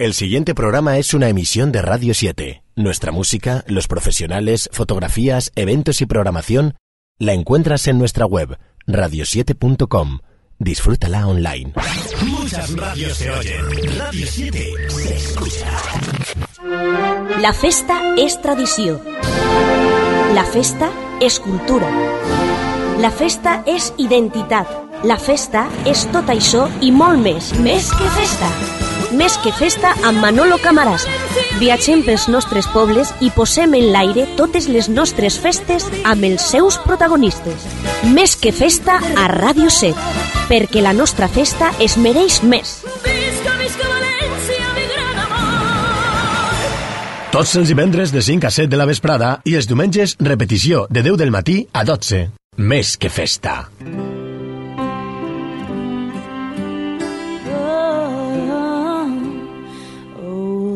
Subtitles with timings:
[0.00, 2.62] El siguiente programa es una emisión de Radio 7.
[2.74, 6.74] Nuestra música, los profesionales, fotografías, eventos y programación
[7.18, 10.20] la encuentras en nuestra web radio7.com.
[10.58, 11.74] Disfrútala online.
[12.26, 13.60] Muchas radios se oyen.
[13.98, 15.68] Radio 7 se escucha.
[17.42, 19.02] La festa és tradició.
[20.32, 20.88] La festa
[21.20, 21.92] és cultura.
[23.04, 24.64] La festa és identitat.
[25.04, 27.52] La festa és tot això i molt més.
[27.60, 28.89] Més que festa.
[29.10, 31.10] Més que festa amb Manolo Camarasa.
[31.58, 36.78] Viatgem pels nostres pobles i posem en l'aire totes les nostres festes amb els seus
[36.84, 37.66] protagonistes.
[38.14, 39.96] Més que festa a Ràdio 7,
[40.50, 42.78] perquè la nostra festa es mereix més.
[43.02, 46.62] Visca, visca València, mi gran amor.
[47.34, 51.02] Tots els divendres de 5 a 7 de la vesprada i els diumenges repetició de
[51.02, 52.28] 10 del matí a 12.
[52.62, 53.64] Més que festa.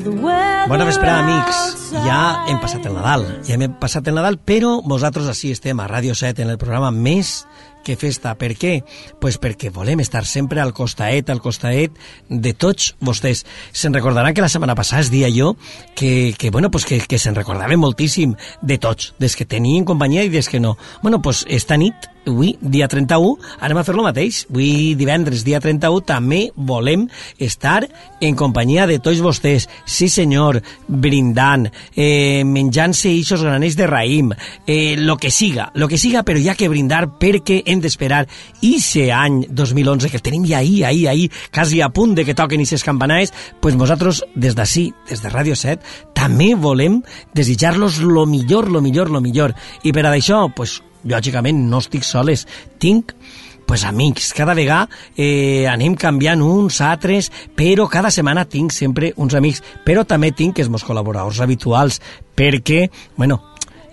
[0.05, 1.61] Bona vesprada, amics.
[2.05, 5.87] Ja hem passat el Nadal, ja hem passat el Nadal, però vosaltres així estem a
[5.89, 7.47] Ràdio 7 en el programa més
[7.85, 8.35] que festa.
[8.41, 8.79] Per què?
[9.21, 11.95] Pues perquè volem estar sempre al costaet, al costaet
[12.29, 13.45] de tots vostès.
[13.73, 15.55] Se'n recordaran que la setmana passada es dia jo
[15.95, 20.25] que, que bueno, pues que, que se'n recordava moltíssim de tots, des que tenien companyia
[20.25, 20.77] i des que no.
[21.03, 24.45] Bueno, pues esta nit avui, dia 31, anem a fer lo mateix.
[24.49, 27.07] Avui, divendres, dia 31, també volem
[27.39, 27.85] estar
[28.21, 29.69] en companyia de tots vostès.
[29.85, 34.33] Sí, senyor, brindant, eh, menjant-se ixos granells de raïm,
[34.67, 38.25] eh, lo que siga, lo que siga, però ha que brindar perquè hem d'esperar
[38.65, 42.37] ixe any 2011, que el tenim ja ahir, ahir, ahir, quasi a punt de que
[42.39, 45.83] toquen ixes campanades, pues nosaltres, des d'ací, des de Ràdio 7,
[46.15, 47.03] també volem
[47.35, 49.55] desitjar-los lo millor, lo millor, lo millor.
[49.83, 52.47] I per a això, pues, lògicament no estic soles,
[52.81, 53.13] tinc
[53.65, 59.35] pues amics, cada vegada eh, anem canviant uns, altres, però cada setmana tinc sempre uns
[59.35, 62.01] amics, però també tinc els meus col·laboradors habituals,
[62.37, 63.41] perquè, bueno,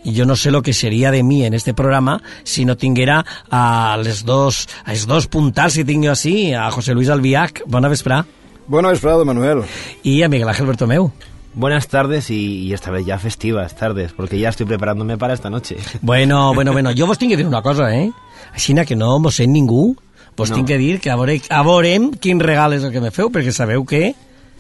[0.06, 3.98] jo no sé lo que seria de mi en este programa si no tinguera a
[4.02, 7.90] les dos, a els dos puntals que tinc jo així, a José Luis Albiach, bona
[7.90, 8.24] vesprà,
[8.68, 9.64] Buena vesprada, Manuel.
[10.04, 11.12] i a Miguel Ángel Bertomeu.
[11.54, 15.50] Buenas tardes y, y esta vez ya festivas tardes, porque ya estoy preparándome para esta
[15.50, 15.76] noche.
[16.02, 18.12] Bueno, bueno, bueno, jo vos tinc que dir una cosa, eh?
[18.54, 19.98] Així que no mos sent ningú,
[20.38, 20.56] vos No.
[20.56, 23.30] tinc que dir que a, veure, a veurem quin regal és el que me feu,
[23.30, 24.14] perquè sabeu que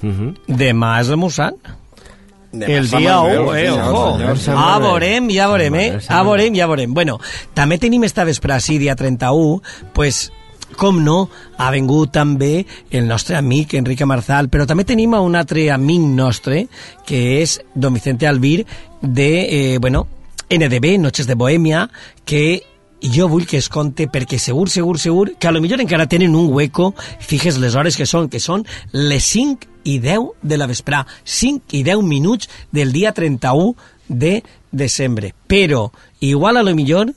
[0.03, 0.33] Ujú.
[0.47, 1.55] demà és el Mossant.
[2.51, 4.57] El dia Manuel, 1, eh, ojo.
[4.57, 6.00] A veurem, ja veurem, eh?
[6.07, 6.94] A veurem, ja veurem.
[6.94, 7.17] Bueno,
[7.56, 9.62] també tenim esta vespre, sí, dia 31,
[9.94, 10.31] pues,
[10.75, 15.69] com no, ha vengut també el nostre amic Enrique Marzal, però també tenim un altre
[15.72, 16.66] amic nostre,
[17.07, 18.66] que és Don Vicente Albir,
[19.01, 19.31] de,
[19.75, 20.07] eh, bueno,
[20.50, 21.90] NDB, Noches de Bohemia,
[22.25, 22.63] que
[23.01, 26.35] jo vull que es conte perquè segur, segur, segur que a lo millor encara tenen
[26.35, 30.67] un hueco fixes les hores que són, que són les 5 i 10 de la
[30.67, 33.75] vesprà 5 i 10 minuts del dia 31
[34.07, 37.13] de desembre però igual a lo millor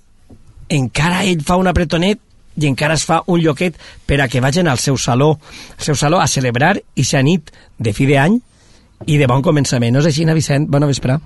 [0.68, 2.20] encara ell fa un apretonet
[2.56, 3.76] i encara es fa un lloquet
[4.06, 5.38] per a que vagin al seu saló,
[5.78, 8.38] al seu saló a celebrar ixa nit de fi d'any
[9.06, 9.92] i de bon començament.
[9.92, 10.68] No és així, Vicent?
[10.70, 11.18] Bona vesprà.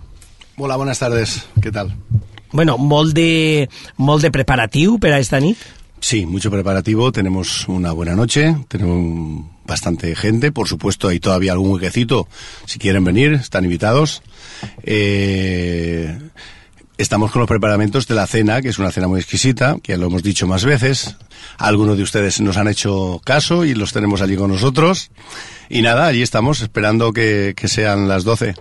[0.57, 1.45] Hola, buenas tardes.
[1.63, 1.93] ¿Qué tal?
[2.51, 5.59] Bueno, molt de, molt de preparatiu per a esta nit.
[6.01, 7.13] Sí, mucho preparativo.
[7.13, 8.57] Tenemos una buena noche.
[8.69, 10.51] Tenemos bastante gente.
[10.51, 12.27] Por supuesto, hay todavía algún huequecito.
[12.65, 14.23] Si quieren venir, están invitados.
[14.83, 16.19] Eh,
[16.97, 19.99] estamos con los preparamientos de la cena, que es una cena muy exquisita, que ya
[19.99, 21.17] lo hemos dicho más veces.
[21.59, 25.11] Algunos de ustedes nos han hecho caso y los tenemos allí con nosotros.
[25.69, 28.55] Y nada, allí estamos esperando que, sean las 12.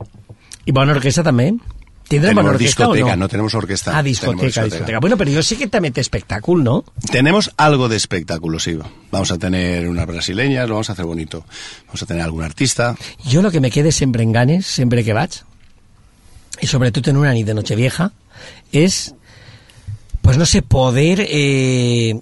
[0.67, 1.45] I bona orquestra també.
[1.47, 1.76] Tindrem bona
[2.07, 3.23] Tenemos orquestra discoteca, no?
[3.23, 3.97] no tenemos orquesta.
[3.97, 4.99] Ah, discoteca, Tenemos discoteca.
[4.99, 6.75] Bueno, però jo sé que també té espectáculo, ¿no?
[7.11, 8.77] Tenemos algo de espectáculo, sí.
[9.11, 11.43] Vamos a tener unas brasileñas, lo vamos a hacer bonito.
[11.87, 12.95] Vamos a tener algún artista.
[13.25, 15.41] Jo lo que me quede sempre en ganes, sempre que vaig,
[16.61, 18.11] i sobretot en una nit de Nochevieja,
[18.71, 19.13] és,
[20.21, 21.27] pues no sé, poder...
[21.27, 22.15] Eh,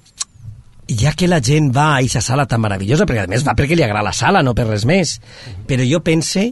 [0.85, 3.73] ja que la gent va a aquesta sala tan meravellosa, perquè a més va perquè
[3.77, 5.17] li agrada la sala, no per res més,
[5.65, 6.51] però jo pense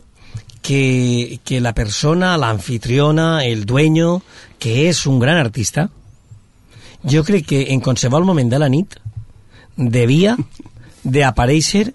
[0.64, 4.24] que, que la persona, l'anfitriona, el dueño,
[4.58, 5.90] que és un gran artista,
[7.04, 8.96] jo crec que en qualsevol moment de la nit
[9.76, 10.38] devia
[11.04, 11.92] d'aparèixer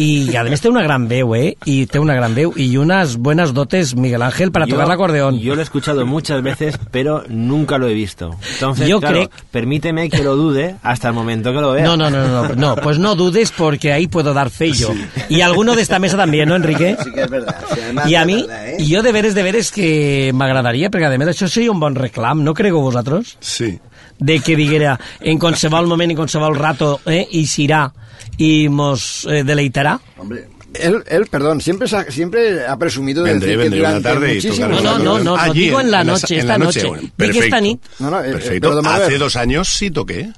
[0.00, 1.54] i a més té una gran veu, eh?
[1.68, 4.92] I té una gran veu i unas buenas dotes, Miguel Ángel, para Yo- tocar el
[4.92, 5.38] acordeón.
[5.38, 8.30] Yo lo he escuchado muchas veces, pero nunca lo he visto.
[8.54, 11.84] Entonces, Yo claro, creo- permíteme que lo dude hasta el momento que lo vea.
[11.84, 14.88] No, no, no, no, no, pues no dudes porque ahí puedo dar fe yo.
[15.28, 16.96] Y alguno de esta mesa también, ¿no, Enrique?
[17.02, 17.56] Sí que es verdad.
[17.74, 18.76] Sí, además I a mi, verdad, ¿eh?
[18.80, 21.94] i jo de veres, de veres que m'agradaria, perquè a més això seria un bon
[21.94, 23.36] reclam, no creu vosaltres?
[23.40, 23.78] Sí.
[24.18, 27.92] De que diguera en qualsevol moment, en qualsevol rato, eh, i s'irà
[28.38, 30.00] i mos eh, deleitarà?
[30.18, 34.08] Hombre, Él, él, perdón, siempre, siempre ha presumido de Vendré, decir que vendré una durante
[34.08, 36.52] tarde y tocaremos No, la no, no, no, Allí, digo en la noche, en esta
[36.58, 36.86] la noche.
[36.86, 37.60] bueno, Di que perfecto.
[37.60, 37.80] nit.
[37.98, 38.80] No, no, eh, eh, Perfecto.
[38.88, 40.30] Hace dos años sí toqué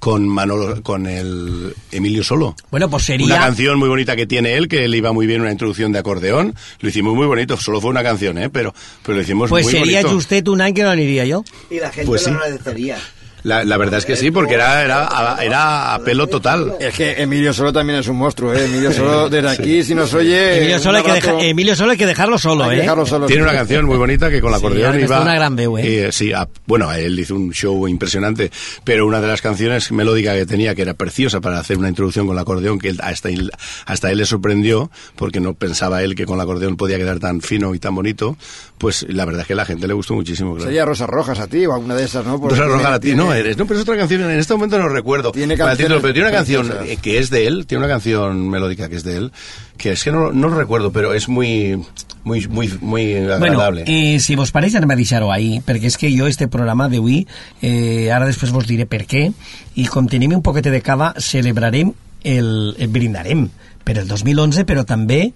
[0.00, 2.54] con Manolo, con el Emilio Solo.
[2.70, 3.38] Bueno, pues Una sería...
[3.38, 6.54] canción muy bonita que tiene él, que le iba muy bien una introducción de acordeón.
[6.80, 8.50] Lo hicimos muy bonito, solo fue una canción, ¿eh?
[8.50, 10.16] Pero, pero lo hicimos Pues muy sería bonito.
[10.18, 11.44] usted un año que no aniria jo.
[11.70, 12.34] Y la gente Pues lo sí.
[12.34, 12.98] agradecería.
[13.44, 15.06] La, la verdad es que sí, porque era, era,
[15.36, 16.74] a- era a pelo total.
[16.80, 18.64] Es que Emilio Solo también es un monstruo, ¿eh?
[18.64, 20.56] Emilio Solo, desde aquí, si nos oye...
[20.58, 22.80] Emilio solo, hay que deja- Emilio solo hay que dejarlo solo, que ¿eh?
[22.80, 23.26] dejarlo solo.
[23.26, 25.20] Tiene una canción muy bonita que con la Sí, acordeón que iba...
[25.20, 26.08] una gran veu, ¿eh?
[26.10, 28.50] sí, a- bueno, él hizo un show impresionante,
[28.82, 32.26] pero una de las canciones melódicas que tenía, que era preciosa para hacer una introducción
[32.26, 33.50] con el acordeón, que él- hasta, él,
[33.84, 37.42] hasta él le sorprendió, porque no pensaba él que con el acordeón podía quedar tan
[37.42, 38.38] fino y tan bonito,
[38.78, 40.52] pues la verdad es que a la gente le gustó muchísimo.
[40.54, 40.64] claro.
[40.66, 42.40] Sería Rosas Rojas a ti o alguna de esas, ¿no?
[42.40, 44.38] Porque Rosa tiene- Roja a ti, tiene- no, eres, no, pero es otra canción, en
[44.38, 45.32] este momento no recuerdo.
[45.32, 46.90] Tiene el título, canciones pero tiene una canción preciosas.
[46.90, 49.32] eh, que es de él, tiene una canción melódica que es de él,
[49.76, 51.80] que es que no, no lo recuerdo, pero es muy,
[52.24, 53.84] muy, muy, muy Bueno, agradable.
[53.86, 57.26] eh, si vos pareix anem a deixar-ho ahí, perquè és que jo este programa d'avui,
[57.62, 59.32] eh, ara després vos diré per què,
[59.76, 61.92] i com tenim un poquet de cava, celebrarem,
[62.24, 63.48] el, el brindarem
[63.84, 65.32] per el 2011, però també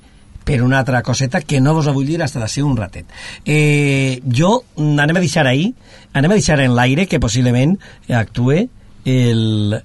[0.48, 3.10] per una altra coseta que no vos la vull dir hasta d'ací un ratet.
[3.44, 5.74] Eh, jo anem a deixar ahí,
[6.16, 7.76] anem a deixar en l'aire que possiblement
[8.08, 8.64] actue
[9.04, 9.76] el,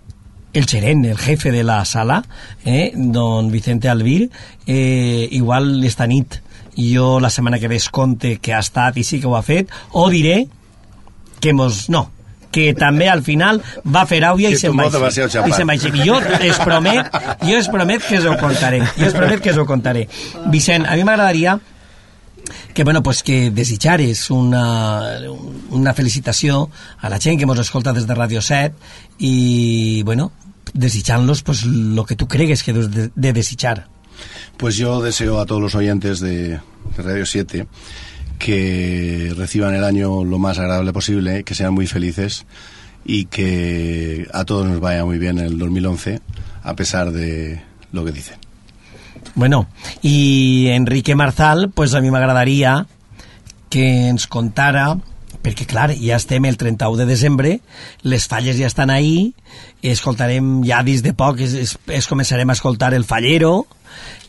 [0.53, 2.21] el gerent, el jefe de la sala,
[2.63, 4.29] eh, don Vicente Albir,
[4.65, 6.39] eh, igual esta nit
[6.77, 9.43] jo la setmana que ve es conte que ha estat i sí que ho ha
[9.43, 10.47] fet, o diré
[11.43, 11.89] que mos...
[11.89, 12.07] no,
[12.53, 15.25] que també al final va fer àuia i se'n va així.
[15.25, 15.91] I se'n va així.
[15.93, 17.09] I jo es promet,
[17.41, 18.83] jo es promet que us ho contaré.
[18.97, 20.07] Jo es promet que us ho contaré.
[20.53, 21.59] Vicent, a mi m'agradaria
[22.73, 25.19] que, bueno, pues que desitjares una,
[25.69, 26.69] una felicitació
[26.99, 28.73] a la gent que ens escolta des de Radio 7
[29.19, 30.31] i, bueno,
[30.73, 33.87] desitjant-los pues, lo que tu cregues que deus de, de desitjar.
[34.57, 36.59] Pues yo deseo a todos los oyentes de,
[36.97, 37.67] de Radio 7
[38.43, 42.45] que reciban el año lo más agradable posible, que sean muy felices
[43.05, 46.19] y que a todos nos vaya muy bien el 2011,
[46.61, 47.61] a pesar de
[47.93, 48.35] lo que dicen.
[49.35, 49.67] Bueno,
[50.01, 52.85] i Enrique Marzal, pues a mi m'agradaria
[53.71, 54.97] que ens contara
[55.43, 57.53] perquè clar, ja estem el 31 de desembre,
[58.03, 59.33] les falles ja estan ahí,
[59.81, 63.67] escoltarem ja dins de poc, es, es, a escoltar el Fallero,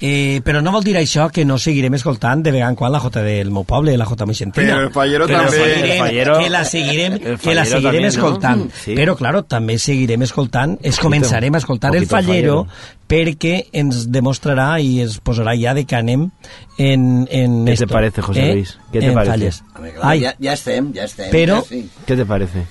[0.00, 3.00] eh, però no vol dir això que no seguirem escoltant de vegada en quan la
[3.00, 4.76] Jota del meu poble, la Jota Moixentina.
[4.76, 5.56] Però el Fallero Però també.
[5.58, 8.08] seguirem, El Fallero- que la seguirem, que la seguirem también, ¿no?
[8.08, 8.70] escoltant.
[8.72, 8.94] Sí.
[8.94, 13.04] Però, claro, també seguirem escoltant, es començarem a escoltar el Fallero, Fallero.
[13.08, 16.30] perquè ens demostrarà i es posarà ja de que anem
[16.78, 18.78] en, en ¿Qué esto, te parece, José Luis?
[18.92, 19.30] ¿Qué te en parece?
[19.32, 19.62] Falles.
[19.78, 21.30] Home, clar, Ai, ja, ja estem, ja estem.
[21.30, 21.88] Però- ja sí.
[22.06, 22.64] ¿Qué te parece?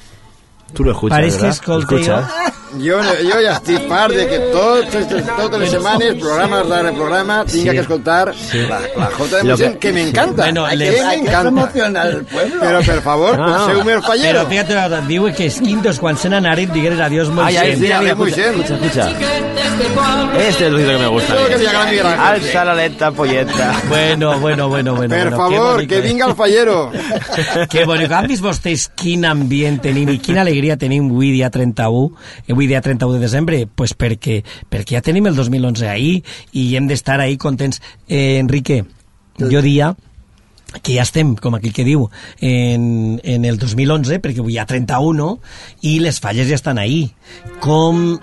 [0.74, 1.68] Tú lo escuchas, Parece que ¿verdad?
[1.68, 2.26] ¿Lo escuchas?
[2.74, 7.46] Jo, jo ja estic part de que tot, tot, totes les setmanes, programa rere programa,
[7.46, 7.76] tinga Sí.
[7.78, 8.34] que escoltar
[8.68, 10.42] la, la Jota de que- que, me encanta.
[10.46, 11.42] Bueno, que le- me Hay que encanta.
[11.52, 12.56] promocionar el pueblo.
[12.60, 13.54] Pero, per favor, No, no.
[13.68, 14.46] poseu-me el Però fallero.
[14.48, 17.76] fíjate, una cosa, diu que els quintos quan se n'anaren digueres adiós molt Ay, ay,
[17.78, 18.62] mira, mira, muy escucha, bien.
[18.64, 19.10] escucha, escucha.
[20.38, 21.34] Este es el ruido que me gusta.
[21.48, 22.02] Que.
[22.10, 23.74] Alza la lenta polleta.
[23.88, 25.10] Bueno, bueno, bueno, bueno.
[25.16, 26.92] Per bueno, favor, que que vinga el fallero.
[27.70, 28.12] Que bonic.
[28.12, 32.06] Han vist vostès quin ambient tenim i quina alegria tenim avui dia 31,
[32.48, 33.60] eh, avui dia 31 de desembre?
[33.68, 36.16] Pues perquè, perquè ja tenim el 2011 ahí
[36.52, 37.82] i hem d'estar ahí contents.
[38.08, 38.84] Eh, Enrique,
[39.40, 39.94] jo dia
[40.82, 42.08] que ja estem, com aquell que diu,
[42.42, 45.28] en, en el 2011, perquè avui hi ha 31,
[45.86, 47.12] i les falles ja estan ahí.
[47.62, 48.18] Com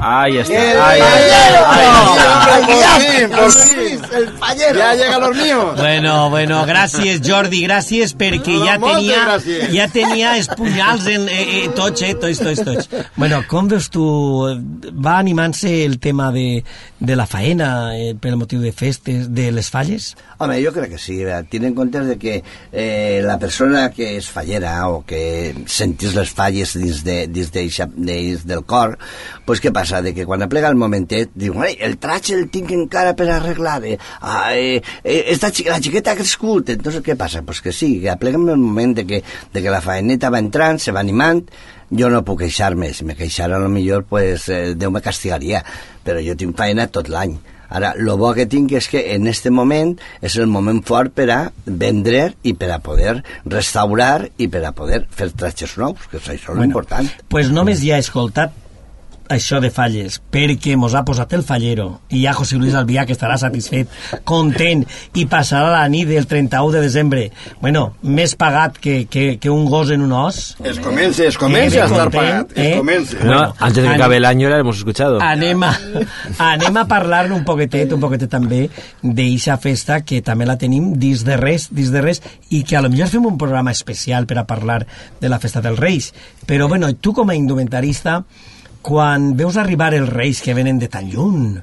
[0.00, 0.72] Ahí está.
[0.72, 2.56] El ahí está.
[2.56, 4.00] Por fin, por fin.
[4.16, 4.78] El fallero.
[4.78, 5.76] Ya llegan los míos.
[5.76, 9.70] Bueno, bueno, gràcies Jordi, gràcies perquè No, ja tenia, gràcies.
[9.74, 12.88] ja tenia els punyals en, eh, eh, tots, eh, tots, tots, tots.
[13.16, 14.04] Bueno, com veus tu,
[14.92, 16.62] va animant-se el tema de,
[17.00, 20.14] de la faena eh, per motiu de festes, de les falles?
[20.38, 21.20] Home, jo crec que sí.
[21.22, 26.14] eh, Tiene en compte de que eh, la persona que és fallera o que sentís
[26.14, 28.98] les falles dins, de, dins, d'eixa- dins del cor,
[29.46, 29.85] pues què passa?
[30.02, 33.84] De que quan aplega el momentet, diu, "Ai, el traig el tinc encara per arreglar,
[33.84, 33.98] eh,
[35.04, 37.42] eh, esta, la xiqueta ha crescut, entonces què passa?
[37.42, 40.78] Pues que sí, que aplega'm el moment de que, de que la faeneta va entrant,
[40.78, 41.44] se va animant,
[41.90, 45.64] jo no puc queixar-me, si me queixara a lo millor pues, eh, Déu me castigaria,
[46.04, 47.38] però jo tinc faena tot l'any.
[47.68, 51.26] Ara, lo bo que tinc és que en este moment és el moment fort per
[51.34, 56.20] a vendre i per a poder restaurar i per a poder fer tratges nous, que
[56.20, 57.10] és això bueno, important.
[57.28, 58.54] pues només ja he escoltat
[59.32, 63.14] això de falles perquè mos ha posat el fallero i ja José Luis Albià que
[63.16, 63.88] estarà satisfet
[64.24, 67.24] content i passarà la nit del 31 de desembre
[67.60, 71.76] bueno, més pagat que, que, que un gos en un os Es comença, es comença
[71.76, 72.52] Eh, a estar content, pagat.
[72.56, 72.76] Es eh?
[72.78, 73.16] comença.
[73.18, 75.20] No, Bueno, antes de que acabe el año la hemos escuchado.
[75.20, 75.72] anem a,
[76.38, 78.68] anem a parlar un poquetet, un poquetet també
[79.02, 82.82] d'eixa festa que també la tenim dins de res, dins de res, i que a
[82.82, 84.86] lo millor fem un programa especial per a parlar
[85.20, 86.12] de la festa dels Reis.
[86.46, 88.24] Però, bueno, tu com a indumentarista,
[88.86, 91.56] quan veus arribar els Reis que venen de tan lluny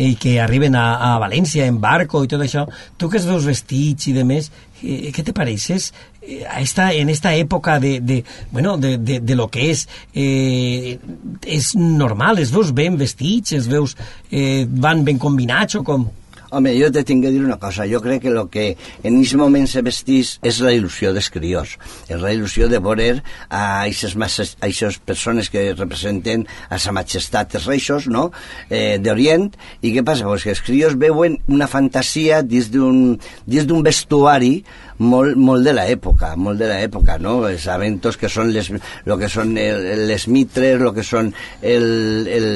[0.00, 2.64] i que arriben a, a València en barco i tot això,
[2.96, 4.48] tu que els veus vestits i de més,
[4.80, 5.90] eh, què te pareixes
[6.22, 9.84] eh, a esta, en esta època de, de, bueno, de, de, de lo que és
[10.14, 10.96] eh,
[11.44, 13.96] és normal, els veus ben vestits, els veus
[14.30, 16.08] eh, van ben combinats o com?
[16.50, 17.86] Home, jo te tinc que dir una cosa.
[17.86, 18.64] Jo crec que el que
[19.04, 21.76] en aquest moment se vestís és la il·lusió dels criors.
[22.10, 23.08] És la il·lusió de veure
[23.48, 28.30] a aquestes persones que representen a sa majestat els reixos, no?,
[28.68, 29.50] eh, d'Orient.
[29.82, 30.26] I què passa?
[30.26, 34.56] Pues que els criors veuen una fantasia dins d'un vestuari
[35.00, 37.40] molt, molt de l'època, molt de l'època, no?
[37.48, 38.68] Els aventos que són les,
[39.06, 41.86] lo que són el, les mitres, lo que són el,
[42.28, 42.48] el,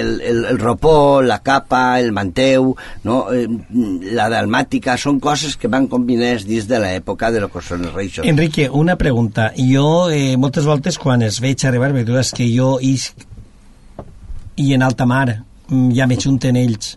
[0.00, 2.74] el, el, el ropó, la capa, el manteu,
[3.04, 3.18] no?
[3.32, 3.46] eh,
[4.14, 7.94] la dalmàtica, són coses que van combinades dins de l'època de lo que són els
[7.94, 8.26] reixos.
[8.26, 9.52] Enrique, una pregunta.
[9.58, 13.24] Jo, eh, moltes voltes, quan es veig arribar, saps que jo isc
[14.56, 16.94] i en alta mar mm, ja me junten ells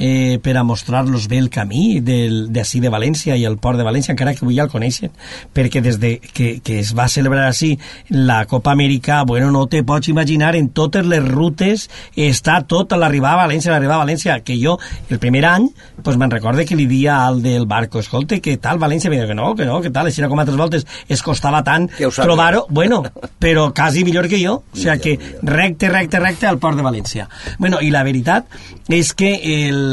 [0.00, 4.14] eh, per a mostrar-los bé el camí d'ací de, València i el port de València,
[4.16, 5.12] encara que avui ja el coneixen,
[5.54, 7.76] perquè des de que, que es va celebrar així
[8.08, 12.98] la Copa Amèrica, bueno, no te pots imaginar, en totes les rutes està tot a
[12.98, 14.78] l'arribar a València, a l'arribar a València, que jo,
[15.10, 15.68] el primer any,
[16.02, 19.12] pues me'n recorde que li dia al del barco, escolta, que tal València?
[19.12, 22.64] Diu que no, que no, que tal, així com altres voltes es costava tant trobar-ho,
[22.70, 23.02] bueno,
[23.42, 27.28] però quasi millor que jo, o sigui que recte, recte, recte al port de València.
[27.58, 28.48] Bueno, i la veritat
[28.88, 29.89] és que el,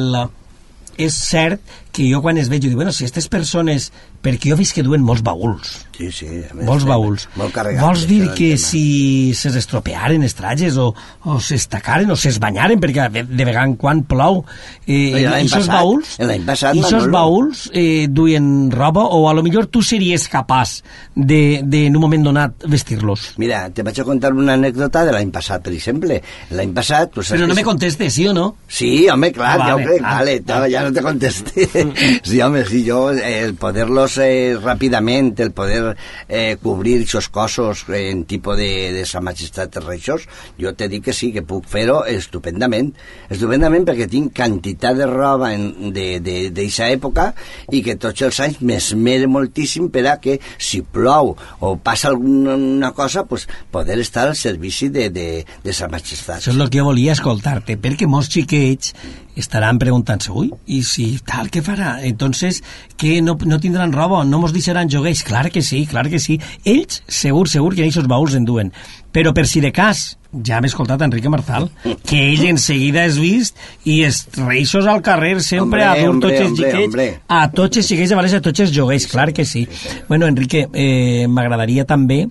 [0.97, 1.61] és cert
[1.97, 3.91] que jo quan es veig, jo dic, bueno, si aquestes persones...
[4.17, 5.75] Perquè jo he vist que duen molts baúls.
[5.97, 6.27] Sí, sí.
[6.27, 7.27] més, Molts baúls.
[7.37, 7.83] Molt carregat.
[7.83, 10.87] Vols dir que si ses estropearen els trajes o,
[11.25, 14.43] o s'estacaren o s'esbanyaren perquè de, de vegada en quan plou
[14.85, 19.69] eh, No, i aquests baúls passat, aquests baúls eh, duien roba o a lo millor
[19.73, 20.79] tu series capaç
[21.15, 25.13] de, de en un moment donat vestir-los Mira, te vaig a contar una anècdota de
[25.15, 26.19] l'any passat, per exemple.
[26.57, 27.13] L'any passat...
[27.13, 28.47] Tu saps però no me contestes, sí o no?
[28.67, 30.59] Sí, home, clar, Ah, ja ho vale, crec, vale, ah.
[30.59, 31.67] no, ja no te contesté.
[32.23, 35.95] Sí, home, sí, jo, eh, el poder-los eh, ràpidament, el poder
[36.27, 40.27] eh, cobrir aquests cossos eh, en tipus de, de sa majestat reixos,
[40.59, 42.93] jo te dic que sí, que puc fer-ho estupendament.
[43.33, 47.29] Estupendament perquè tinc quantitat de roba d'aquesta època
[47.71, 52.91] i que tots els anys m'esmere moltíssim per a que si plou o passa alguna
[52.97, 55.29] cosa, pues, poder estar al servici de, de,
[55.63, 56.41] de sa majestat.
[56.41, 58.93] Això és el que volia escoltar-te, perquè molts xiquets
[59.37, 61.97] estaran preguntant-se, ui, i si tal, què farà?
[62.07, 62.63] Entonces,
[62.97, 65.23] que no, no tindran roba, no mos deixaran joguers?
[65.27, 66.39] Clar que sí, clar que sí.
[66.65, 68.73] Ells, segur, segur que en aquests baúls en duen.
[69.13, 71.69] Però per si de cas, ja hem escoltat Enrique Marzal,
[72.05, 76.09] que ell en seguida és vist i es reixos al carrer sempre Hombre, a dur
[76.11, 79.31] hombre, tots els xiquets, a tots els xiquets de València, a tots els joguers, clar
[79.33, 79.67] que sí.
[80.09, 82.25] Bueno, Enrique, eh, m'agradaria també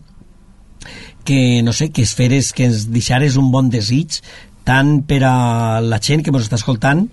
[1.26, 4.20] que, no sé, que es feres, que ens deixares un bon desig
[4.66, 7.06] tant per a la gent que ens està escoltant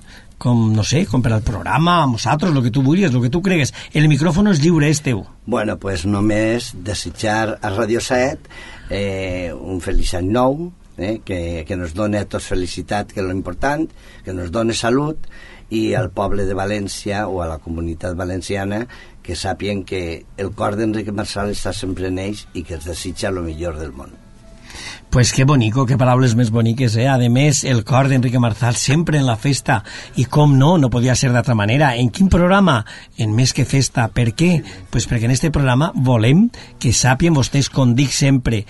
[0.44, 3.32] com, no sé, com per al programa, a nosaltres, el que tu vulguis, el que
[3.32, 3.72] tu cregues.
[3.96, 5.24] El micròfon és lliure, és teu.
[5.46, 8.50] Bueno, pues només desitjar a Radio 7
[8.90, 13.32] eh, un feliç any nou, eh, que, que nos done a tots felicitat, que és
[13.32, 13.88] important,
[14.26, 15.30] que nos done salut,
[15.74, 18.84] i al poble de València o a la comunitat valenciana
[19.24, 23.32] que sàpien que el cor d'Enrique Marçal està sempre en ells i que els desitja
[23.32, 24.23] el millor del món.
[25.10, 27.08] Pues qué bonico, qué paraules més boniques, eh?
[27.08, 29.84] Ademés, el cor d'Enrique Marzal sempre en la festa.
[30.18, 31.94] I com no, no podia ser d'altra manera.
[31.96, 32.80] En quin programa?
[33.18, 34.08] En Més que Festa.
[34.10, 34.64] Per què?
[34.90, 36.48] Pues perquè en este programa volem
[36.82, 38.64] que sàpien vostès, com dic sempre,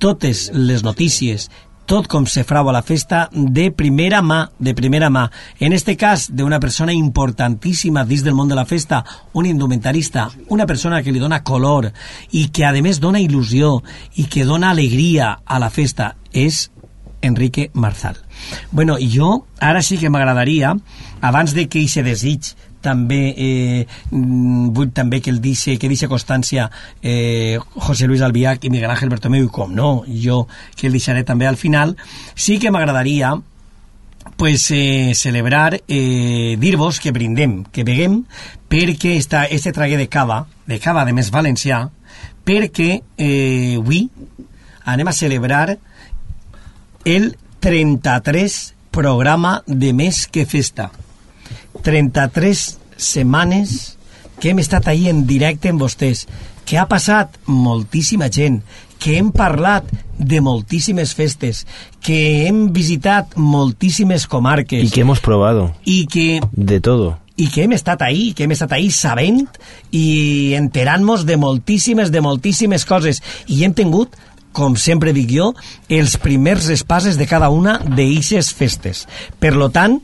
[0.00, 1.50] totes les notícies,
[1.90, 5.24] tot com se frau a la festa de primera mà, de primera mà.
[5.58, 9.00] En este cas, d'una persona importantíssima dins del món de la festa,
[9.34, 11.88] un indumentarista, una persona que li dona color
[12.30, 13.80] i que, a més, dona il·lusió
[14.22, 16.68] i que dona alegria a la festa, és
[17.26, 18.22] Enrique Marzal.
[18.70, 20.76] Bueno, jo ara sí que m'agradaria,
[21.20, 26.08] abans de que eixe desig també eh, mm, vull també que el dice, que dice
[26.08, 26.70] constància
[27.02, 30.46] eh, José Luis Albiach i Miguel Ángel Bertomeu i com no, jo
[30.76, 31.96] que el deixaré també al final
[32.34, 33.34] sí que m'agradaria
[34.36, 38.22] pues eh, celebrar eh, dir-vos que brindem, que beguem
[38.70, 41.86] perquè esta, este traguer de cava de cava de més valencià
[42.44, 44.08] perquè eh, avui
[44.88, 45.78] anem a celebrar
[47.04, 50.90] el 33 programa de més que festa.
[51.82, 53.96] 33 setmanes
[54.40, 56.26] que hem estat ahí en directe amb vostès,
[56.64, 58.62] que ha passat moltíssima gent,
[59.00, 61.64] que hem parlat de moltíssimes festes,
[62.04, 64.84] que hem visitat moltíssimes comarques.
[64.84, 67.18] Y que hemos probado I que de todo.
[67.40, 69.46] i que hem estat ahí, que hem estat ahí sabent
[69.96, 73.22] i enterant-nos de moltíssimes, de moltíssimes coses.
[73.48, 74.12] I hem tingut
[74.52, 75.52] com sempre dic jo,
[75.88, 79.06] els primers espases de cada una d'eixes festes.
[79.38, 80.00] Per lo tant,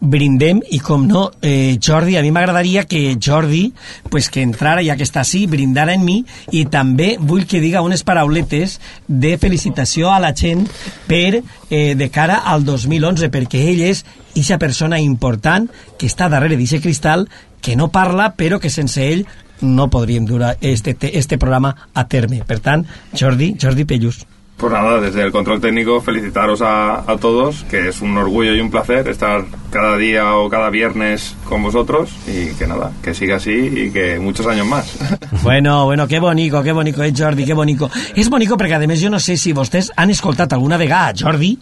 [0.00, 3.72] brindem i com no, eh, Jordi, a mi m'agradaria que Jordi,
[4.10, 6.18] pues que entrara, ja que està així, brindara en mi
[6.52, 10.66] i també vull que diga unes parauletes de felicitació a la gent
[11.08, 14.04] per eh, de cara al 2011, perquè ell és
[14.36, 17.28] eixa persona important que està darrere d'aquest cristal,
[17.60, 19.26] que no parla, però que sense ell
[19.60, 22.44] no podríem dur este, este programa a terme.
[22.46, 22.84] Per tant,
[23.16, 24.26] Jordi, Jordi Pellús.
[24.56, 28.60] Pues nada, desde el control técnico felicitaros a, a, todos, que es un orgullo y
[28.60, 33.36] un placer estar cada día o cada viernes con vosotros y que nada, que siga
[33.36, 34.96] así y que muchos años más.
[35.42, 37.90] Bueno, bueno, qué bonito, qué bonito, eh, Jordi, qué bonito.
[38.16, 41.14] És bonico perquè, a més, jo no sé si vostès han escoltat alguna vegada a
[41.14, 41.52] Jordi,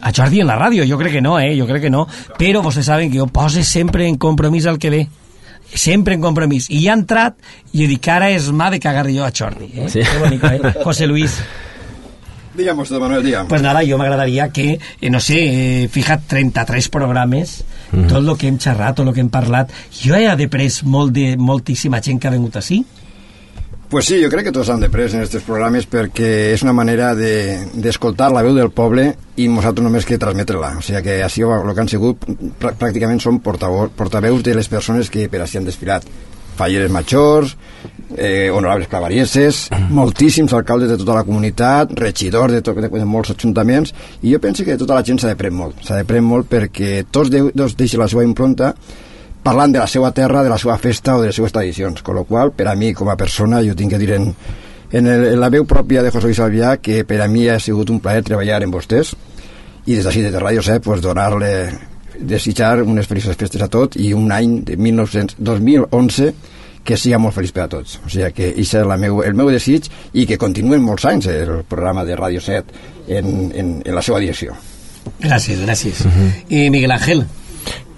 [0.00, 2.06] a Jordi en la ràdio, jo crec que no, eh, jo crec que no,
[2.38, 5.02] però vostès saben que jo pose sempre en compromís al que ve
[5.74, 6.70] sempre en compromís.
[6.70, 7.36] I ha entrat
[7.74, 9.72] i ara és mà de cagar jo a Jordi.
[9.74, 9.88] Eh?
[9.88, 10.00] Sí.
[10.00, 10.74] Que bonico, eh?
[10.84, 11.42] José Luis.
[12.54, 13.48] Digamos, de Manuel, digamos.
[13.48, 18.08] Pues nada, jo m'agradaria que, eh, no sé, eh, fija't, 33 programes, mm -hmm.
[18.08, 21.36] tot el que hem xerrat, tot el que hem parlat, jo he deprès molt de
[21.36, 22.84] moltíssima gent que ha vengut així.
[23.94, 26.72] Pues sí, jo crec que tots han de pres en aquests programes perquè és una
[26.72, 29.04] manera d'escoltar de, la veu del poble
[29.36, 30.72] i nosaltres només que transmetre-la.
[30.80, 32.24] O sigui que així el que han sigut
[32.58, 36.08] pr pràcticament són portaveus de les persones que per així han desfilat.
[36.58, 37.54] Falleres majors,
[38.16, 39.68] eh, honorables clavarieses,
[40.00, 44.40] moltíssims alcaldes de tota la comunitat, regidors de, tot, de, de molts ajuntaments, i jo
[44.42, 47.32] penso que tota la gent s'ha de prendre molt, s'ha de prendre molt perquè tots
[47.32, 48.74] de, dos deixen la seva impronta
[49.44, 52.16] parlant de la seva terra, de la seva festa o de les seues tradicions, con
[52.16, 54.30] lo qual, per a mi, com a persona, jo tinc que dir en,
[54.90, 57.58] en, el, en la veu pròpia de José Luis Albià que per a mi ha
[57.60, 59.12] sigut un plaer treballar amb vostès
[59.84, 61.52] i des d'ací, de Ràdio 7, pues, donar-le
[62.14, 66.32] desitjar unes felices festes a tot i un any de 1900, 2011
[66.84, 67.98] que siga molt feliç per a tots.
[68.04, 71.30] O sigui que això és la meu, el meu desig i que continuen molts anys
[71.32, 74.56] el programa de Ràdio 7 en, en, en la seva direcció.
[75.20, 76.04] Gràcies, gràcies.
[76.04, 76.30] Uh -huh.
[76.48, 77.26] I Miguel Ángel.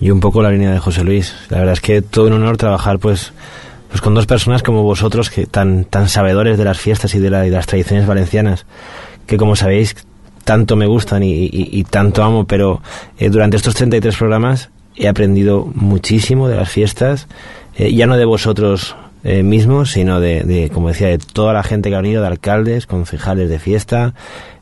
[0.00, 1.34] Y un poco la línea de José Luis.
[1.48, 3.32] La verdad es que todo un honor trabajar pues
[3.88, 7.30] pues con dos personas como vosotros que tan tan sabedores de las fiestas y de,
[7.30, 8.66] la, y de las tradiciones valencianas
[9.26, 9.94] que como sabéis
[10.44, 12.80] tanto me gustan y, y, y tanto amo, pero
[13.18, 17.26] eh, durante estos 33 programas he aprendido muchísimo de las fiestas,
[17.76, 18.96] eh, ya no de vosotros
[19.28, 22.28] eh, mismos, sino de, de, como decía, de toda la gente que ha venido, de
[22.28, 24.14] alcaldes, concejales de fiesta.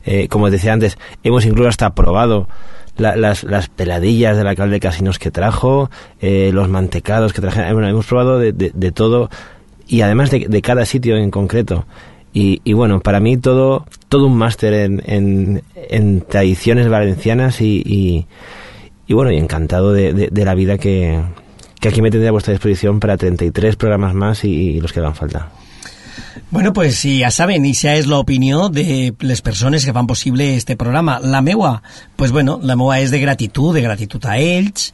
[0.05, 2.47] Eh, como os decía antes, hemos incluso hasta probado
[2.97, 7.73] la, las, las peladillas del alcalde de Casinos que trajo, eh, los mantecados que trajeron.
[7.73, 9.29] Bueno, hemos probado de, de, todo
[9.87, 11.85] y además de, de, cada sitio en concreto.
[12.33, 18.25] Y, y, bueno, para mí todo, todo un máster en, en, tradiciones valencianas y,
[19.07, 21.21] y, bueno, y encantado de, de la vida que,
[21.79, 25.15] que aquí me tendré a vuestra disposición para 33 programas más y, los que hagan
[25.15, 25.49] falta.
[26.51, 31.19] Bueno, pues ja saben, ixa és l'opinió de les persones que fan possible este programa.
[31.19, 31.81] La meua,
[32.15, 34.93] pues bueno, la meua és de gratitud, de gratitud a ells,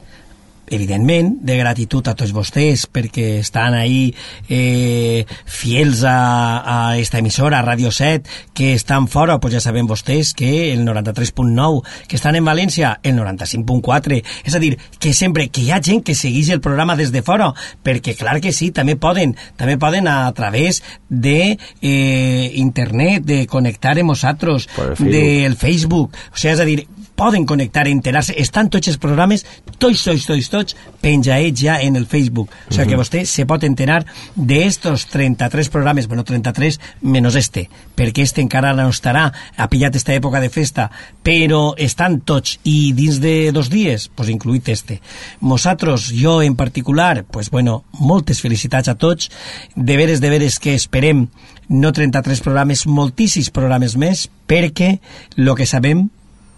[0.72, 4.14] evidentment, de gratitud a tots vostès perquè estan ahí
[4.48, 6.16] eh, fiels a,
[6.62, 10.86] a esta emissora, a Radio 7, que estan fora, pues ja saben vostès que el
[10.86, 15.82] 93.9, que estan en València, el 95.4, és a dir, que sempre que hi ha
[15.82, 17.52] gent que segueix el programa des de fora,
[17.84, 23.98] perquè clar que sí, també poden, també poden a través de eh, internet, de connectar
[23.98, 26.82] amb nosaltres, del Facebook, o sigui, és a dir,
[27.22, 29.44] poden connectar, enterar-se, estan tots els programes,
[29.78, 32.50] tots, tots, tots, tots, penjaets ja en el Facebook.
[32.50, 32.88] O sigui uh -huh.
[32.90, 34.04] que vostè se pot enterar
[34.34, 39.94] de estos 33 programes, bueno, 33 menos este, perquè este encara no estarà, ha pillat
[39.94, 40.90] esta època de festa,
[41.22, 45.00] però estan tots, i dins de dos dies, pues incluït este.
[45.40, 49.30] Nosaltres, jo en particular, pues bueno, moltes felicitats a tots,
[49.76, 51.28] de veres, de veres que esperem
[51.68, 54.98] no 33 programes, moltíssims programes més, perquè
[55.36, 56.08] el que sabem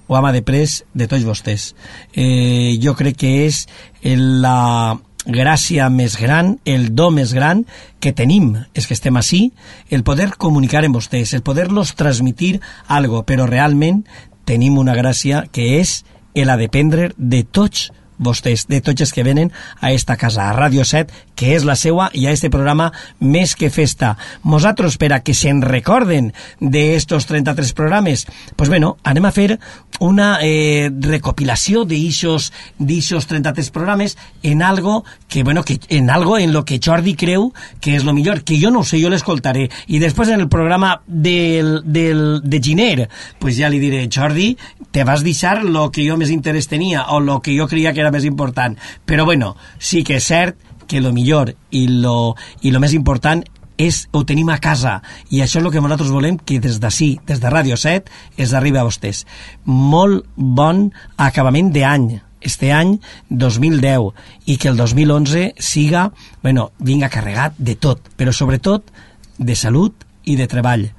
[0.07, 1.73] o ama de pres de tots vostès.
[2.13, 3.65] Eh, jo crec que és
[4.05, 7.65] la gràcia més gran, el do més gran
[8.01, 9.53] que tenim, és que estem així,
[9.91, 14.05] el poder comunicar amb vostès, el poder-los transmitir algo, però realment
[14.45, 16.03] tenim una gràcia que és
[16.35, 20.57] el a dependre de tots vostès, de tots els que venen a esta casa, a
[20.57, 24.15] Ràdio 7, que és la seua, i a este programa Més que Festa.
[24.45, 29.59] Nosaltres, per a que se'n recorden d'estos 33 programes, pues bueno, anem a fer
[30.01, 36.65] una eh, recopilació d'ixos 33 programes en algo que, bueno, que en algo en lo
[36.65, 39.69] que Jordi creu que és lo millor, que jo no ho sé, jo l'escoltaré.
[39.89, 44.55] I després en el programa del, del, de Giner, pues ja li diré, Jordi,
[44.91, 48.05] te vas deixar lo que jo més interès tenia o lo que jo creia que
[48.05, 48.79] era més important.
[49.05, 53.43] Però bueno, sí que és cert que lo millor i lo, i lo més important
[53.77, 55.01] és, ho tenim a casa
[55.35, 58.53] i això és el que nosaltres volem que des d'ací, des de Ràdio 7 es
[58.55, 59.25] arribi a vostès
[59.65, 62.13] molt bon acabament d'any
[62.45, 62.99] este any
[63.31, 64.13] 2010
[64.47, 68.93] i que el 2011 siga, bueno, vinga carregat de tot, però sobretot
[69.39, 70.91] de salut i de treball.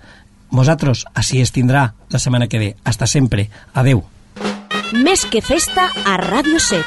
[0.51, 2.75] Nosaltres així es tindrà la setmana que ve.
[2.84, 3.49] Hasta sempre.
[3.73, 4.04] Adeu.
[4.93, 6.84] Més que festa a Ràdio 7.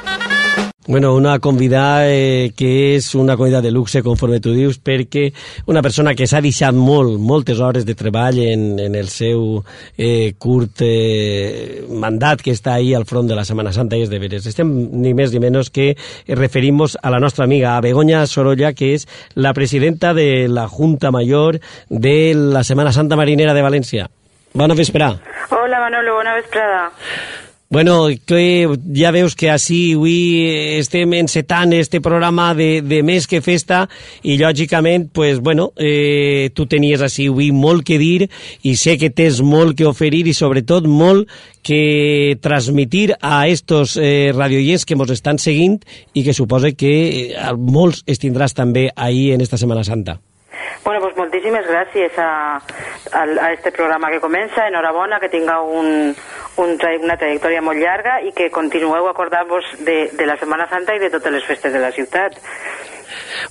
[0.86, 5.26] Bueno, una convidada eh, que és una convidada de luxe, conforme tu dius, perquè
[5.66, 9.64] una persona que s'ha deixat molt, moltes hores de treball en, en el seu
[9.98, 14.14] eh, curt eh, mandat que està ahí al front de la Setmana Santa i és
[14.14, 14.46] de veres.
[14.46, 14.70] Estem
[15.02, 15.90] ni més ni menys que
[16.28, 21.10] referimos a la nostra amiga a Begoña Sorolla, que és la presidenta de la Junta
[21.10, 21.58] Mayor
[21.90, 24.08] de la Setmana Santa Marinera de València.
[24.54, 25.20] Bona vesprada.
[25.50, 26.88] Hola Manolo, bona vesprada.
[27.70, 33.42] Bueno, que ja veus que així avui estem encetant este programa de, de més que
[33.44, 33.82] festa
[34.24, 38.30] i lògicament, pues, bueno, eh, tu tenies així avui molt que dir
[38.64, 41.28] i sé que tens molt que oferir i sobretot molt
[41.60, 45.76] que transmitir a estos eh, radioients que ens estan seguint
[46.16, 46.94] i que suposa que
[47.36, 50.16] eh, molts es tindràs també ahir en esta Setmana Santa.
[50.84, 52.56] Bueno, pues moltíssimes gràcies a,
[53.12, 54.66] a, a este programa que comença.
[54.66, 56.14] Enhorabona, que tinga un,
[56.56, 61.02] un una trajectòria molt llarga i que continueu acordant-vos de, de la Setmana Santa i
[61.02, 62.38] de totes les festes de la ciutat.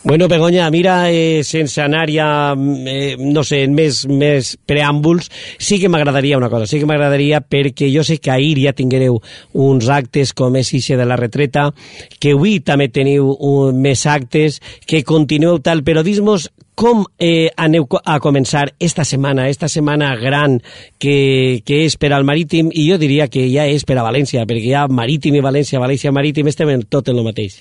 [0.04, 5.90] Bueno, Begoña, mira, eh, sense anar ja, eh, no sé, més, més preàmbuls, sí que
[5.90, 9.20] m'agradaria una cosa, sí que m'agradaria perquè jo sé que ahir ja tinguereu
[9.54, 11.72] uns actes com és ixe de la retreta,
[12.20, 17.88] que avui també teniu un, més actes, que continueu tal, però dis-nos com eh, aneu
[18.06, 20.60] a començar esta setmana, esta setmana gran
[21.02, 24.46] que, que és per al Marítim, i jo diria que ja és per a València,
[24.46, 27.58] perquè ja Marítim i València, València Marítim, estem en tot en el mateix.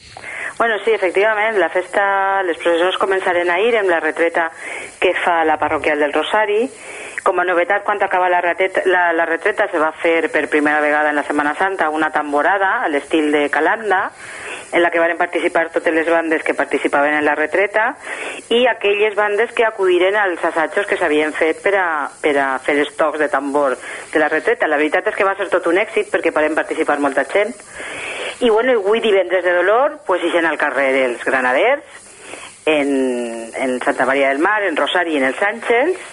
[0.58, 2.04] Bueno, sí, efectivament, la festa,
[2.44, 4.50] les processons començaren ahir amb la retreta
[5.00, 6.66] que fa la parroquial del Rosari.
[7.26, 10.78] Com a novetat, quan acaba la retreta, la, la retreta se va fer per primera
[10.78, 14.12] vegada en la Setmana Santa una tamborada a l'estil de Calanda,
[14.70, 17.96] en la que van participar totes les bandes que participaven en la retreta
[18.54, 21.88] i aquelles bandes que acudiren als assajos que s'havien fet per a,
[22.22, 24.70] per a fer els tocs de tambor de la retreta.
[24.70, 27.54] La veritat és que va ser tot un èxit perquè podem participar molta gent
[28.38, 32.04] i bueno, avui divendres de dolor, pues ixen al carrer dels Granaders,
[32.66, 36.12] en, en Santa Maria del Mar, en Rosari i en els Àngels,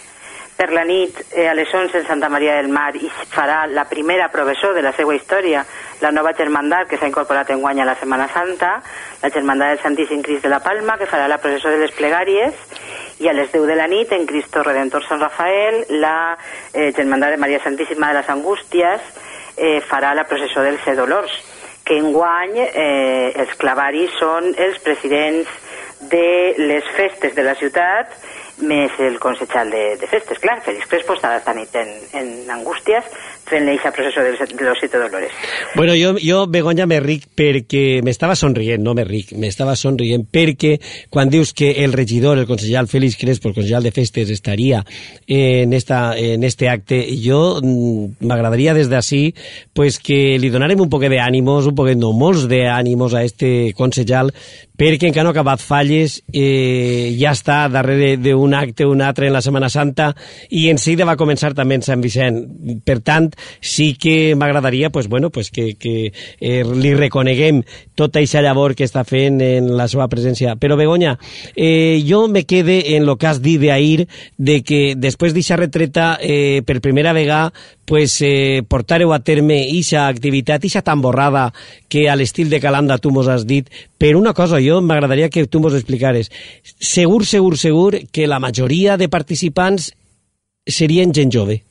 [0.57, 3.85] per la nit eh, a les 11 en Santa Maria del Mar i farà la
[3.89, 5.65] primera professor de la seva història,
[6.01, 8.75] la nova germandat que s'ha incorporat en guany a la Setmana Santa,
[9.21, 12.53] la germandat del Santíssim Crist de la Palma, que farà la processó de les plegàries,
[13.19, 16.35] i a les 10 de la nit en Cristo Redentor Sant Rafael, la
[16.73, 19.11] eh, germandat de Maria Santíssima de les Angústies
[19.57, 21.33] eh, farà la processó dels Dolors
[21.83, 25.49] que enguany eh, els clavaris són els presidents
[26.11, 28.11] de les festes de la ciutat
[28.61, 31.89] més el consejal de, de festes, clar, Félix Crespo està esta nit en,
[32.19, 33.07] en Angústies
[33.49, 35.31] fent l'eixa processó de, de los siete dolores.
[35.75, 40.77] Bueno, jo, jo Begoña, me ric perquè m'estava somrient, no me ric, m'estava somrient perquè
[41.13, 44.83] quan dius que el regidor, el consellal Félix Crespo, el consellal de festes, estaria
[45.27, 49.33] en, esta, en este acte, jo mm, m'agradaria des d'ací
[49.73, 54.31] pues, que li donarem un poquet d'ànimos, un poquet, no, molts d'ànimos a este consellal,
[54.77, 59.35] perquè encara no ha acabat falles, eh, ja està darrere d'un acte, un altre en
[59.35, 60.11] la Setmana Santa,
[60.49, 62.39] i en seguida va començar també en Sant Vicent.
[62.85, 63.29] Per tant,
[63.61, 67.63] sí que m'agradaria pues, bueno, pues que, que eh, li reconeguem
[67.95, 70.55] tota aquesta llavor que està fent en la seva presència.
[70.59, 71.17] Però, Begoña,
[71.55, 76.07] eh, jo me quede en lo que has dit d'ahir, de que després d'aquesta retreta,
[76.21, 77.53] eh, per primera vegada,
[77.85, 81.51] pues, eh, portareu a terme aquesta activitat, aquesta tamborrada
[81.89, 85.45] que a l'estil de Calanda tu mos has dit, però una cosa, jo m'agradaria que
[85.47, 86.31] tu mos explicares.
[86.63, 89.93] Segur, segur, segur que la majoria de participants
[90.65, 91.63] serien gent jove.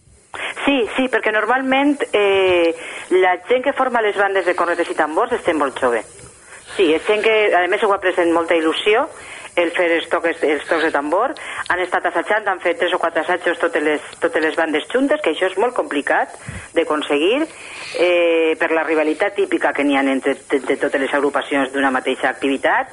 [1.33, 2.75] Normalment eh,
[3.17, 6.03] la gent que forma les bandes de cornetes i tambors estem molt jove.
[6.77, 9.07] Sí, és gent que, a més, ho ha pres amb molta il·lusió,
[9.57, 11.35] el fer els tocs, els tocs de tambor.
[11.69, 15.21] Han estat assajant, han fet tres o quatre assajos totes les, totes les bandes juntes,
[15.21, 16.33] que això és molt complicat
[16.77, 17.43] d'aconseguir,
[17.99, 22.31] eh, per la rivalitat típica que n'hi ha entre, entre totes les agrupacions d'una mateixa
[22.31, 22.89] activitat,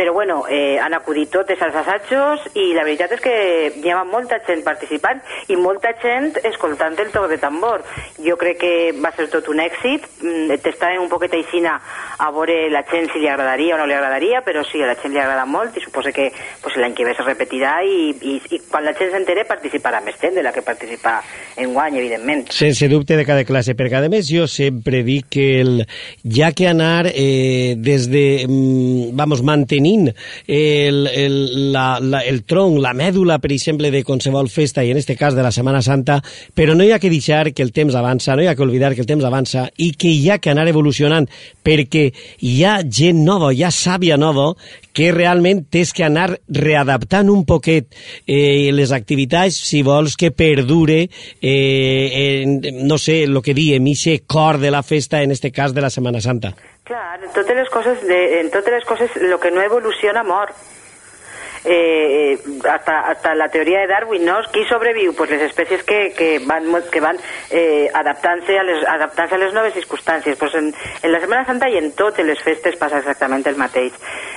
[0.00, 3.34] però bueno, eh, han acudit totes als assajos i la veritat és que
[3.82, 5.20] hi ha molta gent participant
[5.52, 7.84] i molta gent escoltant el toc de tambor.
[8.24, 11.76] Jo crec que va ser tot un èxit, mm, t'estàvem un poquet aixina
[12.16, 14.96] a veure la gent si li agradaria o no li agradaria, però sí, a la
[14.96, 16.30] gent li agrada molt i suposo que
[16.62, 20.16] pues, l'any que ve se repetirà i, i, i quan la gent s'entere participarà més
[20.20, 21.18] gent de la que participa
[21.60, 22.46] en guany, evidentment.
[22.54, 25.84] Sense dubte de cada classe, perquè a més jo sempre dic que el,
[26.24, 30.08] ja que anar eh, des de, mm, vamos, mantenint
[30.46, 35.00] el, el, la, la, el tronc, la mèdula, per exemple, de qualsevol festa, i en
[35.00, 36.20] este cas de la Setmana Santa,
[36.54, 38.94] però no hi ha que deixar que el temps avança, no hi ha que oblidar
[38.94, 41.28] que el temps avança i que hi ha que anar evolucionant,
[41.64, 42.08] perquè
[42.46, 44.52] hi ha gent nova, hi ha sàvia nova,
[44.92, 47.88] que realment tens que anar readaptant un poquet
[48.26, 51.08] eh, les activitats si vols que perdure
[51.42, 55.74] eh, en, no sé, el que diem, ese cor de la festa, en este cas
[55.74, 56.54] de la Setmana Santa.
[56.84, 60.54] Clar, totes les coses, de, en totes les coses, lo que no evoluciona mor.
[61.64, 64.38] Eh, hasta, hasta la teoria de Darwin, ¿no?
[64.50, 65.14] Qui sobreviu?
[65.14, 67.18] Pues les espècies que, que van, que van
[67.50, 70.38] eh, adaptant-se a, les, adaptant a les noves circumstàncies.
[70.40, 73.92] Pues en, en la Setmana Santa i en totes les festes passa exactament el mateix.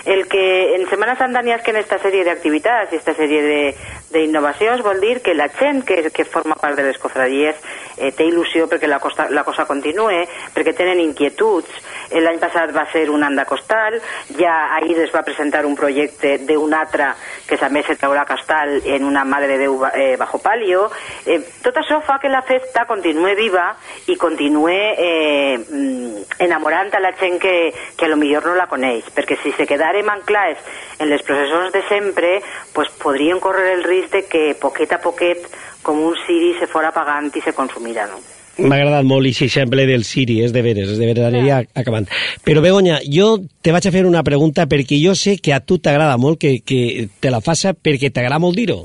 [0.05, 3.71] El que en Setmana Santa n'hi ha que en esta sèrie d'activitats i esta sèrie
[4.11, 7.55] d'innovacions vol dir que la gent que, que forma part de les cofradies
[7.97, 11.71] eh, té il·lusió perquè la, costa, la cosa continue, perquè tenen inquietuds.
[12.19, 13.95] L'any passat va ser un anda costal,
[14.37, 17.12] ja ahir es va presentar un projecte d'un altre
[17.47, 20.89] que també se traurà castal en una Mare de Déu eh, bajo palio.
[21.25, 23.69] Eh, tot això fa que la festa continue viva
[24.07, 28.69] i continue eh, mm, enamorant a la gent que, que a lo millor no la
[28.71, 30.61] coneix, perquè si se quedarem anclats
[30.99, 32.37] en les processons de sempre,
[32.73, 35.49] pues podrien córrer el risc de que poquet a poquet
[35.83, 38.21] com un ciri se fora apagant i se consumirà, no?
[38.57, 42.05] M'ha agradat molt aquest exemple del Siri, és de veres, és de veres, aniria acabant.
[42.45, 45.79] Però Begoña, jo te vaig a fer una pregunta perquè jo sé que a tu
[45.81, 48.83] t'agrada molt que, que te la faça perquè t'agrada molt dir-ho.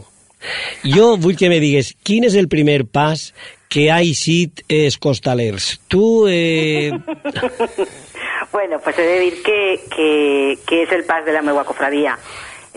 [0.86, 3.32] Jo vull que me digues quin és el primer pas
[3.68, 5.74] que ha eixit els costalers.
[5.92, 6.04] Tu...
[6.30, 6.92] Eh...
[8.52, 9.60] bueno, pues he de dir que,
[9.92, 10.10] que,
[10.64, 12.16] que és el pas de la meva cofradia.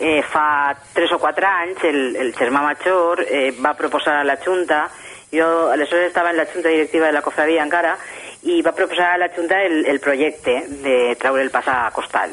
[0.01, 4.39] Eh, fa tres o quatre anys el, el germà major eh, va proposar a la
[4.41, 4.88] Junta
[5.32, 7.98] jo aleshores estava en la junta directiva de la cofradia encara
[8.44, 12.32] i va proposar a la junta el, el projecte de treure el a costal.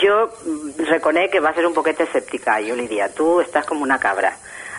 [0.00, 0.30] Jo
[0.88, 2.60] reconec que va ser un poquet escèptica.
[2.66, 4.32] Jo li dia, tu estàs com una cabra.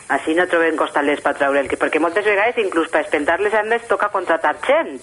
[0.08, 1.70] Així no trobem costalers per treure el...
[1.70, 5.00] Perquè moltes vegades, inclús per espentar les andes, toca contratar gent.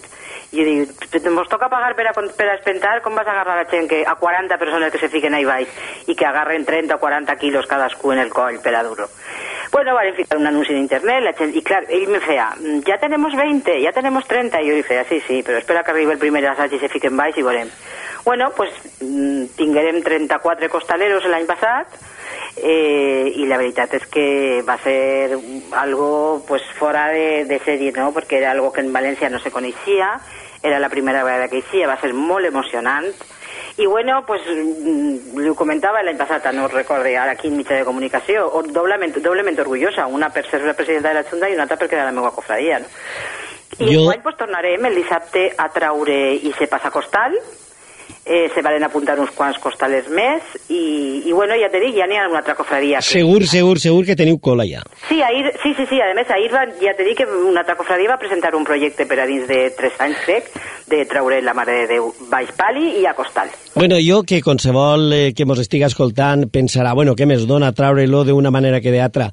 [0.52, 3.70] I dic, ens toca pagar per a, per a espentar, com vas a agarrar la
[3.70, 7.02] gent que, a 40 persones que se fiquen ahí baix i que agarren 30 o
[7.02, 9.08] 40 quilos cadascú en el coll per a duro?
[9.72, 12.54] Bueno, vale, ficar un anunci en internet, la gent, y claro, ell me feia,
[12.86, 15.94] ja tenemos 20, ja tenemos 30, i jo li feia, sí, sí, però espera que
[15.94, 17.70] arribi el primer assaig i se fiquen baix i veurem.
[18.22, 18.68] Bueno, pues
[19.56, 21.96] tinguérem 34 costaleros l'any passat,
[22.60, 25.40] eh, i la veritat és que va ser
[25.80, 28.12] algo pues fora de, de sèrie, no?
[28.12, 30.18] perquè era algo que en València no se coneixia,
[30.62, 33.08] era la primera vegada que hi va ser molt emocionant,
[33.78, 37.86] i bueno, pues mm, ho comentava l'any passat, no recorde, ara aquí en mitjà de
[37.88, 41.64] comunicació, o doblement, doblement orgullosa, una per ser la presidenta de la Junta i una
[41.64, 42.90] altra perquè era la meva cofradia, no?
[43.78, 44.02] I jo...
[44.02, 47.38] enguany pues, tornarem el dissabte a traure i se passa costal,
[48.24, 52.06] eh, se valen apuntar uns quants costalers més i, i bueno, ja te dic, ja
[52.06, 53.00] n'hi ha una altra cofradia.
[53.02, 53.18] Que...
[53.18, 54.82] Segur, segur, segur que teniu cola ja.
[55.08, 57.76] Sí, ahir, sí, sí, sí, a més ahir va, ja te dic que una altra
[57.78, 60.52] cofradia va presentar un projecte per a dins de 3 anys, crec,
[60.92, 63.50] de treure la Mare de Déu baix pali i a costal.
[63.74, 68.22] Bueno, jo que qualsevol eh, que mos estiga escoltant pensarà, bueno, què més dona treure-lo
[68.28, 69.30] d'una manera que d'altra.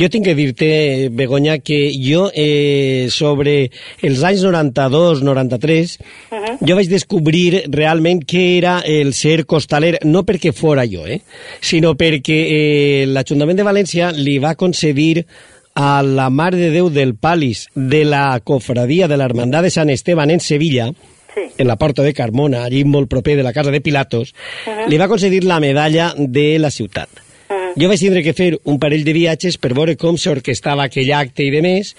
[0.00, 0.70] Jo tinc que dir-te,
[1.12, 3.68] Begoña, que jo eh, sobre
[4.00, 6.56] els anys 92, 93, uh -huh.
[6.64, 11.20] jo vaig descobrir realment què era el ser costaler, no perquè fora jo, eh,
[11.60, 15.26] sinó perquè eh, l'Ajuntament de València li va concedir
[15.74, 20.30] a la Mare de Déu del Palis de la cofradia de l'Hermandad de Sant Esteban
[20.30, 20.90] en Sevilla,
[21.34, 21.46] sí.
[21.58, 24.88] en la porta de Carmona, allí molt proper de la casa de Pilatos, uh -huh.
[24.88, 27.08] li va concedir la medalla de la ciutat.
[27.12, 27.82] Uh -huh.
[27.82, 31.42] Jo vaig tindre que fer un parell de viatges per veure com s'orquestava aquell acte
[31.44, 31.96] i de més,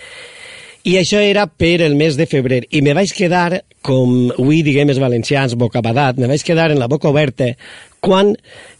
[0.83, 2.63] i això era per el mes de febrer.
[2.75, 6.89] I me vaig quedar, com avui diguem els valencians, bocabadat, me vaig quedar en la
[6.91, 7.53] boca oberta
[8.03, 8.33] quan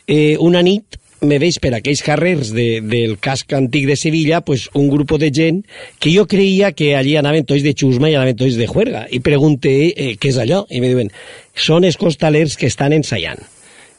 [0.07, 4.67] eh, una nit me veig per aquells carrers de, del casc antic de Sevilla pues,
[4.75, 5.61] un grup de gent
[6.03, 9.05] que jo creia que allí anaven tots de xusma i anaven tots de juerga.
[9.07, 10.65] I pregunté eh, què és allò.
[10.69, 11.11] I me diuen,
[11.55, 13.39] són els costalers que estan ensaiant.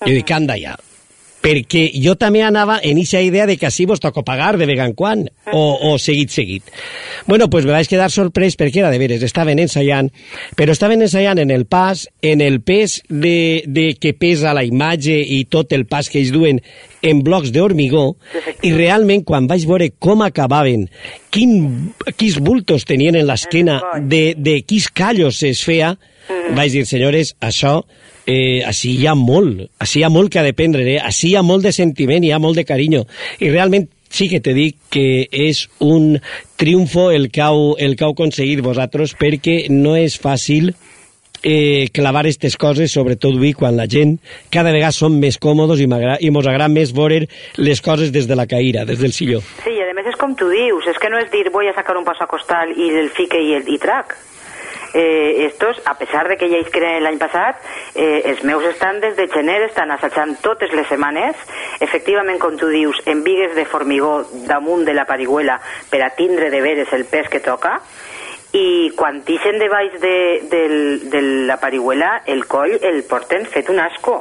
[0.05, 0.77] Jo dic, anda ja,
[1.45, 4.95] perquè jo també anava en aquesta idea de que així vos toca pagar de vegan
[4.97, 6.71] quan, o, o seguit, seguit.
[7.27, 10.09] Bueno, pues me vaig quedar sorprès perquè era de veres, estaven ensaiant,
[10.57, 15.19] però estaven ensaiant en el pas, en el pes de, de que pesa la imatge
[15.21, 16.63] i tot el pas que ells duen
[17.05, 18.07] en blocs d'hormigó,
[18.65, 20.89] i realment quan vaig veure com acabaven,
[21.29, 25.93] quin, quins bultos tenien en l'esquena, de, de quins callos es feia,
[26.57, 27.83] vaig dir, senyores, això
[28.27, 31.01] eh, així hi ha molt, així hi ha molt que ha de prendre, eh?
[31.03, 33.05] així hi ha molt de sentiment, hi ha molt de carinyo,
[33.41, 36.21] i realment sí que te dic que és un
[36.61, 40.71] triomfo el que heu, el que heu aconseguit vosaltres, perquè no és fàcil
[41.43, 44.17] eh, clavar aquestes coses, sobretot avui, quan la gent
[44.55, 45.89] cada vegada som més còmodes i,
[46.27, 47.25] i mos agrada més veure
[47.59, 49.43] les coses des de la caïra, des del silló.
[49.65, 51.75] Sí, i a més és com tu dius, és que no és dir voy a
[51.75, 54.17] sacar un paso a costal i el fique i, el, i trac.
[54.95, 57.59] Eh, estos, a pesar de que ja isqueren l'any passat,
[57.99, 61.35] eh, els meus estan des de gener, estan assajant totes les setmanes,
[61.83, 65.59] efectivament, com tu dius, en vigues de formigó damunt de la parihuela
[65.91, 67.81] per a tindre de veres el pes que toca,
[68.55, 70.65] i quan tixen de baix de, de,
[71.11, 74.21] de la parihuela, el coll el porten fet un asco.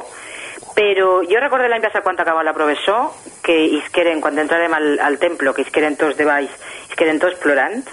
[0.74, 3.12] Però jo recordo l'any passat quan acaba la professor
[3.46, 6.50] que isqueren, quan entrarem al, al templo, que isqueren tots de baix,
[6.90, 7.84] isqueren tots plorant,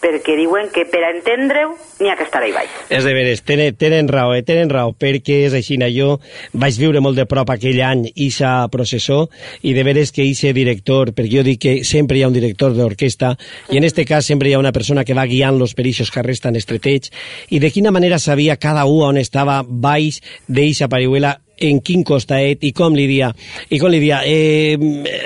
[0.00, 2.70] perquè diuen que per a entendre-ho n'hi ha que estar ahí baix.
[2.88, 4.42] És de veres, tenen, tenen raó, eh?
[4.46, 5.78] tenen raó, perquè és així.
[5.90, 6.18] Jo
[6.52, 9.28] vaig viure molt de prop aquell any Isa processó
[9.62, 12.74] i de veres que Isa director, perquè jo dic que sempre hi ha un director
[12.76, 13.34] d'orquestra
[13.70, 16.42] i en este cas sempre hi ha una persona que va guiant los perixos carrers
[16.44, 17.12] tan estretets
[17.50, 22.64] i de quina manera sabia cada un on estava baix d'eixa parihuela en quin costaet
[22.66, 23.30] i com li dia,
[23.70, 24.76] i com li dia eh,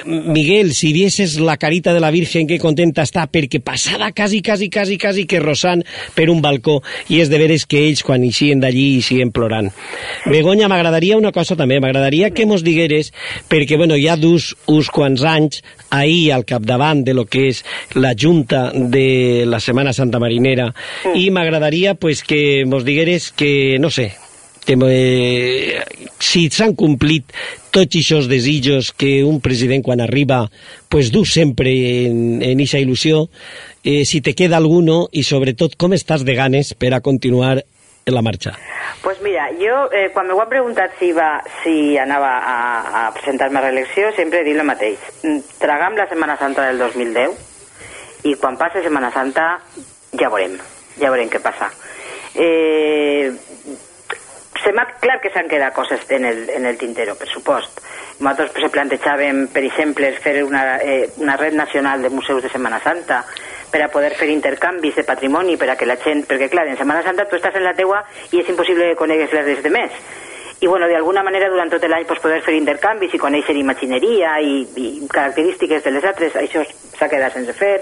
[0.04, 4.68] Miguel, si vieses la carita de la Virgen que contenta està perquè passada quasi, quasi,
[4.70, 8.60] quasi, quasi que rosant per un balcó i és de veres que ells quan eixien
[8.62, 9.70] d'allí eixien plorant.
[10.26, 13.12] Begoña, m'agradaria una cosa també, m'agradaria que mos digueres,
[13.48, 17.62] perquè bueno, ha dus uns quants anys ahir al capdavant de lo que és
[17.94, 21.14] la Junta de la Setmana Santa Marinera mm.
[21.16, 24.12] i m'agradaria pues, que mos digueres que, no sé,
[24.64, 25.84] que, eh,
[26.18, 27.32] si s'han complit
[27.74, 30.48] tots aquests desitjos que un president quan arriba
[30.88, 31.70] pues, du sempre
[32.06, 33.28] en, en eixa il·lusió,
[33.84, 37.62] eh, si te queda alguno i sobretot com estàs de ganes per a continuar
[38.04, 38.54] en la marxa?
[39.02, 42.58] Pues mira, jo eh, quan m'ho han preguntat si, va, si anava a,
[43.04, 45.00] a presentar-me a reelecció sempre he dit el mateix.
[45.60, 49.58] Tragam la Setmana Santa del 2010 i quan passe Setmana Santa
[50.16, 50.56] ja veurem,
[51.00, 51.72] ja veurem què passa.
[52.34, 53.30] Eh,
[54.64, 57.82] se m'ha clar que s'han quedat coses en el, en el tintero, per supost.
[58.18, 62.80] Nosaltres pues, plantejàvem, per exemple, fer una, eh, una red nacional de museus de Setmana
[62.80, 63.24] Santa
[63.70, 66.24] per a poder fer intercanvis de patrimoni per a que la gent...
[66.30, 69.34] Perquè, clar, en Setmana Santa tu estàs en la teua i és impossible que conegues
[69.34, 70.00] les des de més.
[70.60, 74.62] I, bueno, d'alguna manera, durant tot l'any pues, poder fer intercanvis i conèixer imagineria i,
[74.80, 76.62] i característiques de les altres, això
[76.94, 77.74] s'ha quedat sense fer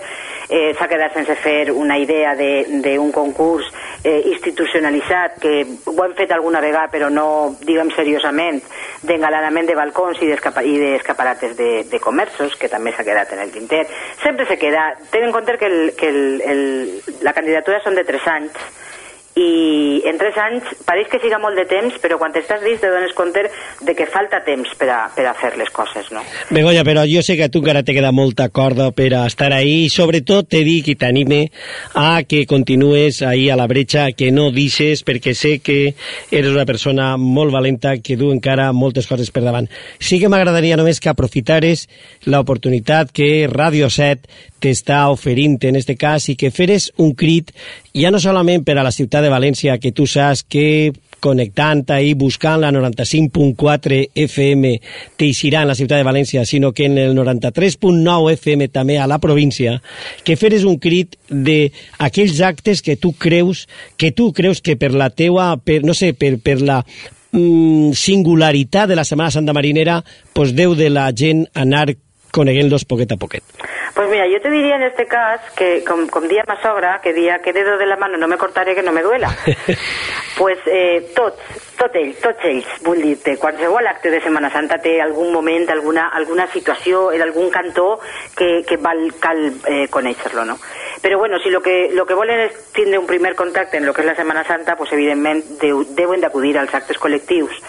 [0.49, 3.69] eh, s'ha quedat sense fer una idea d'un concurs
[4.03, 5.55] eh, institucionalitzat que
[5.87, 8.63] ho hem fet alguna vegada però no, diguem seriosament
[9.03, 13.87] d'engalanament de balcons i d'escaparates de, de comerços que també s'ha quedat en el tinter
[14.23, 16.63] sempre se queda, ten en compte que, el, que el, el,
[17.23, 18.71] la candidatura són de 3 anys
[19.35, 22.91] i en tres anys pareix que siga molt de temps, però quan estàs dins te
[22.93, 23.47] dones compte
[23.81, 26.21] de que falta temps per a, per a fer les coses, no?
[26.53, 29.53] Begoña, però jo sé que a tu encara te queda molta corda per a estar
[29.57, 31.47] ahí i sobretot te dic i t'anime
[31.97, 35.95] a que continues ahí a la bretxa, que no deixes, perquè sé que
[36.31, 39.71] eres una persona molt valenta que du encara moltes coses per davant.
[39.99, 41.89] Sí que m'agradaria només que aprofitares
[42.29, 47.51] l'oportunitat que Radio 7 t'està oferint en este cas i que feres un crit
[47.93, 52.15] ja no solament per a la ciutat de València, que tu saps que connectant ahí,
[52.19, 54.73] buscant la 95.4 FM
[55.21, 59.21] t'eixirà en la ciutat de València, sinó que en el 93.9 FM també a la
[59.23, 59.79] província,
[60.27, 65.13] que feres un crit d'aquells actes que tu creus que tu creus que per la
[65.15, 70.03] teua, per, no sé, per, per la mm, singularitat de la Setmana Santa Marinera,
[70.35, 71.93] pues deu de la gent anar
[72.33, 73.45] coneguent-los poquet a poquet.
[73.95, 77.13] Pues mira, yo te diría en este caso que, com, com dia ma sogra, que
[77.13, 79.29] dia que dedo de la mano no me cortaré que no me duela.
[80.39, 81.37] pues eh, tots,
[81.77, 86.09] tot ell, tots ells, vull dir-te, qualsevol acte de Setmana Santa té algun moment, alguna,
[86.09, 88.01] alguna situació, en algun cantó
[88.35, 90.57] que, que val, cal eh, conèixer-lo, no?
[91.03, 93.93] Però bueno, si lo que, lo que volen és tindre un primer contacte en lo
[93.93, 97.61] que és la Setmana Santa, pues evidentment deu, deuen d'acudir als actes col·lectius,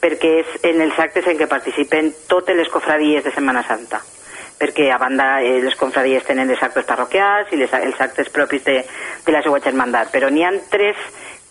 [0.00, 4.02] perquè és en els actes en què participen totes les cofradies de Setmana Santa.
[4.56, 8.64] Perquè a banda eh, les confradies tenen els actes parroquials i les, els actes propis
[8.64, 8.80] de,
[9.26, 10.96] de la seva germandat, però n'hi han tres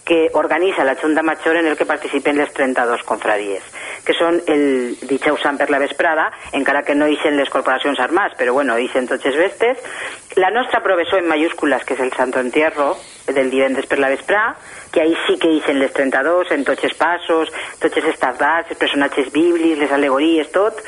[0.05, 3.63] que organitza la Junta Major en el que participen les 32 confraries,
[4.05, 8.37] que són el Dijous Sant per la vesprada, encara que no ixen les corporacions armats,
[8.37, 9.81] però bueno, ixen tots els vestes,
[10.37, 12.93] la nostra professor en mayúscules, que és el Santo Entierro,
[13.27, 14.53] del divendres per la vesprà,
[14.95, 17.51] que ahí sí que ixen les 32, en tots els passos,
[17.81, 20.79] tots els estardats, els personatges bíblics, les alegories, tot,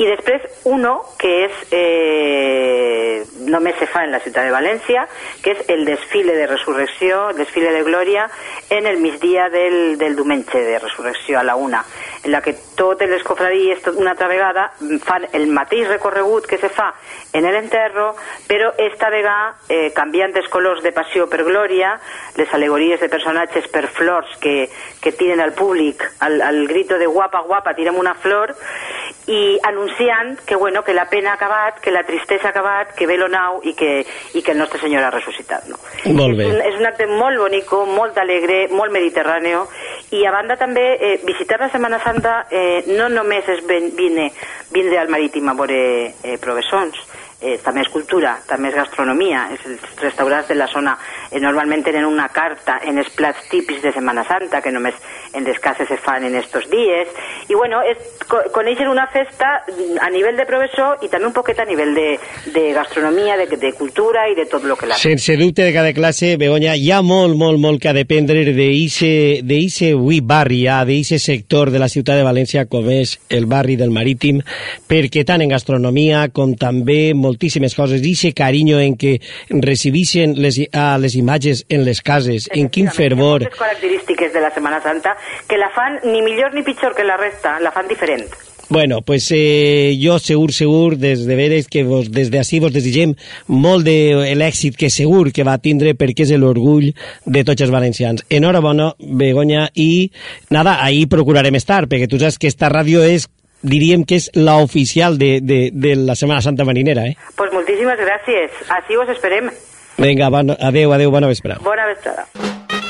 [0.00, 3.20] i després uno que és eh,
[3.52, 5.04] només se fa en la ciutat de València,
[5.44, 8.30] que és el desfile de resurrecció, desfile de glòria,
[8.70, 11.84] en el migdia del, del diumenge de resurrecció a la una,
[12.24, 14.70] en la que totes les cofradies, tot una altra vegada,
[15.04, 16.94] fan el mateix recorregut que se fa
[17.32, 18.14] en l'enterro,
[18.48, 21.79] però esta vegada eh, canviant els colors de passió per glòria,
[22.36, 24.68] les alegories de personatges per flors que,
[25.00, 28.54] que tiren al públic al, al grito de guapa, guapa, tirem una flor,
[29.30, 33.06] i anunciant que, bueno, que la pena ha acabat, que la tristesa ha acabat, que
[33.06, 34.04] ve lo nau i que,
[34.34, 35.68] i que el nostre Senyor ha ressuscitat.
[35.70, 35.78] No?
[36.16, 36.48] Molt bé.
[36.48, 39.66] És un, és un acte molt bonico, molt alegre, molt mediterráneo,
[40.16, 44.30] i a banda també eh, visitar la Setmana Santa eh, no només és ben, vine,
[44.74, 46.98] vindre al marítim a veure eh, professons,
[47.40, 50.96] eh, també cultura, també és gastronomia, és els de la zona.
[51.30, 54.94] Eh, normalment tenen una carta en els plats típics de Setmana Santa que només
[55.32, 57.08] en les se fan en estos dies
[57.48, 59.62] i bueno, és, co conèixer una festa
[60.02, 62.08] a nivell de professor i també un poquet a nivell de,
[62.54, 62.64] de
[63.38, 64.98] de, de cultura i de tot el que la...
[64.98, 68.42] Sense dubte de cada classe, Begoña, hi ha molt, molt, molt que ha dependre
[69.46, 73.78] d'eixe avui barri, ja, d'eixe sector de la ciutat de València com és el barri
[73.78, 74.42] del Marítim,
[74.90, 79.16] perquè tant en gastronomia com també moltíssimes coses, d'eixe carinyo en què
[79.62, 83.46] recibixen les, a les imatges en les cases, en quin fervor...
[83.46, 85.16] Moltes característiques de la Setmana Santa
[85.48, 88.28] que la fan ni millor ni pitjor que la resta, la fan diferent.
[88.70, 93.16] Bueno, pues eh, jo segur, segur, des de veres que vos, des d'ací vos desitgem
[93.50, 96.92] molt de l'èxit que segur que va tindre perquè és l'orgull
[97.26, 98.22] de tots els valencians.
[98.30, 100.12] Enhorabona, Begoña, i
[100.54, 103.26] nada, ahí procurarem estar, perquè tu saps que esta ràdio és
[103.62, 107.16] diríem que és la oficial de, de, de la Setmana Santa Marinera, eh?
[107.36, 108.62] Pues moltíssimes gràcies.
[108.80, 109.50] Així us esperem.
[110.00, 111.60] Vinga, bon, adeu, adeu, bona vesprada.
[111.64, 112.28] Bona vesprada.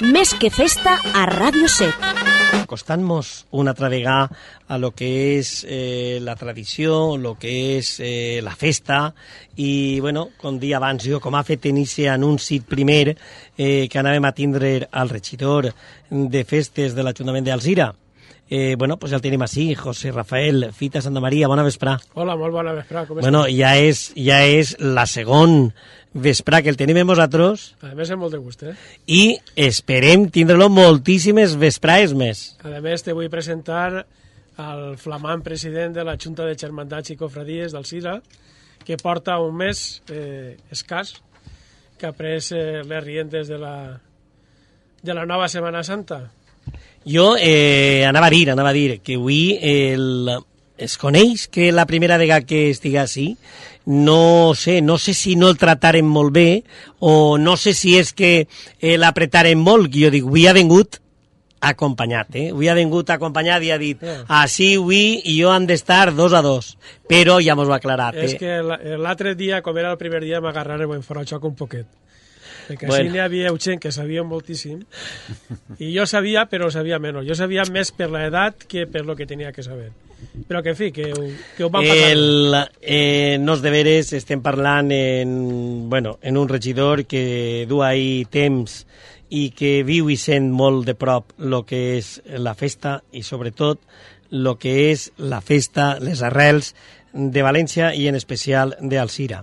[0.00, 2.30] Més que festa a Ràdio 7.
[2.70, 4.30] acostant-nos una altra vegada
[4.68, 9.12] a lo que és eh, la tradició, lo que és eh, la festa,
[9.56, 13.16] i, bueno, com dia abans jo, com ha fet en inici anunci primer,
[13.58, 15.72] eh, que anàvem a tindre al regidor
[16.10, 17.90] de festes de l'Ajuntament d'Alzira,
[18.52, 21.92] Eh, bueno, pues ja el tenim així, José Rafael Fita Santa Maria, bona vesprà.
[22.18, 23.56] Hola, molt bona vesprà, com Bueno, estàs?
[23.60, 25.70] ja és, ja és la segon
[26.18, 28.74] vesprà que el tenim vosaltres A més, amb molt de gust, eh?
[29.06, 32.56] i esperem tindre-lo moltíssimes vesprades més.
[32.66, 34.04] A més, te vull presentar
[34.58, 38.18] al flamant president de la Junta de Germandats i Cofradies del CIRA,
[38.84, 41.14] que porta un mes eh, escàs,
[42.00, 44.00] que ha pres eh, les rientes de la,
[45.02, 46.32] de la nova Setmana Santa.
[47.06, 50.30] Jo eh, anava a dir, anava a dir que avui el,
[50.76, 53.36] es coneix que la primera vegada que estigui així
[53.86, 56.62] no sé, no sé si no el tratarem molt bé
[57.00, 58.46] o no sé si és que
[58.80, 61.00] eh, l'apretarem molt, que jo dic, avui ha vingut
[61.60, 62.50] acompanyat, eh?
[62.52, 64.00] Avui ha vingut acompanyat i ha dit,
[64.32, 66.76] així avui i jo han d'estar dos a dos,
[67.08, 68.14] però ja mos ho ha aclarat.
[68.16, 68.38] És Eh?
[68.38, 71.86] que la- l'altre dia, com era el primer dia, m'agarrarem en fora xoc un poquet.
[72.70, 73.02] Perquè Bueno.
[73.02, 73.10] bueno.
[73.10, 74.84] n'hi havia gent que sabia moltíssim
[75.82, 77.26] i jo sabia, però sabia menys.
[77.26, 79.90] Jo sabia més per l'edat que per lo que tenia que saber.
[80.46, 81.24] Però que, en fi, que ho,
[81.56, 82.10] que ho vam parlar.
[82.12, 88.84] El, eh, nos deberes estem parlant en, bueno, en un regidor que du ahí temps
[89.30, 93.82] i que viu i sent molt de prop el que és la festa i sobretot
[94.30, 96.74] el que és la festa, les arrels
[97.12, 99.42] de València i en especial d'Alcira.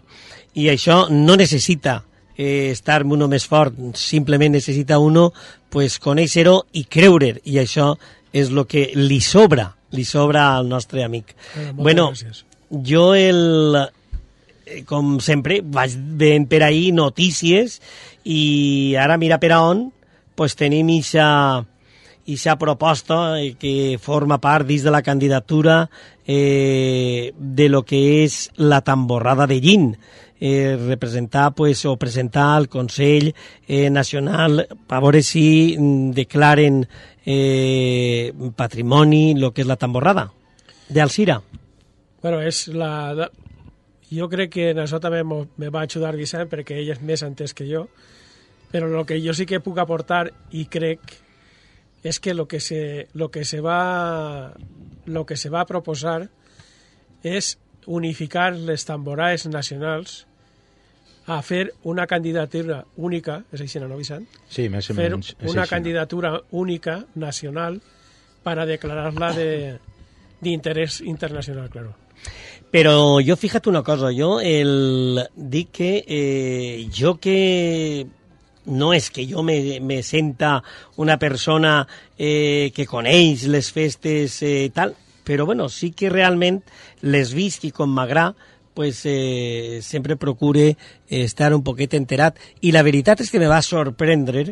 [0.56, 2.04] I això no necessita
[2.38, 5.32] eh, estar uno més fort, simplement necessita uno
[5.74, 7.96] pues, conèixer-ho i creure'r, i això
[8.32, 11.34] és el que li sobra, li sobra al nostre amic.
[11.58, 12.44] Eh, bueno, gràcies.
[12.70, 13.78] jo el,
[14.66, 17.82] eh, com sempre, vaig veient per ahir notícies
[18.24, 19.88] i ara mira per a on
[20.36, 21.66] pues, tenim ixa,
[22.28, 25.90] ixa proposta eh, que forma part dins de la candidatura
[26.28, 29.96] eh, de lo que és la tamborrada de Llin
[30.40, 33.34] eh, representar pues, o presentar al Consell
[33.68, 36.84] eh, Nacional a veure si mm, declaren
[37.26, 40.30] eh, patrimoni el que és la tamborrada
[40.90, 41.42] d'Alcira.
[42.22, 43.30] Bueno, és la...
[44.08, 47.52] Jo crec que en això també me va ajudar Vicent perquè ell és més entès
[47.54, 47.90] que jo,
[48.72, 51.18] però el que jo sí que puc aportar i crec
[52.08, 54.54] és que lo que se, lo que se va
[55.06, 56.30] lo que se va proposar
[57.24, 57.58] és
[57.88, 60.27] unificar les tamborades nacionals
[61.28, 64.26] a fer una candidatura única, és així, no, Vicent?
[64.48, 65.34] Sí, més o fer menys.
[65.38, 65.74] és una així.
[65.76, 67.82] candidatura única, nacional,
[68.44, 69.52] para declararla de
[70.40, 71.96] d'interès internacional, claro.
[72.72, 78.08] Pero yo fíjate una cosa, yo el di que eh, yo que
[78.66, 80.62] no és que jo me, me senta
[80.98, 86.62] una persona eh, que coneix les festes eh, tal, però bueno, sí que realment
[87.02, 88.34] les visc i com m'agrà
[88.78, 90.78] pues, eh, sempre procure
[91.10, 92.38] estar un poquet enterat.
[92.62, 94.52] I la veritat és que me va sorprendre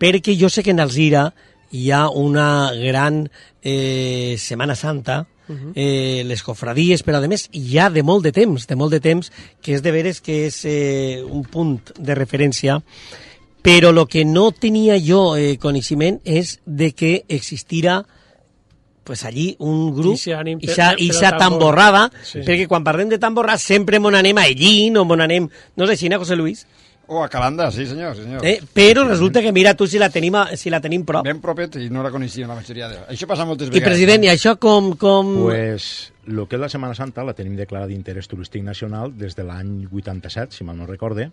[0.00, 1.34] perquè jo sé que en Alzira
[1.70, 3.26] hi ha una gran
[3.60, 5.72] eh, Setmana Santa, Mhm.
[5.74, 9.00] eh, les cofradies, però a més hi ha de molt de temps, de molt de
[9.00, 9.30] temps,
[9.62, 12.82] que és de veres que és eh, un punt de referència,
[13.64, 18.04] però el que no tenia jo eh, coneixement és de que existira
[19.08, 21.38] pues allí un grup, ixa tambor.
[21.38, 22.42] tamborrada, Sí.
[22.44, 25.48] perquè quan parlem de tamborrada sempre mon anem a Ellín o mon anem...
[25.76, 26.66] No és així, no, José Luis?
[27.08, 28.44] O a Calanda, sí senyor, sí, senyor.
[28.44, 28.58] Eh?
[28.76, 31.24] Però resulta que mira tu si la tenim, a, si la tenim prop.
[31.24, 32.98] Ben propet i no la coneixien la majoria de...
[33.08, 33.88] Això passa moltes I vegades.
[33.88, 34.90] president, i això com...
[35.00, 35.30] com...
[35.46, 39.46] Pues, lo que és la Setmana Santa la tenim declarada d'interès turístic nacional des de
[39.48, 41.30] l'any 87, si mal no recorde,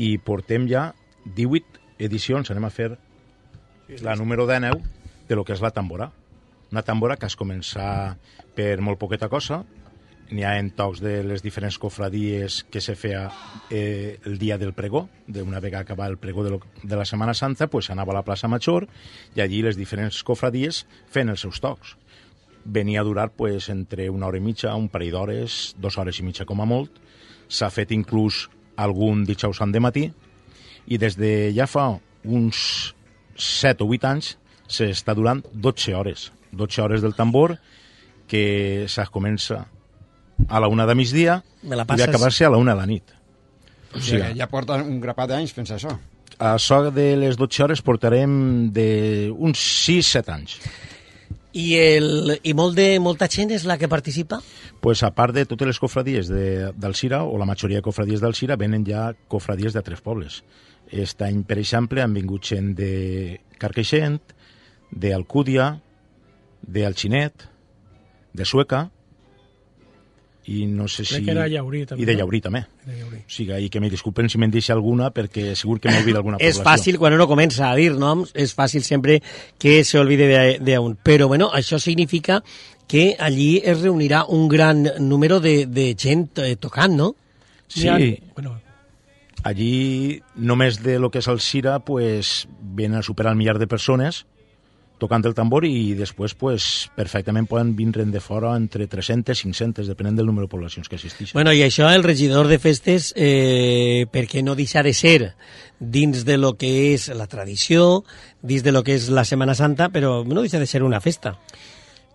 [0.00, 0.94] i portem ja
[1.28, 2.94] 18 edicions, anem a fer
[4.00, 4.80] la número 19
[5.28, 6.08] de lo que és la tambora.
[6.70, 8.16] Una tambora que es comença
[8.54, 9.64] per molt poqueta cosa,
[10.30, 13.24] n'hi ha en tocs de les diferents cofradies que se feia
[13.70, 17.34] eh, el dia del pregó, d'una vegada acabar el pregó de, lo, de la Setmana
[17.34, 18.86] Santa, pues anava a la plaça Major
[19.34, 21.96] i allí les diferents cofradies fent els seus tocs.
[22.64, 26.26] Venia a durar pues, entre una hora i mitja, un parell d'hores, dues hores i
[26.26, 27.00] mitja com a molt.
[27.48, 28.46] S'ha fet inclús
[28.78, 30.10] algun dijous sant de matí
[30.86, 31.90] i des de ja fa
[32.24, 32.94] uns
[33.34, 34.36] 7 o 8 anys
[34.70, 36.30] s'està durant 12 hores.
[36.52, 37.58] 12 hores del tambor
[38.28, 39.66] que se comença
[40.48, 42.08] a la una de migdia Me la i passes.
[42.08, 43.10] acabar-se a la una de la nit.
[43.94, 45.96] O sigui, ja porten un grapat d'anys fent això.
[46.38, 50.60] A so de les 12 hores portarem de uns 6-7 anys.
[51.52, 54.38] I, el, I molt de, molta gent és la que participa?
[54.80, 58.56] pues a part de totes les cofradies de, d'Alcira, o la majoria de cofradies d'Alcira,
[58.56, 60.40] venen ja cofradies de tres pobles.
[60.88, 64.16] Aquest any, per exemple, han vingut gent de Carqueixent,
[64.90, 65.74] d'Alcúdia,
[66.62, 67.46] d'Alxinet,
[68.32, 68.88] de Sueca,
[70.50, 71.14] i no sé si...
[71.14, 72.14] Crec que era Llaurí, també, I de?
[72.16, 72.62] Llaurí, també.
[72.86, 73.18] De Llaurí.
[73.22, 76.38] O sigui, i que me disculpen si me'n deixa alguna, perquè segur que m'olvida alguna
[76.40, 76.64] És població.
[76.70, 79.20] fàcil, quan uno comença a dir noms, és fàcil sempre
[79.60, 80.96] que se olvide de, de un.
[80.96, 82.40] Però, bueno, això significa
[82.90, 87.12] que allí es reunirà un gran número de, de gent eh, tocant, no?
[87.70, 87.86] Sí,
[88.34, 88.56] Bueno,
[89.44, 93.68] allí només de lo que és el Sira pues, ven a superar el millar de
[93.70, 94.24] persones
[95.00, 99.88] tocant el tambor i després pues, perfectament poden vindre de fora entre 300 i 500,
[99.88, 101.34] depenent del número de poblacions que assisteixen.
[101.34, 105.34] Bueno, i això el regidor de festes, eh, perquè no deixa de ser
[105.80, 108.04] dins de lo que és la tradició,
[108.42, 111.38] dins de lo que és la Setmana Santa, però no deixa de ser una festa.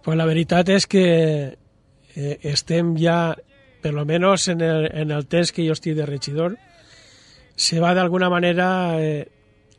[0.05, 1.05] Pues la veritat és que
[2.15, 3.35] eh, estem ja,
[3.81, 6.59] per lo menos en el, en el temps que jo estic de regidor,
[7.55, 9.27] se va d'alguna manera, eh,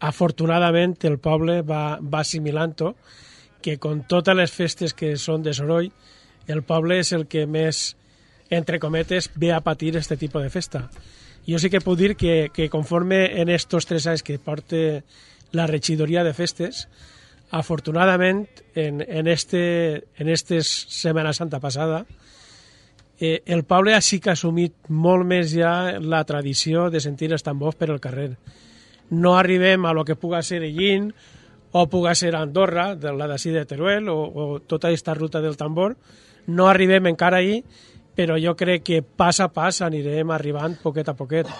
[0.00, 2.94] afortunadament, el poble va, va assimilant-ho,
[3.62, 5.90] que con totes les festes que són de Soroll,
[6.46, 7.96] el poble és el que més,
[8.50, 10.86] entre cometes, ve a patir este tipus de festa.
[11.46, 15.02] Jo sí que puc dir que, que conforme en estos tres anys que porte
[15.52, 16.86] la regidoria de festes,
[17.50, 22.04] afortunadament en, en, este, en estes Setmana Santa passada
[23.18, 27.44] eh, el poble sí que ha assumit molt més ja la tradició de sentir els
[27.46, 28.34] tambors per al carrer.
[29.10, 31.12] No arribem a lo que puga ser Ellín
[31.72, 35.56] o puga ser Andorra, de la d'ací de Teruel, o, o tota aquesta ruta del
[35.56, 35.96] tambor.
[36.46, 37.60] No arribem encara ahí,
[38.16, 41.50] però jo crec que pas a pas anirem arribant poquet a poquet.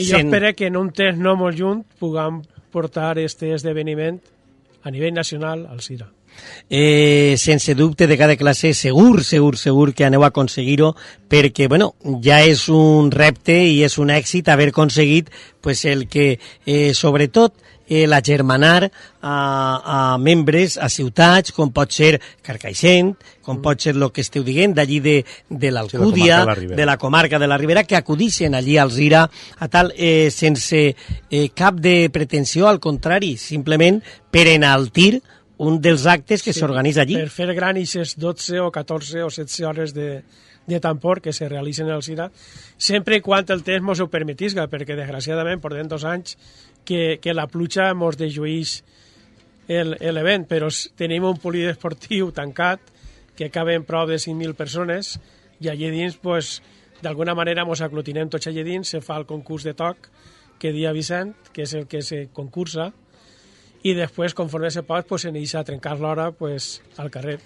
[0.00, 2.42] I jo espero que en un temps no molt junt puguem
[2.72, 4.18] portar este esdeveniment
[4.82, 6.08] a nivell nacional al Cira.
[6.68, 10.94] Eh, sense dubte de cada classe, segur, segur, segur que aneu a aconseguir-ho,
[11.30, 15.30] perquè, bueno, ja és un repte i és un èxit haver aconseguit
[15.60, 17.54] pues, el que, eh, sobretot,
[17.90, 23.10] eh, l'agermanar a, a membres, a ciutats, com pot ser Carcaixent,
[23.44, 25.16] com pot ser el que esteu dient, d'allí de,
[25.50, 28.94] de l'Alcúdia, comarca de la de la comarca de la Ribera, que acudixen allí al
[28.94, 29.26] Zira,
[29.58, 33.98] a tal, eh, sense eh, cap de pretensió, al contrari, simplement
[34.30, 35.18] per enaltir
[35.60, 37.18] un dels actes que s'organitza allí.
[37.20, 40.22] Per fer gran eixes 12 o 14 o 16 hores de,
[40.66, 42.30] de tampor que se realitzen al Cira,
[42.78, 46.38] sempre i quan el temps mos ho permetisca, perquè desgraciadament portem dos anys
[46.88, 48.78] que, que la pluja dejuïix
[49.68, 52.80] el- l'event, però tenim un polideportiu tancat
[53.36, 55.18] que caben prop de 5.000 persones
[55.60, 56.62] i allí dins pues,
[57.04, 60.08] d'alguna manera mos aglutinem tots allà dins, se fa el concurs de toc
[60.60, 62.90] que dia Vicent, que és el que se concursa,
[63.82, 67.38] i després, conforme se pot, pues, se a trencar l'hora pues, al carrer.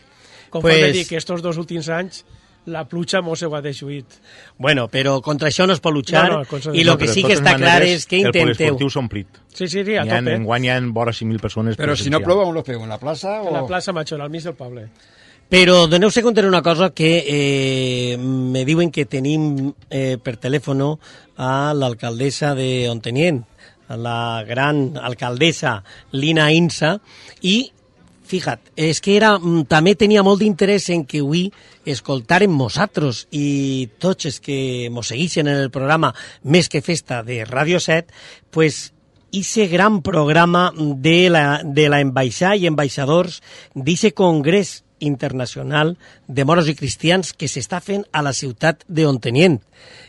[0.51, 2.25] Conforme Pues- dic que estos dos últims anys
[2.67, 4.07] la pluja mos ho ha deixuit.
[4.57, 7.13] Bueno, però contra això no es pot luchar No, no, i No, el que però
[7.13, 8.55] sí que està clar és que El intenteu...
[8.55, 9.29] poliesportiu s'ha omplit.
[9.53, 10.35] Sí, sí, sí, a Hi tope.
[10.35, 12.81] enguany hi ha vora 5.000 persones Però si no plou, on lo feu?
[12.83, 13.53] En la plaça A o...?
[13.53, 14.89] la plaça Major, al mig del poble.
[15.51, 20.81] Però doneu-se compte d'una cosa que eh, me diuen que tenim eh, per telèfon
[21.37, 23.45] a l'alcaldessa de Ontenient,
[23.89, 25.83] la gran alcaldessa
[26.13, 26.99] Lina Insa,
[27.43, 27.71] i
[28.25, 31.51] Fija't, és que era, mm, també tenia molt d'interès en que avui
[31.85, 37.45] escoltàrem nosaltres i tots els que mos segueixen en el programa Més que Festa de
[37.45, 38.09] Ràdio 7,
[38.51, 38.95] pues
[39.31, 43.43] ese gran programa de la, de la embaixada i embaixadors
[43.75, 45.95] d'ese congrés internacional
[46.27, 49.61] de moros i cristians que s'està fent a la ciutat de Ontenient.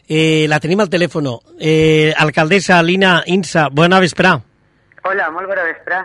[0.07, 1.29] Eh, la tenim al telèfon.
[1.59, 4.35] Eh, alcaldessa Lina Insa, bona vesprà.
[5.05, 5.99] Hola, molt bona vesprà.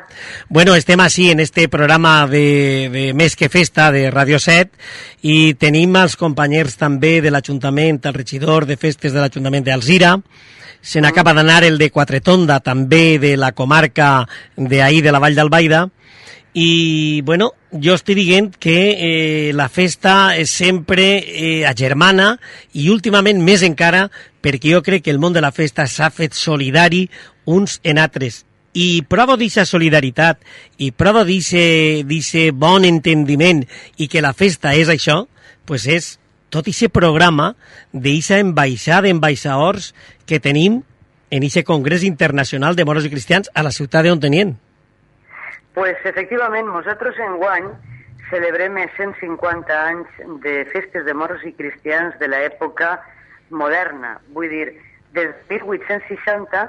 [0.53, 4.76] Bueno, estem així en este programa de, de Més que Festa de Radio 7
[5.24, 10.18] i tenim els companys també de l'Ajuntament, el regidor de festes de l'Ajuntament d'Alzira,
[10.82, 14.26] se n'acaba d'anar el de Quatretonda, també de la comarca
[14.57, 15.86] d'ahir de la Vall d'Albaida,
[16.53, 22.34] i, bueno, jo estic dient que eh, la festa és sempre eh, agermana
[22.74, 24.09] i últimament més encara
[24.42, 27.07] perquè jo crec que el món de la festa s'ha fet solidari
[27.46, 28.44] uns en altres
[28.74, 30.42] i prova d'aquesta solidaritat
[30.78, 33.64] i prova d'aquest bon entendiment
[33.96, 35.26] i que la festa és això,
[35.66, 36.16] pues és
[36.51, 37.55] tot aquest programa
[37.92, 39.92] d'aquesta embaixada d'embaixadors
[40.26, 40.82] que tenim
[41.30, 44.57] en aquest Congrés Internacional de Moros i Cristians a la ciutat d'Ontenient.
[45.75, 47.68] Pues efectivament, nosaltres en guany
[48.31, 52.97] celebrem els 150 anys de festes de moros i cristians de l'època
[53.51, 54.16] moderna.
[54.35, 54.66] Vull dir,
[55.14, 56.64] des de 1860,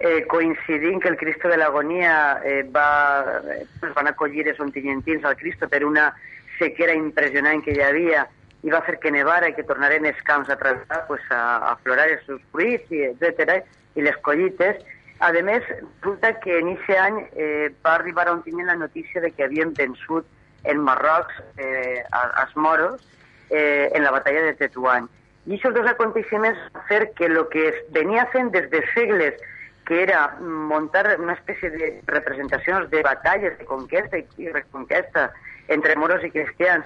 [0.00, 3.42] eh, coincidint que el Cristo de l'Agonia eh, va,
[3.80, 6.10] pues van acollir els ontinyentins al Cristo per una
[6.58, 8.26] sequera impressionant que hi havia
[8.64, 11.76] i va fer que nevara i que tornaren els camps a, tra- pues, a, a
[11.84, 13.62] florar els seus fruits, i etc
[13.96, 14.80] i les collites.
[15.18, 15.64] A més,
[16.02, 19.72] resulta que en aquest any eh, va arribar a Ontinyent la notícia de que havien
[19.72, 20.26] vençut
[20.64, 23.00] en Marroc eh, als moros
[23.48, 25.08] eh, en la batalla de Tetuán.
[25.46, 29.40] I aquests dos aconteixements van fer que el que es venia fent des de segles,
[29.86, 35.30] que era muntar una espècie de representacions de batalles de conquesta i reconquesta
[35.68, 36.84] entre moros i cristians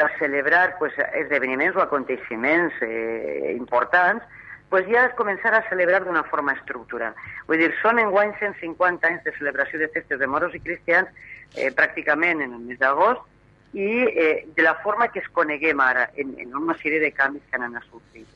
[0.00, 4.24] per celebrar pues, esdeveniments o aconteixements eh, importants,
[4.70, 7.14] pues ja es començarà a celebrar d'una forma estructural.
[7.48, 11.10] Vull dir, són enguany 150 anys de celebració de festes de moros i cristians,
[11.56, 13.26] eh, pràcticament en el mes d'agost,
[13.74, 17.42] i eh, de la forma que es coneguem ara, en, en una sèrie de canvis
[17.50, 18.26] que han sortint.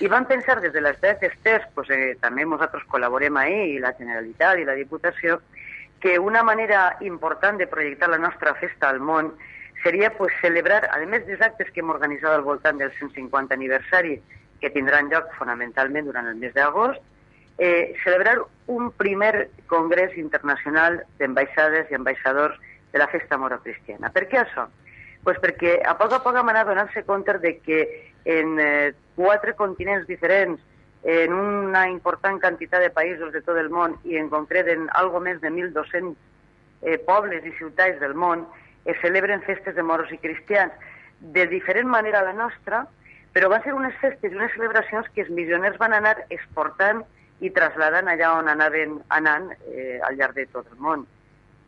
[0.00, 3.82] I van pensar des de les dates TES, pues, eh, també nosaltres col·laborem ahir, i
[3.82, 5.40] la Generalitat i la Diputació,
[6.02, 9.32] que una manera important de projectar la nostra festa al món
[9.82, 14.20] seria pues, celebrar, a més dels actes que hem organitzat al voltant del 150 aniversari,
[14.62, 17.02] que tindran lloc fonamentalment durant el mes d'agost,
[17.58, 22.58] eh, celebrar un primer congrés internacional d'ambaixades i ambaixadors
[22.92, 24.10] de la festa moro cristiana.
[24.14, 24.68] Per què això?
[25.26, 27.80] Pues perquè a poc a poc hem anat donant-se compte de que
[28.24, 30.60] en eh, quatre continents diferents,
[31.02, 35.18] en una important quantitat de països de tot el món i en concret en algo
[35.20, 36.14] més de 1.200
[36.82, 38.46] eh, pobles i ciutats del món,
[38.84, 40.72] es celebren festes de moros i cristians
[41.34, 42.86] de diferent manera a la nostra,
[43.32, 47.02] però van ser unes festes i unes celebracions que els missioners van anar exportant
[47.40, 51.06] i traslladant allà on anaven anant eh, al llarg de tot el món.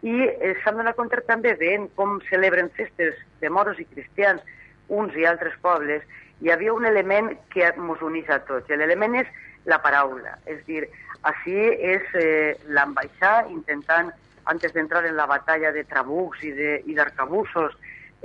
[0.05, 4.43] I eh, s'han donat compte també veient com celebren festes de moros i cristians
[4.89, 6.03] uns i altres pobles,
[6.45, 8.69] hi havia un element que ens uneix a tots.
[8.69, 9.27] I L'element és
[9.65, 10.37] la paraula.
[10.45, 10.85] És dir,
[11.25, 14.13] així és eh, l'ambaixar intentant,
[14.45, 17.73] antes d'entrar en la batalla de trabucs i de- i d'arcabussos,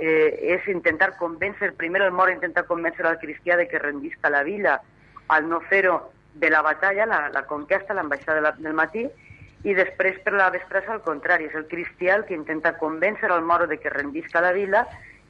[0.00, 4.42] eh, és intentar convèncer, primer el mor intentar convèncer al cristià de que rendisca la
[4.42, 4.80] vila,
[5.28, 9.04] al no fer-ho de la batalla, la, la conquesta, l'ambaixada de la, del matí,
[9.62, 13.44] i després per la vespresa al contrari, és el cristià el que intenta convèncer al
[13.44, 14.86] moro de que rendisca la vila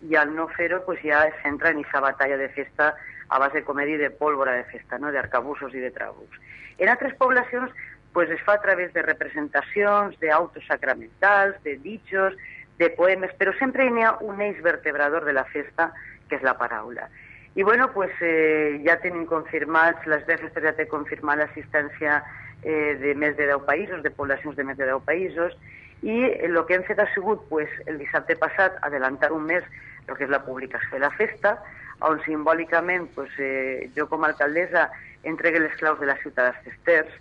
[0.06, 2.94] i al no fer-ho pues, ja es centra en aquesta batalla de festa
[3.28, 5.10] a base, com he dit, de pólvora de festa, no?
[5.12, 6.38] d'arcabussos i de trabucs.
[6.78, 7.74] En altres poblacions
[8.12, 12.38] pues, es fa a través de representacions, d'autos sacramentals, de ditxos,
[12.80, 15.90] de poemes, però sempre hi ha un eix vertebrador de la festa,
[16.28, 17.10] que és la paraula.
[17.54, 22.22] I bueno, pues, eh, ja tenim confirmats, les festes ja té confirmat l'assistència
[22.62, 25.56] eh, de més de 10 països, de poblacions de més de 10 països,
[26.00, 26.16] i
[26.46, 29.66] el que hem fet ha sigut pues, el dissabte passat adelantar un mes
[30.06, 31.58] el que és la publicació de la festa,
[32.06, 34.88] on simbòlicament pues, eh, jo com a alcaldessa
[35.28, 37.12] entregue les claus de la ciutat dels Cesters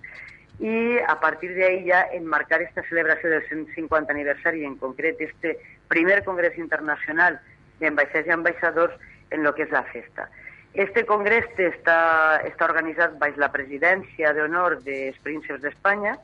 [0.60, 5.58] i a partir d'ahí ja enmarcar esta celebració del 150 aniversari, en concret este
[5.88, 7.40] primer congrés internacional
[7.80, 8.96] d'ambaixadors i ambaixadors
[9.32, 10.28] en lo que és la festa.
[10.74, 16.18] Este congrés està, està organitzat baix la presidència d'honor dels prínceps d'Espanya,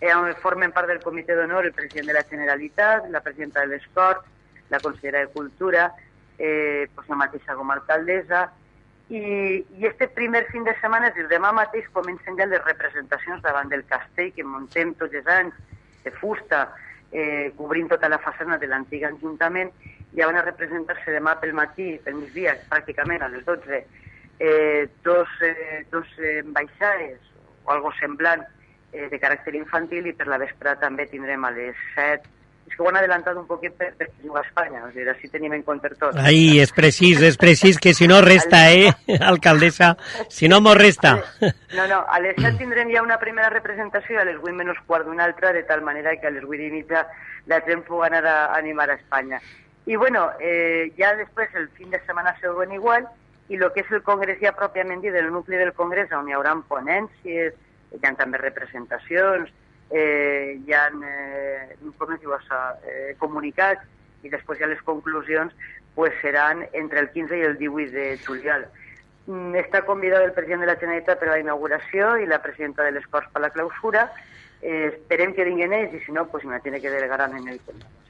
[0.00, 3.76] eh, on formen part del comitè d'honor el president de la Generalitat, la presidenta de
[3.76, 4.24] les Corts,
[4.70, 5.92] la consellera de Cultura,
[6.38, 8.50] eh, pues la mateixa com a alcaldessa,
[9.08, 9.20] i,
[9.78, 13.42] i este primer fin de setmana, és a dir, demà mateix, comencen ja les representacions
[13.44, 15.54] davant del castell que muntem tots els anys
[16.04, 16.64] de fusta,
[17.12, 19.70] eh, cobrint tota la façana de l'antic Ajuntament,
[20.16, 23.82] ja van a representar-se demà pel matí, pel migdia, pràcticament a les 12,
[24.38, 27.20] eh, dos, eh, dos eh, ambaixades
[27.64, 28.42] o algo semblant
[28.92, 32.35] eh, de caràcter infantil i per la vesprada també tindrem a les 7
[32.66, 35.30] és que ho han adelantat un poquet per, per jugar a Espanya, o sigui, així
[35.30, 36.16] tenim en compte tot.
[36.18, 38.90] Ai, és precís, és precís, que si no resta, eh,
[39.32, 39.92] alcaldessa,
[40.28, 41.16] si no mos resta.
[41.76, 45.06] No, no, a les 7 tindrem ja una primera representació a les 8 menys quart
[45.06, 47.06] d'una altra, de tal manera que a les 8 i mitja
[47.46, 49.40] la gent pugui anar a animar a Espanya.
[49.86, 53.06] I bueno, eh, ja després el fin de setmana següent igual,
[53.48, 56.34] i el que és el congrés ja pròpiament dit, del nucli del congrés, on hi
[56.34, 57.54] haurà ponències,
[57.94, 59.52] hi ha també representacions,
[59.90, 63.84] eh, hi ha eh, com es diu això, eh, comunicats
[64.24, 65.54] i després ja les conclusions
[65.94, 68.66] pues, seran entre el 15 i el 18 de juliol.
[69.26, 72.84] Mm, Està convidat el president de la Generalitat per a la inauguració i la presidenta
[72.86, 74.06] de les Corts per a la clausura.
[74.62, 77.60] Eh, esperem que vinguin ells i si no, pues, tiene que delegar en el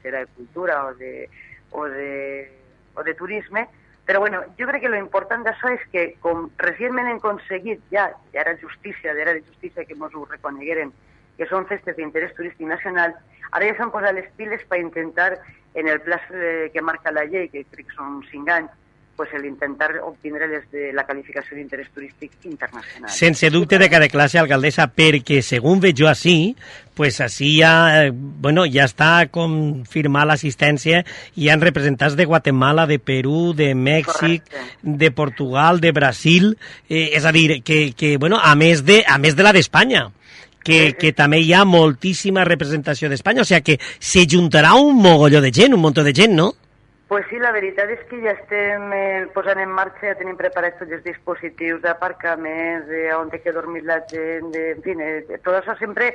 [0.01, 1.29] serà de Cultura o de,
[1.71, 2.51] o de,
[2.95, 3.67] o de Turisme.
[4.07, 8.05] Però bueno, jo crec que lo important d'això és que com recentment hem aconseguit, ja,
[8.31, 10.93] ja era justícia, ja era de justícia que ens ho reconegueren,
[11.37, 13.13] que són festes d'interès turístic nacional,
[13.51, 15.37] ara ja s'han posat les piles per intentar,
[15.77, 18.75] en el pla eh, que marca la llei, que crec que són 5 anys,
[19.17, 23.09] pues el intentar obtindre les de la qualificació d'interès turístic internacional.
[23.09, 26.53] Sense dubte de cada classe, alcaldessa, perquè, segons veig jo així,
[26.95, 27.71] pues així ja,
[28.05, 31.01] eh, bueno, ja està confirmada l'assistència,
[31.33, 34.93] hi han representants de Guatemala, de Perú, de Mèxic, Correcte.
[35.01, 36.53] de Portugal, de Brasil,
[36.87, 40.11] eh, és a dir, que, que bueno, a més de, a més de la d'Espanya,
[40.67, 45.41] que, que també hi ha moltíssima representació d'Espanya, o sigui que se juntarà un mogolló
[45.43, 46.51] de gent, un muntó de gent, no?
[47.07, 50.75] Pues sí, la veritat és que ja estem eh, posant en marxa, ja tenim preparats
[50.81, 55.37] tots els dispositius d'aparcaments, de on té que dormir la gent, de, en fi, eh,
[55.37, 56.09] tot això sempre,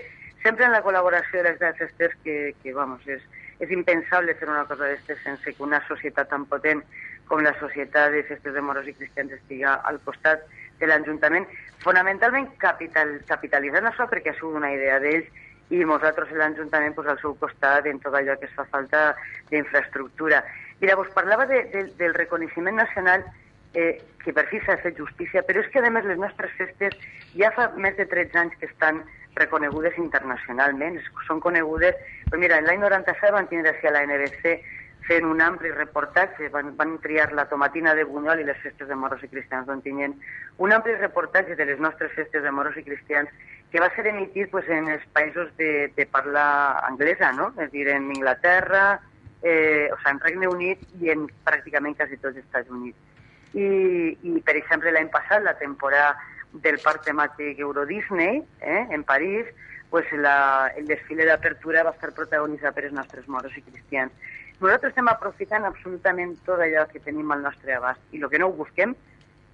[0.44, 3.24] sempre en la col·laboració de les grans que, que vamos, és,
[3.64, 6.84] és impensable fer una cosa d'aquestes sense que una societat tan potent
[7.30, 10.44] com la societat de festes de moros i cristians estiga al costat
[10.82, 11.46] de l'Ajuntament,
[11.84, 15.30] fonamentalment capital, capitalitzant això perquè ha sigut una idea d'ells
[15.72, 19.12] i nosaltres l'Ajuntament pues, al seu costat en tot allò que es fa falta
[19.50, 20.42] d'infraestructura.
[20.82, 23.24] Mira, vos parlava de, de, del reconeixement nacional
[23.72, 26.98] eh, que per fi s'ha fet justícia, però és que a més les nostres festes
[27.38, 29.00] ja fa més de 13 anys que estan
[29.38, 31.96] reconegudes internacionalment, són conegudes...
[32.28, 34.58] Pues mira, l'any 97 van tindre així a la NBC
[35.12, 38.96] fent un ampli reportatge, van, van triar la tomatina de Bunyol i les festes de
[38.96, 40.14] moros i cristians d'Ontinyent,
[40.64, 43.28] un ampli reportatge de les nostres festes de moros i cristians
[43.72, 46.44] que va ser emitit pues, en els països de, de parla
[46.88, 47.50] anglesa, no?
[47.60, 49.00] és dir, en Inglaterra,
[49.42, 52.96] eh, o sigui, en Regne Unit i en pràcticament quasi tots els Estats Units.
[53.52, 53.66] I,
[54.28, 56.14] i per exemple, l'any passat, la temporada
[56.64, 59.48] del parc temàtic Euro Disney, eh, en París,
[59.92, 64.12] pues la, el desfile d'apertura va estar protagonitzat per els nostres moros i cristians.
[64.62, 68.46] Nosaltres estem aprofitant absolutament tot allò que tenim al nostre abast i el que no
[68.48, 68.94] ho busquem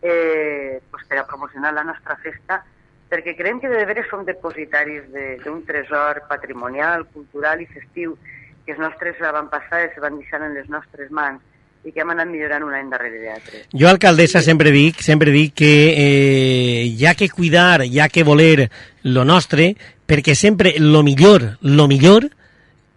[0.03, 2.61] eh, pues per a promocionar la nostra festa
[3.09, 8.19] perquè creiem que de veres som depositaris de- d'un tresor patrimonial, cultural i festiu
[8.67, 11.41] que els nostres avantpassades van deixar en les nostres mans
[11.89, 13.63] i que hem anat millorant un any darrere l'altre.
[13.73, 18.25] Jo, alcaldessa, sempre dic, sempre dic que eh, hi ha que cuidar, hi ha que
[18.29, 18.69] voler
[19.05, 19.71] lo nostre,
[20.07, 22.29] perquè sempre lo millor, lo millor,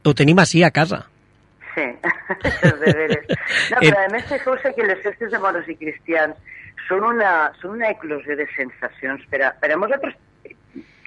[0.03, 1.05] ho tenim així a casa.
[1.81, 3.27] Sí, de veres.
[3.71, 6.37] No, però a més cosa que les festes de moros i cristians
[6.87, 9.23] són una, són una eclosió de sensacions.
[9.31, 10.17] Per a, per a nosaltres,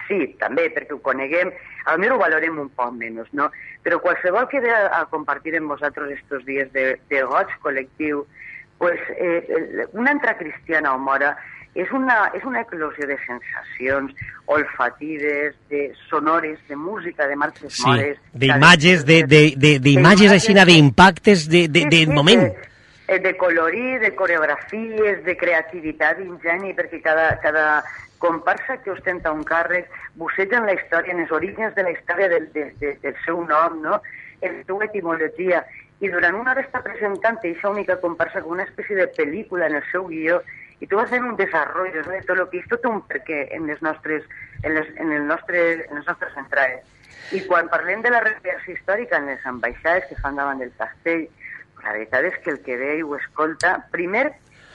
[0.08, 1.52] sí, també, perquè ho coneguem,
[1.90, 3.50] a mi ho valorem un poc menys, no?
[3.84, 8.24] Però qualsevol que ve a, a compartir amb vosaltres estos dies de, de goig col·lectiu,
[8.80, 11.36] pues, eh, una entrada cristiana o mora
[11.74, 14.12] és una, és una eclosió de sensacions
[14.46, 20.54] olfatives, de sonores, de música, de marxes Sí, mores, d'imatges, de, de, de, d'imatges així,
[20.54, 22.46] d'impactes, de, de, de moment.
[22.46, 22.70] De,
[23.08, 27.66] eh, de colorir, de coreografies, de creativitat, ingeni, perquè cada, cada
[28.22, 32.28] comparsa que ostenta un càrrec busseja en la història, en els orígens de la història
[32.30, 34.00] del, de, de, del seu nom, no?
[34.40, 35.64] en la seva etimologia,
[36.00, 39.78] i durant una hora està presentant aquesta única comparsa com una espècie de pel·lícula en
[39.80, 40.40] el seu guió
[40.84, 43.40] i tu vas fent un desenvolupament no, de tot el que és tot un perquè
[43.56, 44.26] en les nostres,
[44.62, 46.84] en les, en el nostre, en les nostres entrades.
[47.32, 51.24] I quan parlem de la recreació històrica en les ambaixades que fan davant del castell,
[51.80, 54.26] la veritat és que el que ve i ho escolta, primer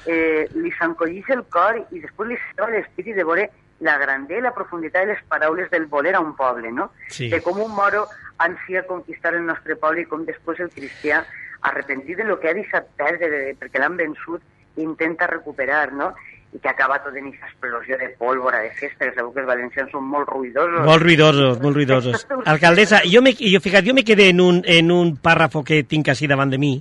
[0.09, 3.49] eh, li s'encollís el cor i després li s'estava l'espírit de veure
[3.85, 6.89] la grandesa i la profunditat de les paraules del voler a un poble, no?
[7.13, 7.29] Sí.
[7.29, 8.07] De com un moro
[8.41, 11.21] ansia conquistar el nostre poble i com després el cristià,
[11.69, 14.41] arrepentit de lo que ha deixat perdre de, perquè l'han vençut,
[14.77, 16.13] intenta recuperar, no?
[16.49, 19.49] i que acaba tot en aquesta explosió de pólvora, de festa, que sabeu que els
[19.49, 20.81] valencians són molt ruïdosos.
[20.81, 22.25] Molt ruïdosos, molt ruïdosos.
[22.49, 26.09] Alcaldessa, jo me, jo, ficat, jo me quedé en un, en un pàrrafo que tinc
[26.09, 26.71] així davant de mi,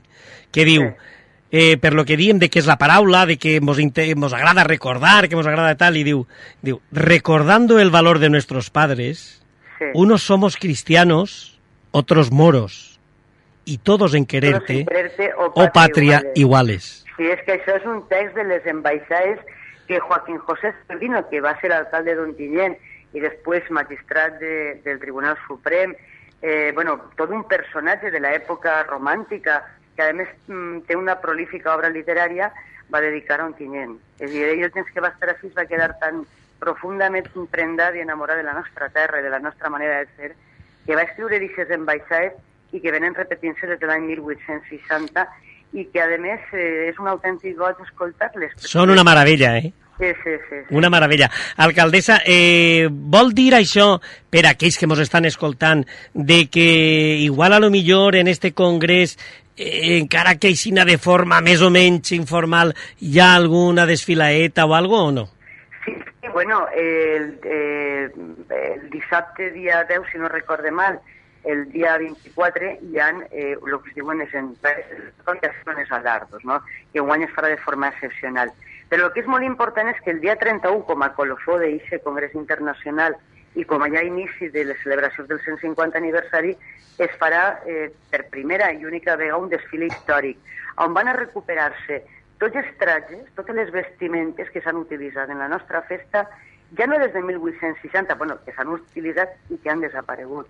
[0.51, 0.87] que diu,
[1.53, 3.77] eh, per lo que diem de que és la paraula, de que mos,
[4.17, 6.25] mos agrada recordar, que mos agrada tal, i diu,
[6.65, 9.35] diu, recordando el valor de nuestros padres,
[9.79, 9.85] Sí.
[9.95, 11.61] unos somos cristianos,
[11.93, 12.99] otros moros,
[13.65, 17.05] y todos en quererte, quererte o o patria iguales.
[17.05, 17.08] iguales.
[17.19, 19.41] Sí, és que això és un text de les embaixades
[19.89, 22.77] que Joaquín José Sardino, que va ser alcalde d'Ontinyent
[23.17, 25.97] i després magistrat de, del Tribunal Suprem,
[26.43, 29.65] eh, bueno, tot un personatge de l'època romàntica,
[29.97, 30.31] que a més
[30.87, 32.53] té una prolífica obra literària,
[32.87, 33.99] va dedicar a Ontinyent.
[34.21, 36.23] És a dir, ell el temps que va estar així va quedar tan
[36.63, 40.37] profundament imprendat i enamorat de la nostra terra i de la nostra manera de ser,
[40.87, 42.39] que va escriure aquestes embaixades
[42.71, 45.27] i que venen repetint-se des de l'any 1860
[45.73, 48.55] i que, a més, eh, és un autèntic goig escoltar-les.
[48.65, 49.73] Són una meravella, eh?
[49.99, 50.57] Sí, sí, sí.
[50.69, 50.75] sí.
[50.75, 51.29] Una meravella.
[51.57, 53.99] Alcaldessa, eh, vol dir això,
[54.31, 58.53] per a aquells que ens estan escoltant, de que igual a lo millor en este
[58.55, 59.19] congrés,
[59.57, 64.75] eh, encara que aixina de forma més o menys informal, hi ha alguna desfilaeta o
[64.79, 65.29] algo o no?
[65.85, 65.97] Sí,
[66.33, 71.01] bueno, el, eh, el dissabte dia 10, si no recorde mal,
[71.49, 76.61] el dia 24 hi ha eh, que es diuen les entrades, alardos, no?
[76.93, 78.53] que guany es farà de forma excepcional.
[78.89, 82.03] Però el que és molt important és que el dia 31, com a colofó d'eixe
[82.05, 83.17] Congrés Internacional
[83.57, 86.53] i com a ja inici de les celebracions del 150 aniversari,
[86.99, 90.39] es farà eh, per primera i única vegada un desfile històric,
[90.85, 92.03] on van a recuperar-se
[92.39, 96.27] tots els trajes, totes les vestimentes que s'han utilitzat en la nostra festa,
[96.77, 100.49] ja no des de 1860, bueno, que s'han utilitzat i que han desaparegut,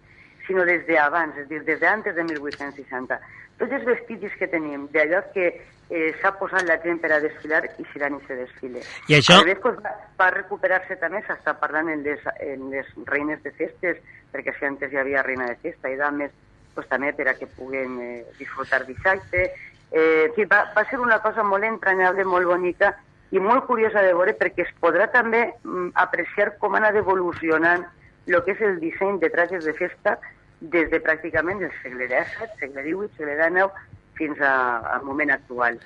[0.49, 3.21] sinó des d'abans, és a dir, des d'antes de 1860.
[3.59, 5.49] Tots els vestigis que tenim, d'allò que
[5.91, 8.83] eh, s'ha posat la gent per a desfilar i serà en aquest desfile.
[9.09, 12.87] I això- A més, pues, va, va recuperar-se també, s'està parlant en les, en les
[13.07, 13.97] reines de festes,
[14.33, 16.31] perquè si antes hi havia reina de festa i dames,
[16.75, 19.53] pues, també per a que puguen eh, disfrutar dissabte.
[19.91, 22.95] Eh, en fi, va, va ser una cosa molt entranyable, molt bonica
[23.31, 27.85] i molt curiosa de veure perquè es podrà també mm, apreciar com ha anat evolucionant
[28.29, 30.19] el que és el disseny de trajes de festa
[30.61, 33.83] des de pràcticament el segle XVII, segle XVIII, segle XIX,
[34.19, 34.55] fins a,
[34.97, 35.79] al moment actual.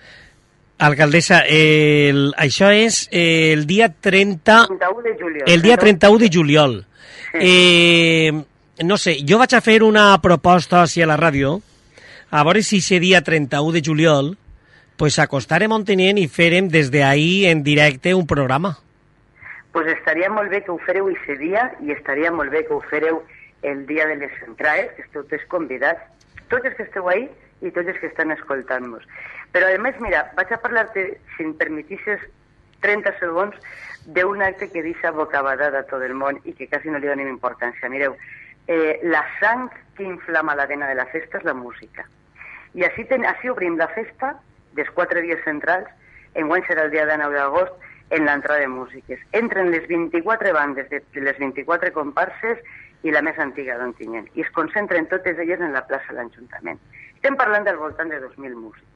[0.83, 4.57] Alcaldessa, el, això és eh, el dia 30...
[4.73, 5.45] 31 de juliol.
[5.47, 5.83] El dia no?
[5.85, 6.79] 31 de juliol.
[7.35, 8.33] Eh,
[8.83, 11.61] no sé, jo vaig a fer una proposta així a la ràdio,
[12.33, 14.33] a veure si ese dia 31 de juliol
[14.97, 18.79] pues acostarem a Ontenient i farem des d'ahí en directe un programa.
[19.73, 22.83] pues estaria molt bé que ho fareu aquest dia i estaria molt bé que ho
[22.91, 23.23] fareu
[23.63, 26.03] el dia de les entrades, que esteu tots convidats,
[26.51, 27.29] tots els que esteu ahí
[27.63, 29.07] i tots els que estan escoltant-nos.
[29.55, 31.07] Però, a més, mira, vaig a parlar-te,
[31.37, 32.23] si em permetisses
[32.83, 33.57] 30 segons,
[34.07, 37.31] d'un acte que deixa bocabadada a tot el món i que quasi no li donem
[37.31, 37.91] importància.
[37.93, 38.17] Mireu,
[38.67, 42.09] eh, la sang que inflama la vena de la festa és la música.
[42.75, 44.35] I així, ten, així obrim la festa
[44.75, 45.87] dels quatre dies centrals,
[46.35, 49.21] enguany serà el dia de 9 d'agost, en l'entrada de músiques.
[49.33, 52.59] Entren les 24 bandes de, de les 24 comparses
[53.03, 54.29] i la més antiga d'Ontinyent.
[54.39, 56.81] I es concentren totes elles en la plaça de l'Ajuntament.
[57.17, 58.89] Estem parlant del voltant de 2.000 músics.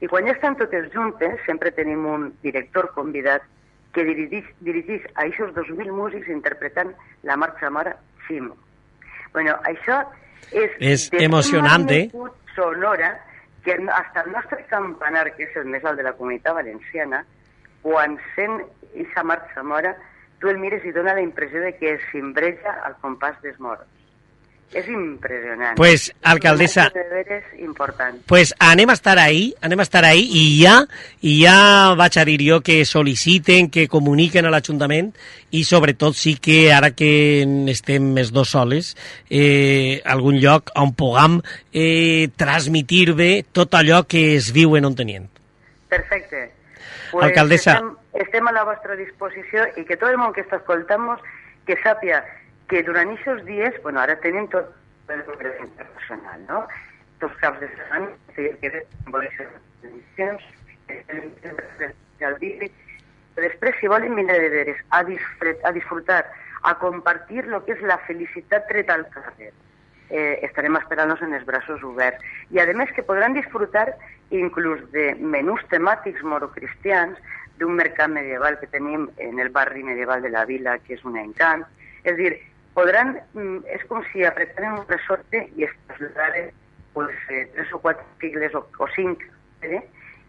[0.00, 3.44] I quan ja estan totes juntes, sempre tenim un director convidat
[3.96, 6.92] que dirigeix, dirigeix a aquests 2.000 músics interpretant
[7.24, 7.96] la marxa mare
[8.26, 8.56] Ximo.
[9.32, 10.02] Bueno, això
[10.52, 10.76] és...
[10.80, 12.10] És de emocionant, eh?
[12.54, 13.14] sonora
[13.64, 17.24] que hasta el nostre campanar, que és el més alt de la comunitat valenciana,
[17.82, 18.60] quan sent
[18.92, 19.94] aquesta marxa mora,
[20.40, 23.86] tu el mires i dona la impressió de que s'imbreja al compàs dels moros.
[24.74, 25.76] És impressionant.
[25.76, 26.90] Pues, alcaldessa-
[27.30, 28.18] És important.
[28.26, 30.80] Pues anem a estar ahí, anem a estar ahí i ja,
[31.22, 35.14] i ja vaig a dir jo que sol·liciten, que comuniquen a l'Ajuntament
[35.52, 38.96] i sobretot sí que ara que estem més dos soles,
[39.30, 41.40] eh, algun lloc on puguem
[41.72, 45.30] eh, transmitir bé tot allò que es viu en Ontenient.
[45.88, 46.50] Perfecte.
[47.12, 47.74] Alcaldessa.
[47.78, 51.22] Estem, estem a la vostra disposició que tot el món que està escoltant-nos
[51.66, 52.22] que sàpia
[52.70, 54.72] que durant aquests dies, bueno, ara tenim tot
[55.12, 56.64] el congrés internacional, no?
[57.20, 58.50] tots caps de setmana, que.
[63.36, 63.88] Després, si
[64.40, 66.24] de veres a, a disfrutar,
[66.62, 69.52] a compartir lo que és la felicitat al carrer,
[70.10, 70.40] eh,
[71.22, 72.24] en els braços oberts.
[72.50, 72.60] I,
[72.96, 73.92] que podran disfrutar
[74.30, 77.18] inclús de menús temàtics morocristians,
[77.58, 81.16] d'un mercat medieval que tenim en el barri medieval de la vila, que és un
[81.18, 81.64] encant.
[82.04, 82.34] És dir,
[82.74, 86.50] podran, mm, és com si apretaren un resorte i es traslladaren
[86.92, 89.24] pues, eh, tres o quatre sigles o, o cinc,
[89.62, 89.82] eh?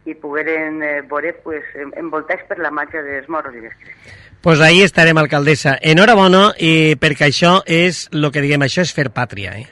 [0.07, 1.63] i pogueren eh, veure pues,
[1.99, 4.15] envoltats per la màgia dels moros i les cristians.
[4.41, 5.75] Pues ahí estarem, alcaldessa.
[5.81, 9.65] Enhorabona, i perquè això és, el que diguem, això és fer pàtria, eh?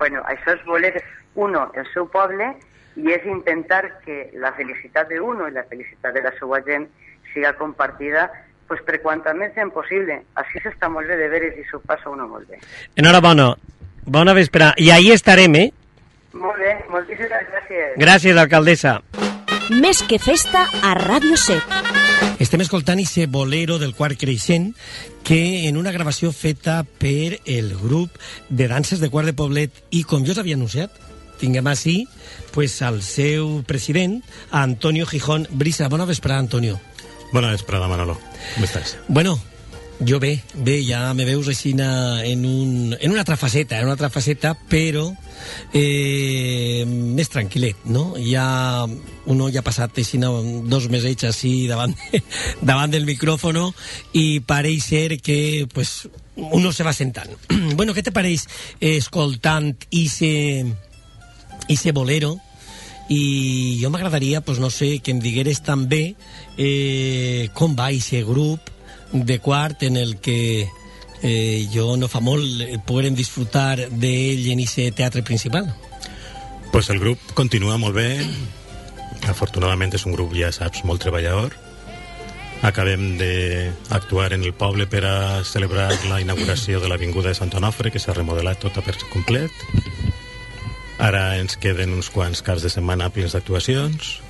[0.00, 0.96] Bueno, això és voler,
[1.38, 2.48] uno, el seu poble,
[2.96, 6.88] i és intentar que la felicitat de uno i la felicitat de la seva gent
[7.32, 8.28] siga compartida
[8.68, 10.20] pues, per quanta més gent possible.
[10.40, 12.60] Així s'està molt bé de veres i s'ho passa uno molt bé.
[12.96, 13.54] Enhorabona.
[14.04, 14.72] Bona vespre.
[14.76, 15.68] I ahí estarem, eh?
[16.34, 17.94] Molt bé, moltíssimes gràcies.
[18.00, 18.98] Gràcies, alcaldessa.
[19.80, 21.84] Més que festa a Ràdio 7.
[22.42, 24.72] Estem escoltant ese bolero del quart creixent
[25.24, 28.18] que en una gravació feta per el grup
[28.50, 30.92] de danses de quart de Poblet i com jo us havia anunciat,
[31.40, 32.04] tinguem així
[32.54, 34.20] pues, al seu president,
[34.50, 35.88] Antonio Gijón Brisa.
[35.88, 36.78] Bona vesprada, Antonio.
[37.32, 38.18] Bona vesprada, Manolo.
[38.54, 38.96] Com estàs?
[39.08, 39.38] Bueno,
[40.00, 43.94] jo bé, bé, ja me veus així en, un, en una altra faceta, en una
[43.94, 45.06] altra faceta, però
[45.72, 48.14] eh, més tranquil·let, no?
[48.18, 48.86] Ja,
[49.30, 51.94] uno ja ha passat així dos mesos així davant,
[52.60, 53.72] davant del micròfono
[54.12, 57.30] i pareix ser que pues, uno se va sentant.
[57.78, 58.48] bueno, què te pareix
[58.80, 59.74] eh, escoltant
[61.68, 62.38] ese, ese bolero
[63.08, 66.14] i jo m'agradaria, pues, no sé, que em digueres també
[66.56, 68.70] eh, com va ese grup
[69.12, 70.66] de quart en el que
[71.22, 75.68] eh, jo no fa molt eh, poguem disfrutar d'ell en aquest teatre principal.
[76.72, 78.08] Pues el grup continua molt bé.
[79.30, 81.54] Afortunadament és un grup, ja saps, molt treballador.
[82.64, 87.92] Acabem d'actuar en el poble per a celebrar la inauguració de l'Avinguda de Sant Onofre,
[87.92, 89.52] que s'ha remodelat tota per complet.
[91.02, 94.20] Ara ens queden uns quants caps de setmana plens d'actuacions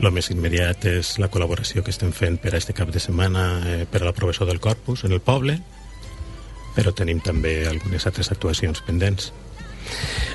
[0.00, 3.44] el més immediat és la col·laboració que estem fent per a este cap de setmana
[3.68, 5.58] eh, per a la professor del Corpus en el poble,
[6.76, 9.30] però tenim també algunes altres actuacions pendents.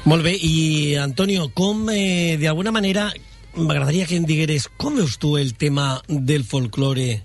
[0.06, 3.10] Molt bé, i Antonio, com eh, d'alguna manera
[3.58, 7.24] m'agradaria que em digueres com veus tu el tema del folklore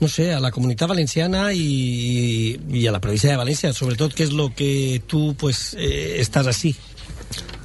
[0.00, 4.28] no sé, a la comunitat valenciana i, i a la província de València, sobretot, què
[4.28, 4.70] és el que
[5.10, 6.76] tu pues, eh, estàs així?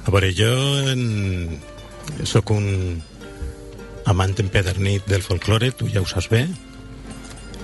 [0.04, 0.52] A veure, jo
[0.92, 1.60] en...
[2.28, 3.00] sóc un,
[4.04, 6.44] amant empedernit del folklore, tu ja ho saps bé,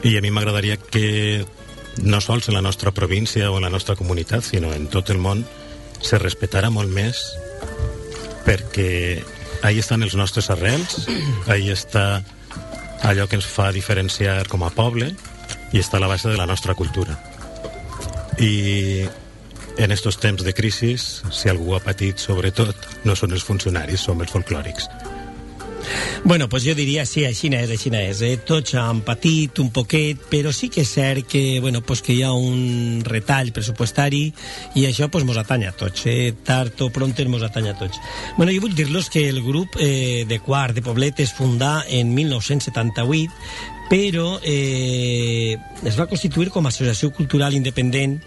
[0.09, 1.45] i a mi m'agradaria que
[2.01, 5.21] no sols en la nostra província o en la nostra comunitat, sinó en tot el
[5.21, 5.45] món,
[6.01, 7.21] se respetara molt més
[8.47, 9.21] perquè
[9.63, 11.05] ahí estan els nostres arrels,
[11.47, 12.23] ahí està
[13.05, 15.13] allò que ens fa diferenciar com a poble
[15.73, 17.19] i està a la base de la nostra cultura.
[18.41, 19.05] I
[19.83, 24.21] en estos temps de crisi, si algú ha patit, sobretot, no són els funcionaris, som
[24.21, 24.89] els folclòrics.
[26.25, 28.21] Bueno, pues jo diria, sí, així és, així és.
[28.23, 28.37] Eh?
[28.47, 32.23] Tots han patit un poquet, però sí que és cert que, bueno, pues que hi
[32.23, 34.27] ha un retall pressupostari
[34.77, 36.07] i això pues, mos atanya a tots.
[36.07, 36.35] Eh?
[36.45, 37.99] Tard o pront mos atanya a tots.
[38.37, 42.15] Bueno, jo vull dir-los que el grup eh, de Quart de Poblet es fundà en
[42.15, 48.21] 1978 però eh, es va constituir com a associació cultural independent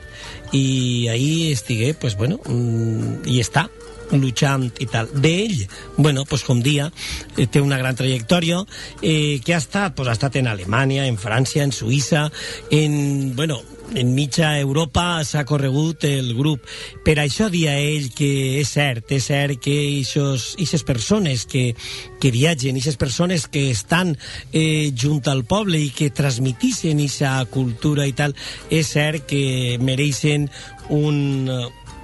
[0.52, 3.70] i ahí estigué, pues bueno, mm, i està,
[4.12, 5.10] luchant i tal.
[5.14, 6.92] D'ell, bueno, pues com dia,
[7.38, 8.64] eh, té una gran trajectòria
[9.02, 12.30] eh, que ha estat, pues, ha estat en Alemanya, en França, en Suïssa,
[12.72, 13.62] en, bueno,
[13.96, 16.66] en mitja Europa s'ha corregut el grup.
[17.06, 21.74] Per això dia ell que és cert, és cert que aquestes persones que,
[22.22, 24.16] que viatgen, aquestes persones que estan
[24.52, 28.36] eh, junt al poble i que transmitixen aquesta cultura i tal,
[28.70, 30.50] és cert que mereixen
[30.90, 31.48] un,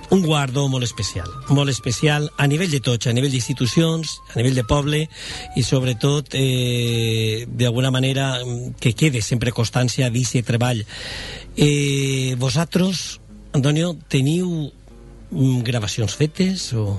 [0.09, 4.57] un guardó molt especial, molt especial a nivell de tots, a nivell d'institucions, a nivell
[4.57, 5.03] de poble
[5.55, 8.31] i sobretot eh, d'alguna manera
[8.81, 10.81] que quede sempre constància d'aquest treball.
[11.55, 13.19] Eh, vosaltres,
[13.53, 14.71] Antonio, teniu
[15.31, 16.97] mm, gravacions fetes o...?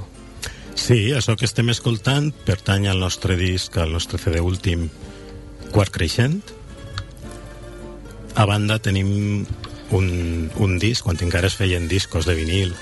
[0.78, 4.86] Sí, això que estem escoltant pertany al nostre disc, al nostre CD últim,
[5.74, 6.40] Quart Creixent.
[8.38, 9.44] A banda tenim
[9.90, 10.08] un,
[10.56, 12.72] un disc, quan encara es feien discos de vinil,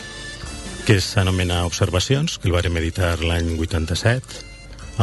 [0.88, 4.38] que s'anomena Observacions, que el vam editar l'any 87,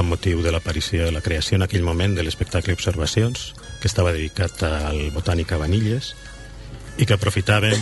[0.01, 3.51] amb motiu de l'aparició, la creació en aquell moment de l'espectacle Observacions,
[3.83, 6.15] que estava dedicat al Botànica Vanilles,
[6.97, 7.77] i que aprofitàvem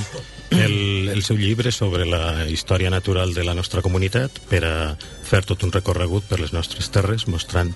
[0.52, 0.76] el,
[1.16, 5.64] el seu llibre sobre la història natural de la nostra comunitat per a fer tot
[5.64, 7.72] un recorregut per les nostres terres mostrant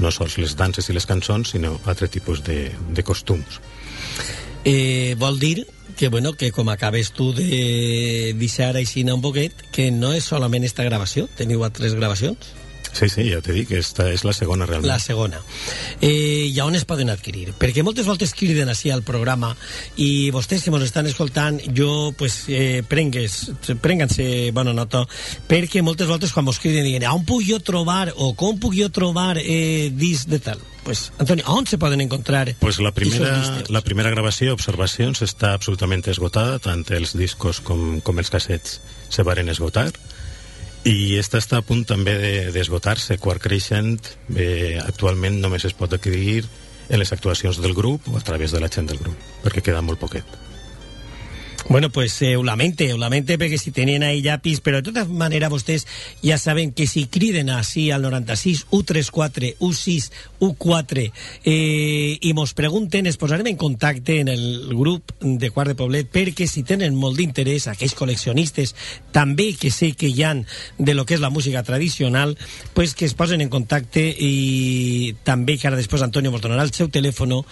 [0.00, 3.60] no sols les danses i les cançons sinó altre tipus de, de costums.
[4.64, 5.66] Eh, vol dir
[5.96, 10.68] que, bueno, que com acabes tu de deixar així un poquet, que no és solament
[10.68, 12.52] esta gravació, teniu altres gravacions?
[12.96, 14.88] Sí, sí, ja t'he dit que esta és la segona realment.
[14.88, 15.42] La segona.
[16.00, 17.50] Eh, I on es poden adquirir?
[17.60, 19.50] Perquè moltes voltes criden així al programa
[20.00, 23.50] i vostès que ens estan escoltant, jo, pues, eh, prengues,
[23.84, 25.04] prenguense bona nota,
[25.48, 28.88] perquè moltes voltes quan mos criden diuen on puc jo trobar o com puc jo
[28.88, 30.64] trobar eh, disc de tal?
[30.86, 36.06] Pues, Antonio, on se poden encontrar Pues la primera, la primera gravació, Observacions, està absolutament
[36.06, 38.78] esgotada, tant els discos com, com els cassets
[39.10, 39.90] se varen esgotar,
[40.86, 43.18] i esta està a punt també de- d'esgotar-se.
[43.18, 43.98] Quart Creixent
[44.36, 46.44] eh, actualment només es pot adquirir
[46.88, 49.82] en les actuacions del grup o a través de la gent del grup, perquè queda
[49.82, 50.24] molt poquet.
[51.68, 55.02] Bueno, pues eh, ho lamente, ho lamente perquè si tenien ahí llapis, però de tota
[55.10, 55.82] manera vostès
[56.22, 61.10] ja saben que si criden així al 96 134 16 14
[61.42, 66.46] eh, i pregunten, es posarem en contacte en el grup de Quart de Poblet perquè
[66.46, 68.76] si tenen molt d'interès, aquells col·leccionistes
[69.10, 70.22] també que sé que hi
[70.78, 72.38] de lo que és la música tradicional,
[72.74, 76.88] pues que es en contacte i també que ara després Antonio mos donarà el seu
[76.88, 77.42] telèfon,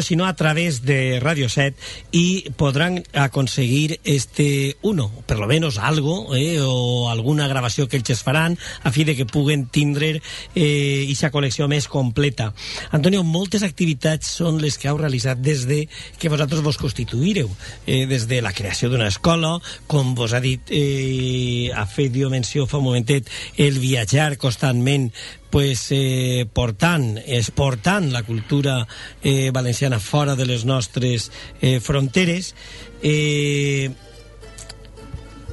[0.00, 1.76] si no a través de Radio 7
[2.12, 8.22] i podran aconseguir este uno, per lo menos algo, eh, o alguna gravació que ells
[8.22, 10.20] faran a fi de que puguen tindre
[10.54, 12.52] eh, ixa col·lecció més completa.
[12.90, 15.84] Antonio, moltes activitats són les que heu realitzat des de
[16.18, 17.50] que vosaltres vos constituïreu,
[17.86, 22.30] eh, des de la creació d'una escola, com vos ha dit, eh, ha fet jo
[22.30, 25.12] menció fa un momentet, el viatjar constantment
[25.50, 28.86] pues, eh, portant, exportant la cultura
[29.22, 31.30] eh, valenciana fora de les nostres
[31.60, 32.54] eh, fronteres.
[33.02, 33.90] Eh,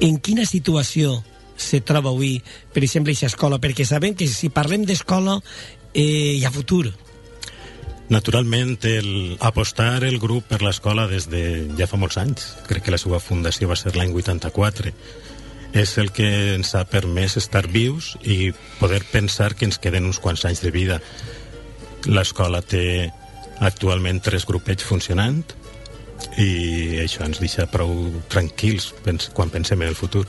[0.02, 1.22] en quina situació
[1.56, 2.42] se troba avui,
[2.74, 3.60] per exemple, aquesta escola?
[3.64, 5.40] Perquè sabem que si parlem d'escola
[5.94, 6.90] eh, hi ha futur.
[8.10, 11.42] Naturalment, el, apostar el grup per l'escola des de
[11.80, 14.94] ja fa molts anys, crec que la seva fundació va ser l'any 84,
[15.76, 20.22] és el que ens ha permès estar vius i poder pensar que ens queden uns
[20.22, 21.02] quants anys de vida.
[22.06, 23.10] L'escola té
[23.66, 25.42] actualment tres grupets funcionant
[26.38, 27.94] i això ens deixa prou
[28.32, 28.92] tranquils
[29.36, 30.26] quan pensem en el futur.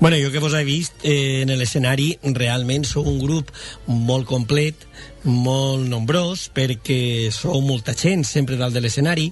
[0.00, 3.52] Bueno, jo que vos he vist eh, en l'escenari, realment sou un grup
[3.86, 4.86] molt complet,
[5.26, 9.26] molt nombrós, perquè sou molta gent sempre dalt de l'escenari,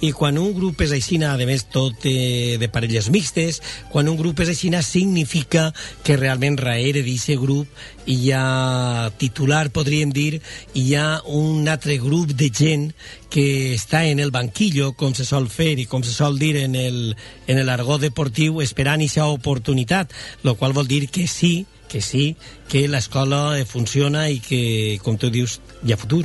[0.00, 3.60] i quan un grup és aixina, a més tot eh, de parelles mixtes,
[3.92, 5.68] quan un grup és aixina significa
[6.02, 7.68] que realment darrere d'aquest grup
[8.06, 10.40] hi ha titular, podríem dir,
[10.74, 12.90] hi ha un altre grup de gent
[13.30, 16.76] que està en el banquillo, com se sol fer i com se sol dir en
[16.78, 17.16] el,
[17.46, 22.36] en el argot deportiu, esperant aquesta oportunitat, lo qual vol dir que sí, que sí,
[22.68, 26.24] que l'escola funciona i que, com tu dius, hi ha futur.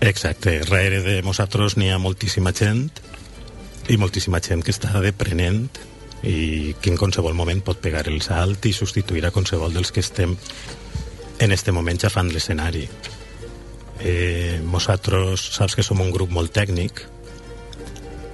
[0.00, 2.90] Exacte, darrere de nosaltres n'hi ha moltíssima gent
[3.88, 5.68] i moltíssima gent que està deprenent
[6.26, 10.02] i que en qualsevol moment pot pegar el salt i substituir a qualsevol dels que
[10.04, 10.36] estem
[11.38, 12.86] en este moment ja fan l'escenari.
[14.00, 17.04] Eh, nosaltres saps que som un grup molt tècnic,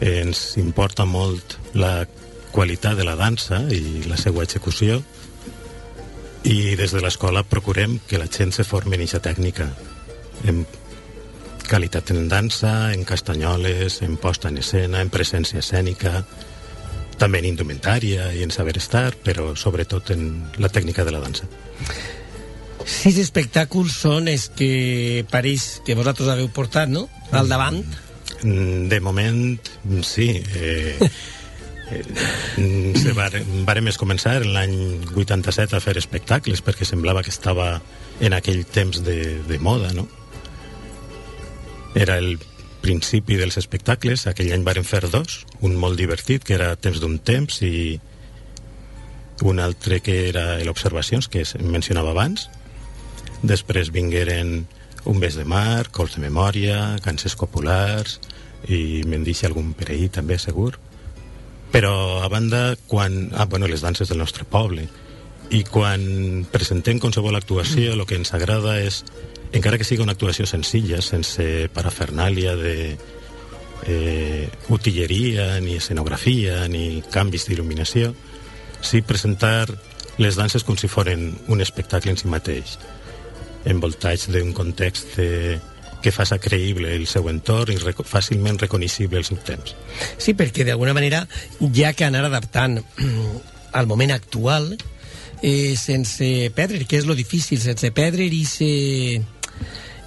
[0.00, 2.06] eh, ens importa molt la
[2.52, 5.00] qualitat de la dansa i la seva execució
[6.44, 9.68] i des de l'escola procurem que la gent se formi en aquesta tècnica
[10.48, 10.64] en
[11.68, 16.24] qualitat en dansa, en castanyoles, en posta en escena, en presència escènica,
[17.18, 20.26] també en indumentària i en saber estar, però sobretot en
[20.58, 21.46] la tècnica de la dansa.
[22.82, 27.78] Sis espectàculs són els que pareix que vosaltres haveu portat, no?, al davant.
[28.42, 29.70] Mm, De moment,
[30.02, 30.32] sí.
[30.56, 30.98] Eh,
[33.02, 34.76] se vare, varem es començar en l'any
[35.14, 37.80] 87 a fer espectacles perquè semblava que estava
[38.20, 40.06] en aquell temps de, de moda, no?
[41.94, 42.38] Era el
[42.82, 47.18] principi dels espectacles, aquell any varen fer dos, un molt divertit, que era Temps d'un
[47.22, 48.00] temps, i
[49.42, 52.48] un altre que era l'Observacions, que es mencionava abans.
[53.42, 54.66] Després vingueren
[55.02, 58.20] Un bes de mar, Cols de memòria, Canses populars,
[58.70, 60.76] i me'n deixa algun per ahir també, segur.
[61.72, 63.30] Però, a banda, quan...
[63.32, 64.86] Ah, bueno, les danses del nostre poble.
[65.52, 69.02] I quan presentem qualsevol actuació, el que ens agrada és,
[69.56, 72.76] encara que sigui una actuació senzilla, sense parafernàlia de
[73.86, 78.12] eh, utilleria, ni escenografia, ni canvis d'il·luminació,
[78.84, 79.66] sí presentar
[80.20, 82.76] les danses com si foren un espectacle en si mateix,
[83.64, 85.58] envoltats d'un context de,
[86.02, 89.76] que faça creïble el seu entorn i reco fàcilment reconeixible el seu temps.
[90.18, 91.24] Sí, perquè d'alguna manera
[91.74, 92.80] ja que anar adaptant
[93.78, 94.74] al moment actual
[95.42, 98.72] eh, sense perdre, que és lo difícil, sense perdre i se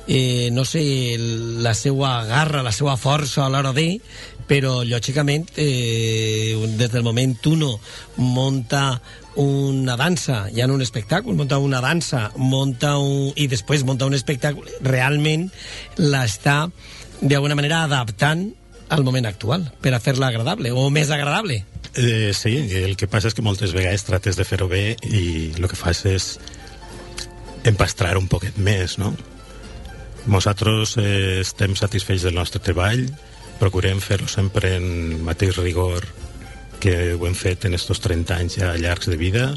[0.07, 3.99] eh, no sé, la seva garra, la seva força a l'hora de,
[4.47, 7.79] però lògicament eh, des del moment uno
[8.17, 9.01] monta
[9.35, 14.15] una dansa, ja no un espectacle, monta una dansa, monta un, i després monta un
[14.15, 15.49] espectacle, realment
[15.99, 16.65] l'està
[17.21, 18.47] d'alguna manera adaptant
[18.89, 21.63] al moment actual per a fer-la agradable o més agradable.
[21.95, 25.69] Eh, sí, el que passa és que moltes vegades trates de fer-ho bé i el
[25.71, 26.35] que fas és
[27.65, 29.15] empastrar un poquet més, no?
[30.27, 33.07] Nosaltres eh, estem satisfets del nostre treball,
[33.59, 36.05] procurem fer-ho sempre en mateix rigor
[36.79, 39.47] que ho hem fet en estos 30 anys ja llargs de vida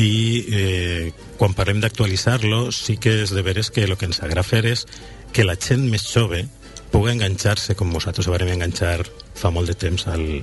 [0.00, 4.46] i eh, quan parlem d'actualitzar-lo sí que és de veres que el que ens agrada
[4.46, 4.86] fer és
[5.34, 6.44] que la gent més jove
[6.90, 9.04] pugui enganxar-se com nosaltres vam enganxar
[9.38, 10.42] fa molt de temps al,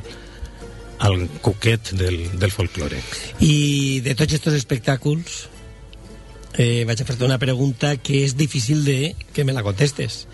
[0.99, 3.01] al coquet del, del folklore.
[3.43, 5.43] I de tots aquests espectacles,
[6.57, 10.26] eh, vaig a fer-te una pregunta que és difícil de que me la contestes.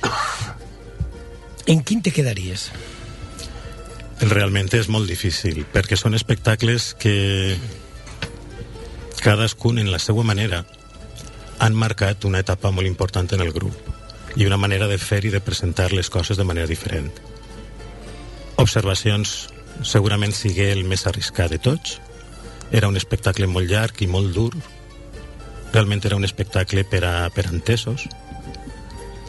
[1.65, 2.69] En quin te quedaries?
[4.21, 7.57] Realment és molt difícil, perquè són espectacles que
[9.23, 10.65] cadascun en la seva manera
[11.63, 13.75] han marcat una etapa molt important en el grup
[14.35, 17.11] i una manera de fer i de presentar les coses de manera diferent.
[18.57, 19.49] Observacions
[19.81, 21.99] segurament sigué el més arriscat de tots.
[22.71, 24.51] Era un espectacle molt llarg i molt dur.
[25.73, 28.05] Realment era un espectacle per a, per a entesos.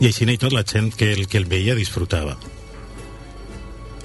[0.01, 2.37] I així i tot la gent que el, que el veia disfrutava.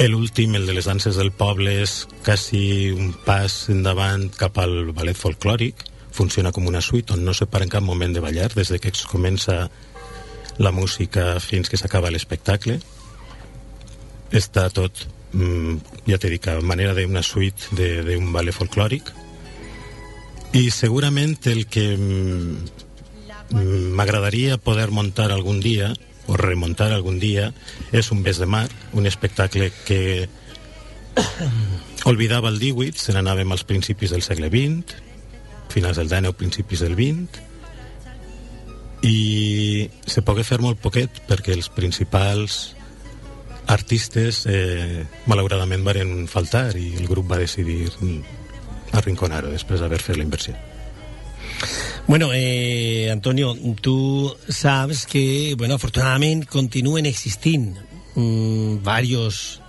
[0.07, 5.17] L'últim, el de les danses del poble, és quasi un pas endavant cap al ballet
[5.19, 5.83] folclòric.
[6.15, 8.79] Funciona com una suite on no se para en cap moment de ballar, des de
[8.79, 9.69] que es comença
[10.57, 12.79] la música fins que s'acaba l'espectacle.
[14.31, 15.03] Està tot
[15.33, 15.75] mm,
[16.07, 19.11] ja t'he dit, a manera d'una suite d'un ballet folclòric
[20.55, 22.55] i segurament el que mm,
[23.99, 25.93] m'agradaria poder muntar algun dia
[26.29, 27.49] o remuntar algun dia
[27.91, 30.29] és un Bes de Mar, un espectacle que
[32.09, 34.97] oblidava el 18, se n'anàvem als principis del segle XX,
[35.73, 37.45] finals del 19, principis del 20,
[39.09, 42.75] i se pogué fer molt poquet perquè els principals
[43.69, 47.87] artistes eh, malauradament varen faltar i el grup va decidir
[48.97, 50.68] arrinconar-ho després d'haver fet la inversió.
[52.09, 57.77] Bueno, eh, Antonio, tú sabes que, bueno, afortunadament continuen existint
[58.15, 59.61] mm, varios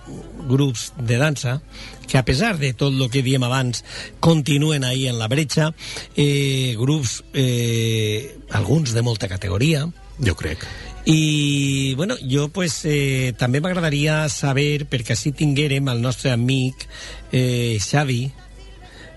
[0.49, 1.61] grups de dansa
[2.07, 3.85] que a pesar de tot el que diem abans
[4.19, 5.69] continuen ahí en la bretxa
[6.17, 9.85] eh, grups eh, alguns de molta categoria.
[10.17, 10.65] Jo crec.
[11.05, 16.89] I, bueno, jo pues, eh, també m'agradaria saber, perquè així tinguérem el nostre amic
[17.29, 18.23] eh, Xavi,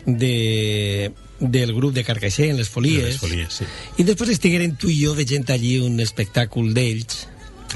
[0.05, 1.09] de,
[1.53, 3.69] del grup de Carcaixer en les Folies, de les folies sí.
[3.99, 7.27] i després estiguérem tu i jo veient allí un espectacle d'ells,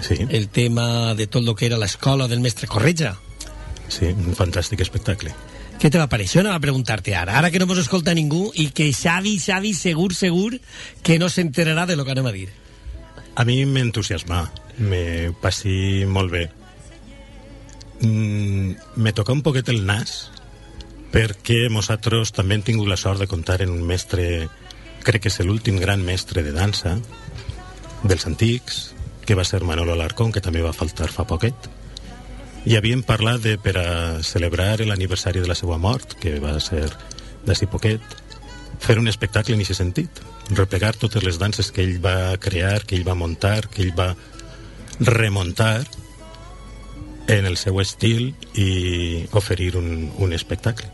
[0.01, 0.19] sí.
[0.29, 3.17] el tema de tot el que era l'escola del mestre Corretja.
[3.89, 5.33] Sí, un fantàstic espectacle.
[5.79, 6.43] Què te va parecer?
[6.43, 10.11] No va preguntar-te ara, ara que no mos escolta ningú i que Xavi, Xavi, segur,
[10.15, 10.57] segur
[11.07, 12.49] que no s'enterarà de lo que anem a dir.
[13.39, 14.49] A mi m'entusiasma,
[14.83, 16.49] me passi molt bé.
[18.03, 20.29] Mm, me toca un poquet el nas
[21.13, 24.49] perquè nosaltres també hem tingut la sort de comptar en un mestre,
[25.07, 26.99] crec que és l'últim gran mestre de dansa
[28.05, 28.95] dels antics,
[29.25, 31.69] que va ser Manolo Alarcón, que també va faltar fa poquet.
[32.69, 33.91] I havíem parlat de, per a
[34.25, 36.87] celebrar l'aniversari de la seva mort, que va ser
[37.47, 38.03] d'ací poquet,
[38.79, 42.97] fer un espectacle en aquest sentit replegar totes les danses que ell va crear, que
[42.97, 44.15] ell va muntar, que ell va
[45.01, 45.85] remuntar
[47.29, 50.89] en el seu estil i oferir un, un espectacle.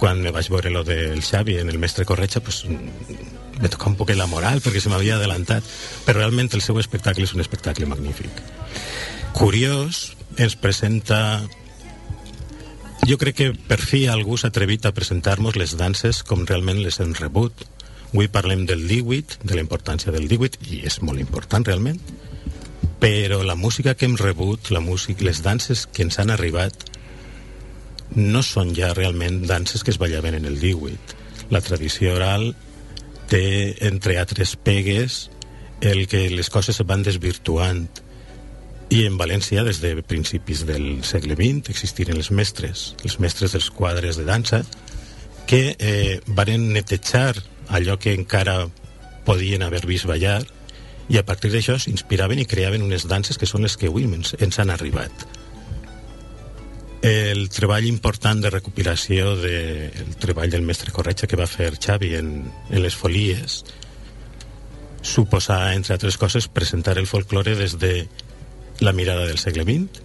[0.00, 3.96] Quan me vaig veure lo del Xavi en el Mestre Corretxa, pues, me toca un
[4.00, 5.64] poc la moral perquè se m'havia adelantat,
[6.06, 8.30] però realment el seu espectacle és un espectacle magnífic.
[9.36, 11.42] Curiós, ens presenta
[13.06, 17.00] jo crec que per fi algú s'ha atrevit a presentar-nos les danses com realment les
[17.00, 17.68] hem rebut
[18.10, 22.00] Avui parlem del 18, de la importància del 18, i és molt important realment,
[22.98, 26.74] però la música que hem rebut, la música, les danses que ens han arribat,
[28.14, 31.18] no són ja realment danses que es ballaven en el 18.
[31.50, 32.54] La tradició oral
[33.30, 35.28] té, entre altres pegues,
[35.80, 37.86] el que les coses es van desvirtuant
[38.90, 43.70] i en València, des de principis del segle XX, existiren els mestres, els mestres dels
[43.70, 44.64] quadres de dansa,
[45.46, 47.36] que eh, varen netejar
[47.70, 48.64] allò que encara
[49.24, 50.42] podien haver vist ballar
[51.10, 54.34] i a partir d'això s'inspiraven i creaven unes danses que són les que avui ens,
[54.38, 55.26] ens han arribat.
[57.02, 62.12] El treball important de recopilació del de, treball del mestre Corretja que va fer Xavi
[62.18, 62.34] en,
[62.68, 63.62] en les folies
[65.00, 68.06] suposar, entre altres coses, presentar el folklore des de
[68.80, 70.04] la mirada del segle XX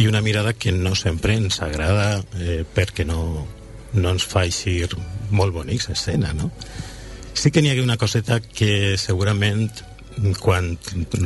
[0.00, 3.46] i una mirada que no sempre ens agrada eh, perquè no,
[3.92, 4.88] no ens fa eixir
[5.30, 6.50] molt bonics escena, no?
[7.36, 9.68] Sí que n'hi ha una coseta que segurament
[10.40, 10.72] quan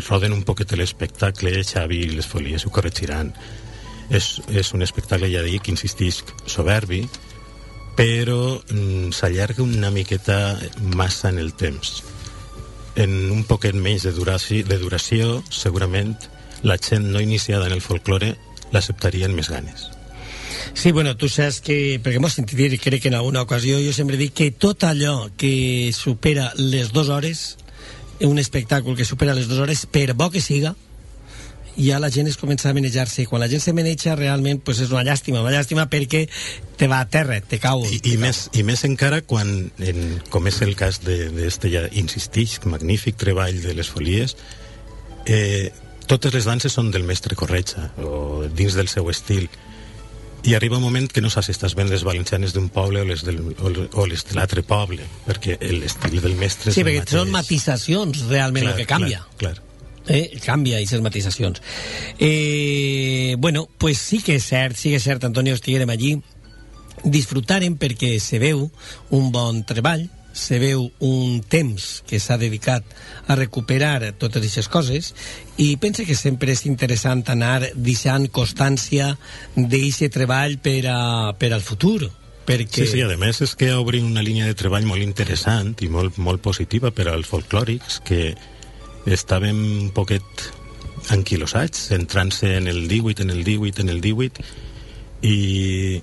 [0.09, 3.31] roden un poquet l'espectacle Xavi i les folies ho corregiran
[4.13, 7.07] és, és un espectacle, ja dic, insistisc, soberbi
[7.97, 10.59] però mm, s'allarga una miqueta
[10.97, 12.01] massa en el temps
[12.97, 16.15] en un poquet menys de duració, de duració segurament
[16.63, 18.35] la gent no iniciada en el folklore
[18.73, 19.89] l'acceptaria amb més ganes.
[20.75, 23.93] Sí, bueno, tu saps que, perquè m'ho sentit dir, crec que en alguna ocasió, jo
[23.93, 27.43] sempre dic que tot allò que supera les dues hores,
[28.21, 30.75] un espectacle que supera les dues hores, per bo que siga,
[31.77, 33.27] ja la gent es comença a manejar-se.
[33.27, 36.27] Quan la gent se maneja, realment pues és una llàstima, una llàstima perquè
[36.79, 37.85] te va a terra, te cau.
[37.87, 42.61] I, i, més, i més encara quan, en, com és el cas d'este, ja insistix,
[42.69, 44.37] magnífic treball de les folies,
[45.27, 45.73] eh,
[46.11, 49.49] totes les danses són del mestre Corretja, o dins del seu estil.
[50.43, 53.07] I arriba un moment que no saps si estàs ben les valencianes d'un poble o
[53.07, 57.31] les, del, o, o les de l'altre poble, perquè l'estil del mestre sí, perquè són
[57.31, 59.23] matisacions realment clar, el que canvia.
[59.39, 59.72] Clar, clar
[60.09, 61.63] eh, canvia aquestes matisacions
[62.19, 66.17] eh, bueno, pues sí que és cert sí que és cert, Antonio, estiguérem allí.
[67.03, 68.69] Disfrutarem perquè se veu
[69.11, 72.85] un bon treball se veu un temps que s'ha dedicat
[73.29, 75.13] a recuperar totes aquestes coses
[75.61, 79.13] i pense que sempre és interessant anar deixant constància
[79.57, 81.01] d'aquest treball per, a,
[81.39, 82.09] per al futur
[82.47, 82.87] perquè...
[82.87, 86.19] Sí, sí, a més és que obrin una línia de treball molt interessant i molt,
[86.19, 88.33] molt positiva per als folclòrics que
[89.07, 90.49] estàvem un poquet
[91.11, 94.45] anquilosats, centrant-se en el 18, en el 18, en el 18,
[95.23, 96.01] i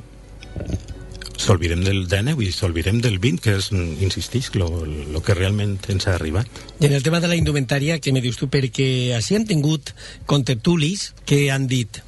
[1.39, 3.69] s'olvidem del 19 i s'olvidem del 20, que és,
[4.03, 6.47] insistix, el que realment ens ha arribat.
[6.81, 8.51] I en el tema de la indumentària, què me dius tu?
[8.51, 9.93] Perquè així han tingut
[10.27, 12.03] contertulis que han dit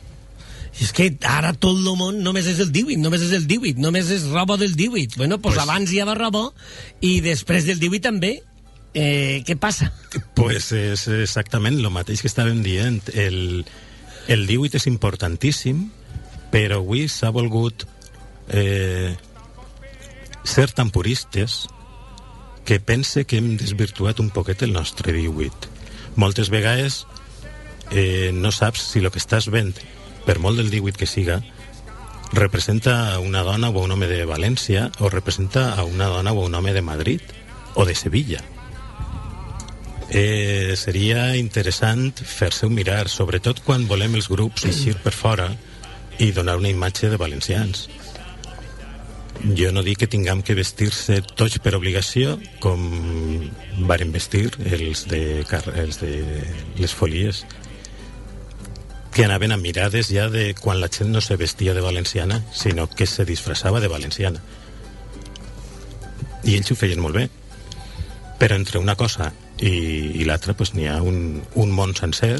[0.81, 4.07] és que ara tot el món només és el 18, només és el 18, només
[4.13, 5.17] és roba del 18.
[5.17, 6.47] Bueno, pues, pues abans ja va roba
[7.01, 8.31] i després del 18 també
[8.93, 9.91] eh, què passa?
[10.35, 13.01] Pues és exactament el mateix que estàvem dient.
[13.13, 13.63] El,
[14.27, 15.87] el 18 és importantíssim,
[16.51, 17.85] però avui s'ha volgut
[18.49, 19.15] eh,
[20.43, 21.67] ser tan puristes
[22.65, 25.71] que pense que hem desvirtuat un poquet el nostre 18.
[26.19, 27.05] Moltes vegades
[27.89, 29.73] eh, no saps si el que estàs vent,
[30.27, 31.41] per molt del 18 que siga,
[32.31, 36.45] representa a una dona o un home de València o representa a una dona o
[36.45, 37.21] un home de Madrid
[37.75, 38.39] o de Sevilla
[40.11, 45.49] eh, seria interessant fer-se un mirar, sobretot quan volem els grups eixir per fora
[46.19, 47.87] i donar una imatge de valencians.
[49.57, 52.83] Jo no dic que tinguem que vestir-se tots per obligació, com
[53.89, 55.41] varen vestir els de,
[55.81, 56.13] els de
[56.77, 57.45] les folies,
[59.11, 62.87] que anaven a mirades ja de quan la gent no se vestia de valenciana, sinó
[62.87, 64.43] que se disfressava de valenciana.
[66.43, 67.29] I ells ho feien molt bé.
[68.41, 69.29] Però entre una cosa
[69.61, 69.73] i,
[70.21, 72.39] i l'altra pues, n'hi ha un, un món sencer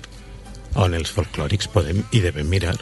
[0.82, 2.78] on els folclòrics podem i devem mirar.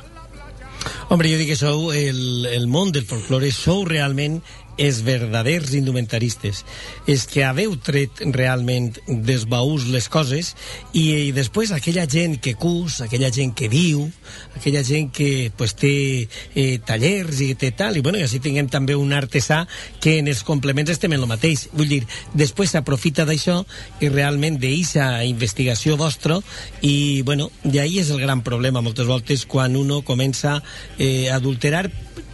[1.09, 4.39] Hombre, jo dic que sou el, el món del folclore, sou realment
[4.79, 6.63] els verdaders indumentaristes,
[7.09, 10.53] és que haveu tret realment des baús les coses
[10.93, 14.05] i, i després aquella gent que cus, aquella gent que viu,
[14.55, 15.93] aquella gent que pues, té
[16.55, 19.65] eh, tallers i té tal, i bueno, i així tinguem també un artesà
[19.99, 21.67] que en els complements estem en el mateix.
[21.75, 22.01] Vull dir,
[22.33, 23.59] després s'aprofita d'això
[23.99, 26.39] i realment d'eixa investigació vostra
[26.81, 27.49] i, bueno,
[27.79, 30.59] ahí és el gran problema moltes voltes quan uno comença
[30.97, 31.87] eh, a adulterar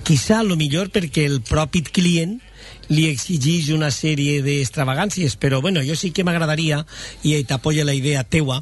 [0.06, 2.38] quizá lo millor perquè el propi client
[2.94, 6.84] li exigeix una sèrie d'extravagàncies, però bueno, jo sí que m'agradaria,
[7.26, 8.60] i t'apoya la idea teua,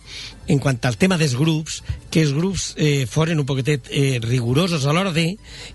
[0.48, 4.88] en quant al tema dels grups, que els grups eh, foren un poquetet eh, rigorosos
[4.88, 5.34] a l'hora de,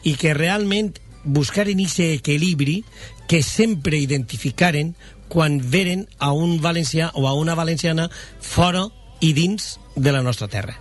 [0.08, 0.96] i que realment
[1.28, 2.80] buscaren aquest equilibri
[3.28, 4.94] que sempre identificaren
[5.28, 8.08] quan veren a un valencià o a una valenciana
[8.40, 8.86] fora
[9.20, 10.78] i dins de la nostra terra.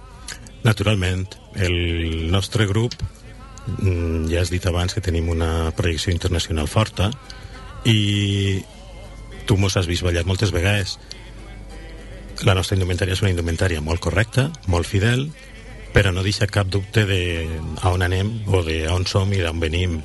[0.64, 1.28] Naturalment,
[1.60, 2.96] el nostre grup
[4.32, 7.12] ja has dit abans que tenim una projecció internacional forta
[7.86, 8.64] i
[9.48, 10.98] tu mos has vist ballar moltes vegades.
[12.46, 15.30] La nostra indumentària és una indumentària molt correcta, molt fidel
[15.98, 17.22] però no deixa cap dubte de
[17.82, 20.02] a on anem o de on som i d'on venim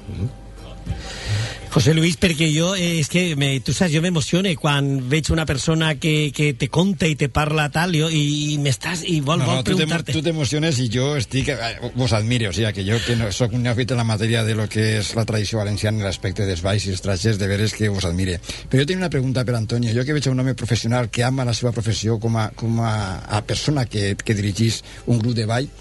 [1.73, 5.47] José Luis, perquè jo, eh, és que, me, tu saps, jo m'emocione quan veig una
[5.49, 9.41] persona que, que te conta i te parla tal, jo, i, i m'estàs, i vol,
[9.41, 10.13] No, vol no, preguntar-te.
[10.13, 11.49] tu t'emociones i jo estic...
[11.49, 14.45] eh, Vos admiro, o sigui, que jo que no, soc un neòfit en la matèria
[14.45, 17.49] de lo que és la tradició valenciana i l'aspecte dels balls i els trajes, de
[17.49, 18.37] veres que vos admire.
[18.69, 19.97] Però jo tinc una pregunta per Antonio.
[19.97, 22.95] Jo que veig un home professional que ama la seva professió com a, com a,
[23.33, 25.73] a persona que, que dirigís un grup de ball,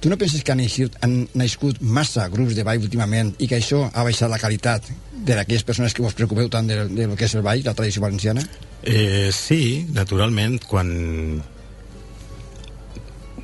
[0.00, 3.58] tu no penses que han nascut, han nascut massa grups de ball últimament i que
[3.58, 7.16] això ha baixat la qualitat de aquelles persones que vos preocupeu tant de, de lo
[7.18, 8.44] que és el ball, la tradició valenciana?
[8.82, 10.92] Eh, sí, naturalment, quan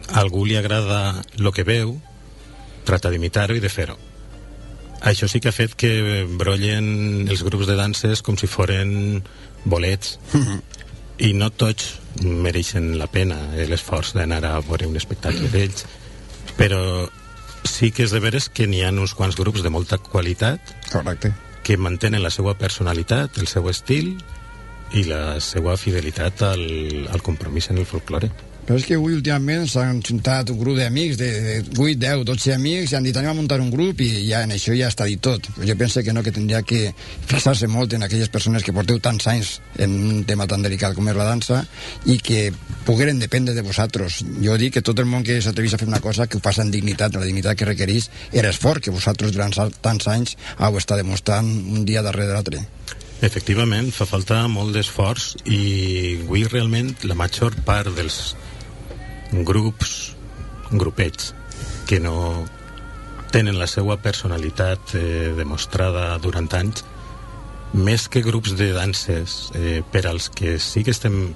[0.06, 1.97] a algú li agrada el que veu,
[2.86, 3.98] trata d'imitar-ho i de fer-ho.
[5.05, 9.20] Això sí que ha fet que brollen els grups de danses com si foren
[9.64, 10.18] bolets
[11.26, 15.85] i no tots mereixen la pena eh, l'esforç d'anar a veure un espectacle d'ells
[16.59, 17.09] però
[17.64, 21.32] sí que és de veres que n'hi ha uns quants grups de molta qualitat Correcte.
[21.64, 24.14] que mantenen la seva personalitat, el seu estil
[24.93, 28.31] i la seva fidelitat al, al compromís en el folklore.
[28.65, 32.55] Però és que avui últimament s'han juntat un grup d'amics, de, de 8, 10, 12
[32.55, 35.05] amics, i han dit anem a muntar un grup i ja en això ja està
[35.05, 35.51] dit tot.
[35.61, 36.95] Jo penso que no, que tindria que
[37.28, 41.11] fixar-se molt en aquelles persones que porteu tants anys en un tema tan delicat com
[41.12, 41.61] és la dansa
[42.09, 42.47] i que
[42.89, 44.23] pogueren dependre de vosaltres.
[44.41, 46.65] Jo dic que tot el món que s'atrevís a fer una cosa que ho faci
[46.65, 49.53] amb dignitat, la dignitat que requereix era esforç que vosaltres durant
[49.85, 52.65] tants anys heu estat demostrant un dia darrere l'altre.
[53.24, 55.61] Efectivament, fa falta molt d'esforç i
[56.24, 58.35] avui realment la major part dels
[59.43, 60.15] grups,
[60.70, 61.35] grupets,
[61.89, 62.44] que no
[63.35, 66.85] tenen la seva personalitat eh, demostrada durant anys,
[67.74, 71.35] més que grups de danses eh, per als que sí que estem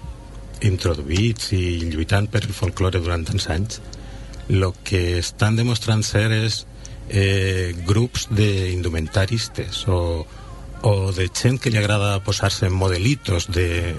[0.62, 3.80] introduïts i lluitant per el folklore durant tants anys,
[4.48, 6.62] el que estan demostrant ser és
[7.08, 10.00] eh, grups d'indumentaristes o,
[10.82, 13.94] o de gent que li agrada posar-se modelitos de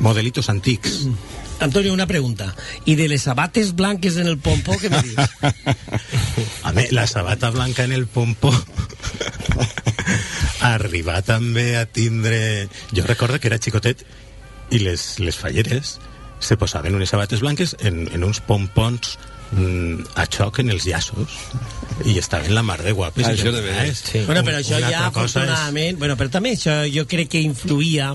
[0.00, 1.02] modelitos antics
[1.60, 2.54] Antonio, una pregunta.
[2.84, 5.30] ¿Y de les sabates blanques en el pompo qué me dices?
[6.62, 8.50] A mi, la sabata blanca en el pompo
[10.60, 12.68] arribar també a tindre...
[12.92, 14.04] Jo recordo que era xicotet
[14.70, 15.98] i les, les falleres
[16.40, 19.18] se posaven unes sabates blanques en, en uns pompons
[19.52, 21.38] mm, a xoc en els llaços
[22.06, 23.98] i estaven la mar de guapes i Això de veres.
[23.98, 24.22] sí.
[24.24, 25.98] Bueno, però això ja, cosa és- afortunadament...
[25.98, 28.14] Bueno, però també això jo crec que influïa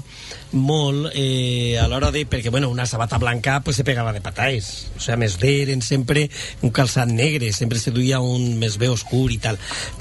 [0.55, 2.23] molt eh, a l'hora de...
[2.25, 4.87] Perquè, bueno, una sabata blanca pues, se pegava de patais.
[4.97, 6.29] O sea, més bé eren sempre
[6.65, 9.59] un calçat negre, sempre se duia un més bé oscur i tal.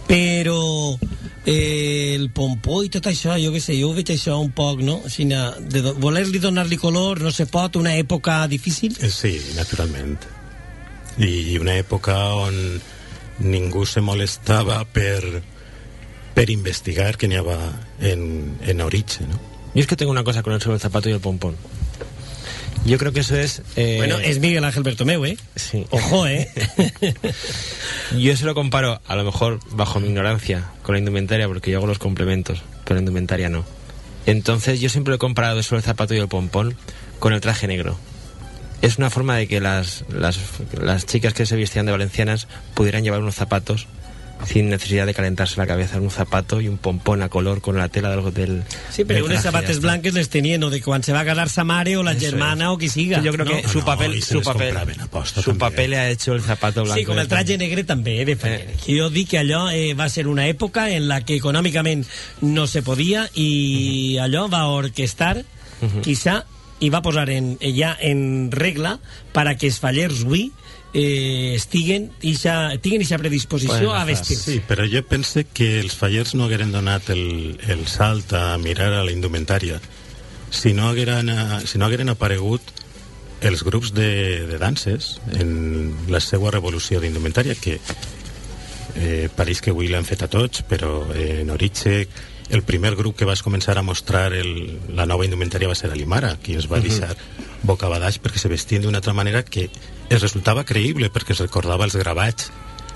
[0.08, 0.96] Però
[1.44, 5.00] eh, el pompó i tot això, jo què sé, jo veig això un poc, no?
[5.04, 8.96] Així, de do- voler-li donar-li color, no se pot, una època difícil.
[9.02, 10.16] Eh, Sí, naturalment.
[11.18, 12.80] I una època on
[13.38, 15.42] ningú se molestava per,
[16.34, 17.58] per investigar que n'hi havia
[18.00, 19.38] en, en origen, ¿no?
[19.74, 21.56] Yo es que tengo una cosa con el sobre el zapato y el pompón.
[22.84, 23.62] Yo creo que eso es...
[23.76, 25.36] eh, Bueno, es Miguel Ángel Bertomeu, ¿eh?
[25.56, 25.86] Sí.
[25.90, 26.48] Ojo, ¿eh?
[28.18, 31.78] Yo se lo comparo, a lo mejor bajo mi ignorancia, con la indumentaria, porque yo
[31.78, 33.64] hago los complementos, pero la indumentaria no.
[34.26, 36.76] Entonces yo siempre lo he comparado eso el zapato y el pompón
[37.18, 37.96] con el traje negro.
[38.84, 40.38] Es una forma de que las, las,
[40.80, 43.86] las chicas que se vestían de valencianas pudieran llevar unos zapatos
[44.46, 47.88] sin necesidad de calentarse la cabeza, un zapato y un pompón a color con la
[47.88, 48.34] tela del...
[48.34, 48.62] del
[48.92, 49.80] Sí, però del unes está.
[49.80, 52.20] blanques les tenien o de quan se va a casar sa mare o la Eso
[52.26, 52.70] germana es.
[52.70, 53.22] o qui siga.
[53.22, 53.68] Yo creo que no?
[53.68, 55.58] su no, papel, y se su papel, su també.
[55.58, 56.98] papel le ha hecho el zapato blanco.
[56.98, 58.76] Sí, com el de traje negre també, eh, de.
[58.84, 62.04] Jo dic que allò eh, va ser una època en la que econòmicament
[62.42, 65.44] no se podia i allò va orquestar,
[66.02, 66.44] quizá,
[66.84, 68.98] i va posar en, ja en regla
[69.32, 70.50] para que els fallers avui
[70.92, 74.38] eh, estiguen ixa, tinguen aquesta predisposició a vestir.
[74.38, 78.92] Sí, però jo pense que els fallers no hagueren donat el, el salt a mirar
[78.92, 79.80] a la indumentària
[80.54, 82.62] si no hagueren, eh, si no hagueren aparegut
[83.44, 87.76] els grups de, de danses en la seva revolució d'indumentària que
[88.94, 92.06] eh, pareix que avui l'han fet a tots però eh, en Oritxe
[92.50, 96.34] el primer grup que vas començar a mostrar el, la nova indumentària va ser Alimara
[96.42, 97.14] qui es va deixar
[97.64, 99.70] boca badaix perquè se vestien d'una altra manera que
[100.10, 102.52] es resultava creïble perquè es recordava els gravats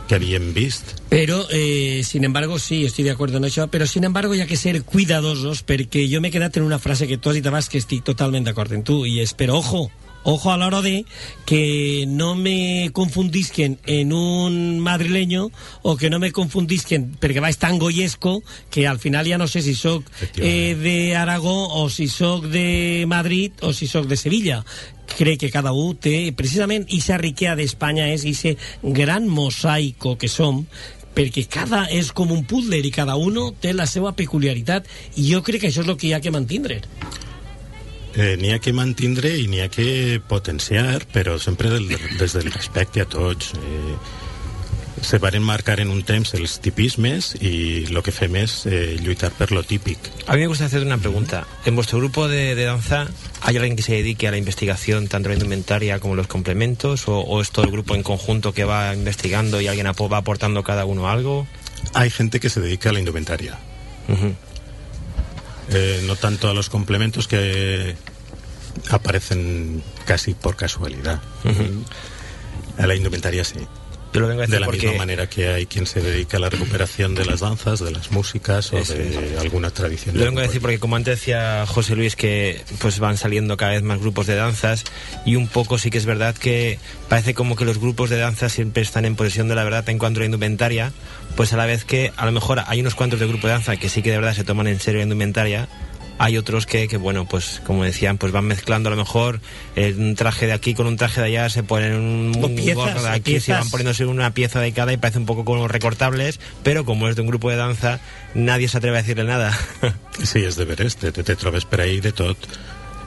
[0.09, 0.95] que havíem vist.
[1.11, 4.47] Pero, eh, sin embargo, sí, estoy de acuerdo en eso, pero sin embargo hi ha
[4.47, 7.69] que ser cuidadosos perquè jo m'he quedat en una frase que tu has dit abans
[7.69, 9.91] que estic totalment d'acord amb tu, i és, però ojo,
[10.29, 11.07] ojo a l'hora de
[11.47, 15.51] que no me confundisquen en un madrileño
[15.81, 19.63] o que no me confundisquen perquè vaig tan goyesco que al final ja no sé
[19.65, 20.05] si sóc
[20.37, 24.65] eh, de Aragó o si sóc de Madrid o si sóc de Sevilla
[25.17, 30.67] crec que cada un té precisament aquesta riquesa d'Espanya és aquest gran mosaico que som
[31.17, 34.85] perquè cada és com un puzzle i cada uno té la seva peculiaritat
[35.17, 36.83] i jo crec que això és el que hi ha que mantindre.
[38.19, 41.87] Eh, n'hi ha que mantindre i n'hi ha que potenciar, però sempre del,
[42.19, 43.53] des del respecte a tots.
[43.55, 43.95] Eh,
[45.01, 49.31] se van marcar en un temps els tipismes y lo que fem es eh, lluitar
[49.31, 49.99] per lo típic.
[50.27, 51.47] A mí me gusta hacer una pregunta.
[51.65, 53.07] ¿En vuestro grupo de, de danza
[53.41, 57.21] hay alguien que se dedique a la investigación, tanto la indumentaria como los complementos, o,
[57.21, 60.85] o es todo el grupo en conjunto que va investigando y alguien va aportando cada
[60.85, 61.47] uno algo?
[61.95, 63.59] Hay gente que se dedica a la indumentaria.
[65.71, 67.95] Eh, no tanto a los complementos que
[68.91, 71.21] aparecen casi por casualidad.
[72.79, 73.57] A la indumentaria sí.
[74.15, 76.39] Yo lo vengo a decir de la porque- misma manera que hay quien se dedica
[76.39, 80.17] a la recuperación de las danzas, de las músicas o Eso de alguna tradición.
[80.17, 83.73] Lo vengo a decir porque como antes decía José Luis que pues van saliendo cada
[83.73, 84.85] vez más grupos de danzas
[85.27, 86.79] y un poco sí que es verdad que
[87.11, 89.99] parece como que los grupos de danza siempre están en posesión de la verdad en
[89.99, 90.91] cuanto a la indumentaria,
[91.37, 93.77] pues a la vez que a lo mejor hay unos cuantos de grupos de danza
[93.77, 95.69] que sí que de verdad se toman en serio la indumentaria,
[96.19, 99.41] hay otros que, que, bueno, pues como decían, pues van mezclando a lo mejor
[99.77, 102.55] eh, un traje de aquí con un traje de allá, se ponen un, O un
[102.55, 105.27] piezas, gorro de o aquí, se van poniéndose una pieza de cada y parece un
[105.27, 108.01] poco como recortables, pero como es de un grupo de danza,
[108.35, 109.57] nadie se atreve a decirle nada.
[110.19, 112.37] Sí, és de veres, te, te, te trobes per ahí de tot.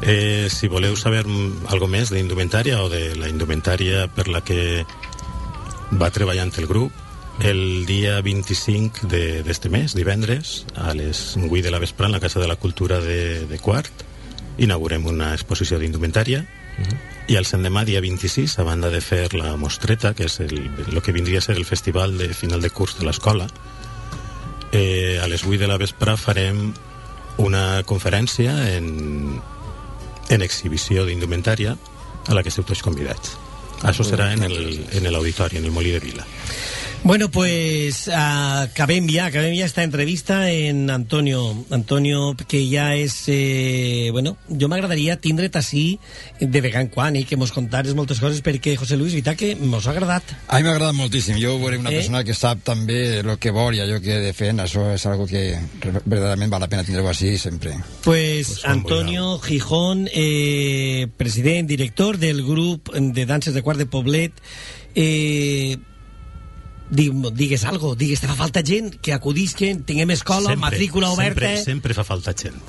[0.01, 1.25] Eh, si voleu saber
[1.67, 4.85] algo més d'indumentària o de la indumentària per la que
[5.91, 6.95] va treballant el grup,
[7.41, 12.19] el dia 25 de- d'este mes, divendres, a les 8 de la vespre, en la
[12.19, 13.91] Casa de la Cultura de, de Quart,
[14.57, 16.45] inaugurem una exposició d'indumentària
[17.27, 20.53] i el l'endemà, dia 26, a banda de fer la mostreta, que és el,
[20.91, 23.47] el que vindria a ser el festival de final de curs de l'escola,
[24.71, 26.73] eh, a les 8 de la vespre farem
[27.37, 29.39] una conferència en,
[30.29, 31.77] en exhibició d'indumentària
[32.27, 33.37] a la que esteu tots convidats.
[33.81, 36.25] Això serà en el- en l'auditori, en el Molí de Vila.
[37.03, 41.65] Bueno, pues acabem ja, acabem ja esta entrevista en Antonio.
[41.71, 43.23] Antonio, que ja és...
[43.27, 45.97] Eh, bueno, jo m'agradaria tindre't així
[46.39, 49.55] de vegant en quan i que mos contares moltes coses perquè, José Luis, veritat que
[49.57, 50.29] mos ha agradat.
[50.45, 51.41] A mi m'ha agradat moltíssim.
[51.41, 51.97] Jo veuré una Eh?
[52.03, 54.61] persona que sap també el que vol i allò que defèn.
[54.61, 57.73] Això és algo que re- verdaderament val la pena tindre-ho així sempre.
[58.05, 64.33] Pues Antonio Gijón, eh, president, director del grup de danses de Quart de Poblet,
[64.93, 65.77] eh,
[66.91, 71.47] digues algo, digues, te fa falta gent que acudisquen, tinguem escola, matrícula oberta...
[71.47, 72.59] Sempre, sempre fa falta gent.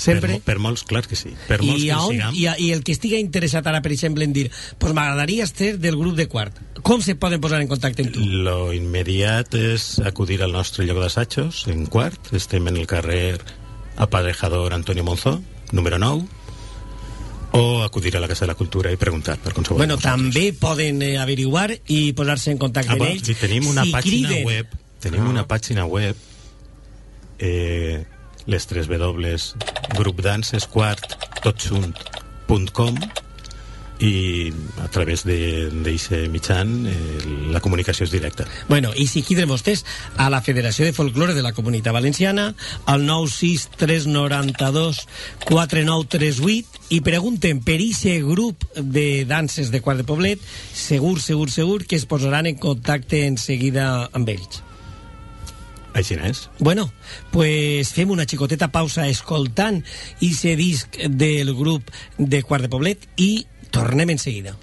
[0.00, 0.38] Sempre?
[0.38, 1.34] Per, per molts, clar que sí.
[1.48, 4.24] Per molts I, que on, i, a, I el que estigui interessat ara, per exemple,
[4.24, 4.46] en dir
[4.80, 8.24] pues m'agradaria ser del grup de quart, com se poden posar en contacte amb tu?
[8.24, 12.32] Lo immediat és acudir al nostre lloc d'assajos, en quart.
[12.36, 13.40] Estem en el carrer
[14.00, 15.36] Aparejador Antonio Monzó,
[15.72, 16.24] número 9,
[17.52, 21.02] o acudir a la Casa de la Cultura i preguntar per qualsevol Bueno, també poden
[21.02, 23.26] eh, averiguar i posar-se en contacte Ah, amb ells.
[23.26, 24.46] sí, tenim una si pàgina criden.
[24.46, 24.66] web,
[25.00, 26.14] tenim una pàgina web,
[27.38, 28.04] eh,
[28.46, 29.36] les 3 W,
[29.96, 32.94] grupdancesquart.com
[34.00, 34.48] i
[34.80, 36.94] a través d'aquest mitjan eh,
[37.52, 38.46] la comunicació és directa.
[38.68, 39.84] Bueno, i si quiden vostès
[40.16, 42.54] a la Federació de Folklore de la Comunitat Valenciana,
[42.86, 45.04] al 96392
[45.44, 50.40] 4938 i pregunten per ixe grup de danses de Quart de Poblet,
[50.72, 54.64] segur, segur, segur que es posaran en contacte en seguida amb ells.
[55.92, 56.48] Així és.
[56.58, 56.86] Bueno,
[57.34, 59.82] pues fem una xicoteta pausa escoltant
[60.22, 63.32] ixe disc del grup de Quart de Poblet i
[63.70, 64.56] tornem en seguida.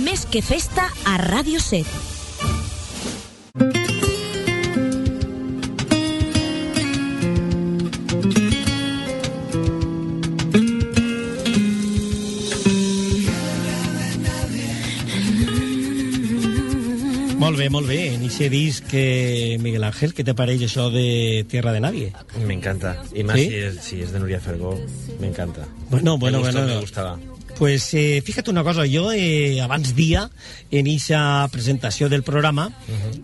[0.00, 3.99] Més que festa a Ràdio 7.
[17.40, 18.12] Molt bé, molt bé.
[18.12, 22.12] En ixe disc, eh, Miguel Ángel, què te pareix això de Tierra de Nadie?
[22.44, 22.98] Me encanta.
[23.14, 23.48] Y más ¿Sí?
[23.48, 24.78] si, es, si es de Nuria Fergó,
[25.18, 25.66] me encanta.
[25.88, 26.74] Bueno, bueno, me gustó, bueno.
[26.74, 27.18] Me gustaba.
[27.56, 30.30] Pues eh, fíjate una cosa, jo eh, abans dia
[30.70, 32.70] en eixa presentació del programa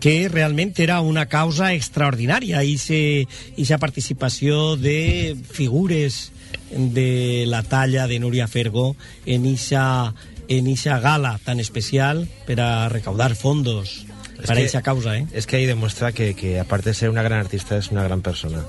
[0.01, 6.31] que realment era una causa extraordinària eixa participació de figures
[6.69, 8.95] de la talla de Núria Fergo
[9.25, 10.13] en eixa
[10.47, 14.06] en eixa gala tan especial per a recaudar fondos
[14.39, 15.25] Es para que- eixa causa, eh?
[15.33, 18.21] Es que ahí demuestra que, que aparte de ser una gran artista, es una gran
[18.21, 18.63] persona.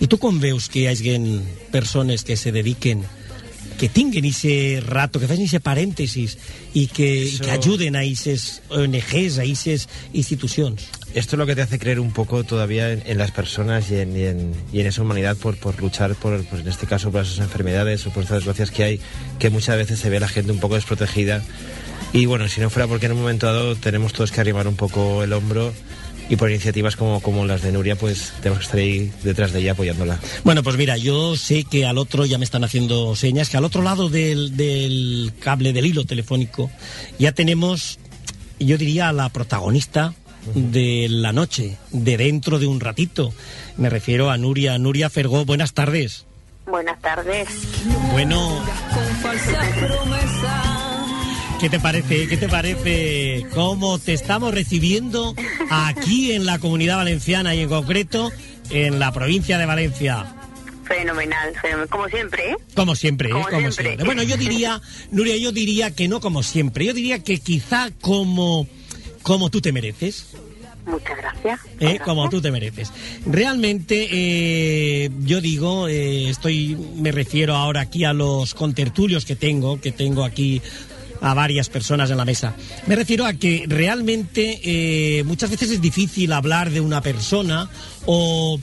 [0.00, 1.40] I tu com veus que hi hagi
[1.70, 3.04] persones que se dediquen
[3.78, 6.36] que tinguen ese rato, que facin ese parèntesis
[6.76, 10.84] i que, Eso- que ajuden a aquestes ONGs, a aquestes institucions.
[11.14, 13.96] Esto es lo que te hace creer un poco todavía en, en las personas y
[13.96, 17.10] en, y en, y en esa humanidad por, por luchar por, pues en este caso,
[17.10, 19.00] por esas enfermedades o por estas desgracias que hay,
[19.38, 21.42] que muchas veces se ve a la gente un poco desprotegida
[22.12, 24.76] Y bueno, si no fuera porque en un momento dado tenemos todos que arribar un
[24.76, 25.72] poco el hombro
[26.28, 29.60] y por iniciativas como, como las de Nuria, pues tenemos que estar ahí detrás de
[29.60, 30.18] ella apoyándola.
[30.44, 33.64] Bueno, pues mira, yo sé que al otro ya me están haciendo señas, que al
[33.64, 36.70] otro lado del, del cable del hilo telefónico
[37.18, 37.98] ya tenemos,
[38.60, 40.14] yo diría, a la protagonista
[40.54, 43.32] de la noche, de dentro de un ratito.
[43.76, 45.44] Me refiero a Nuria, Nuria Fergó.
[45.44, 46.26] Buenas tardes.
[46.66, 47.48] Buenas tardes.
[48.12, 48.62] Bueno,
[51.60, 52.26] ¿qué te parece?
[52.26, 53.46] ¿Qué te parece?
[53.54, 55.34] ¿Cómo te estamos recibiendo
[55.68, 58.32] aquí en la comunidad valenciana y en concreto
[58.70, 60.34] en la provincia de Valencia?
[60.84, 61.88] Fenomenal, fenomenal.
[61.88, 62.56] Como siempre, ¿eh?
[62.74, 63.32] Como siempre, ¿eh?
[63.32, 63.84] Como Como siempre.
[63.84, 64.06] siempre.
[64.06, 64.80] Bueno, yo diría,
[65.10, 66.86] Nuria, yo diría que no como siempre.
[66.86, 68.66] Yo diría que quizá como,
[69.22, 70.28] como tú te mereces.
[70.86, 71.60] Muchas gracias.
[71.78, 72.00] ¿eh?
[72.04, 72.90] como tú te mereces.
[73.26, 79.80] Realmente, eh, yo digo, eh, estoy, me refiero ahora aquí a los contertulios que tengo,
[79.80, 80.62] que tengo aquí
[81.20, 82.54] a varias personas en la mesa.
[82.86, 87.68] Me refiero a que realmente eh, muchas veces es difícil hablar de una persona
[88.06, 88.58] o,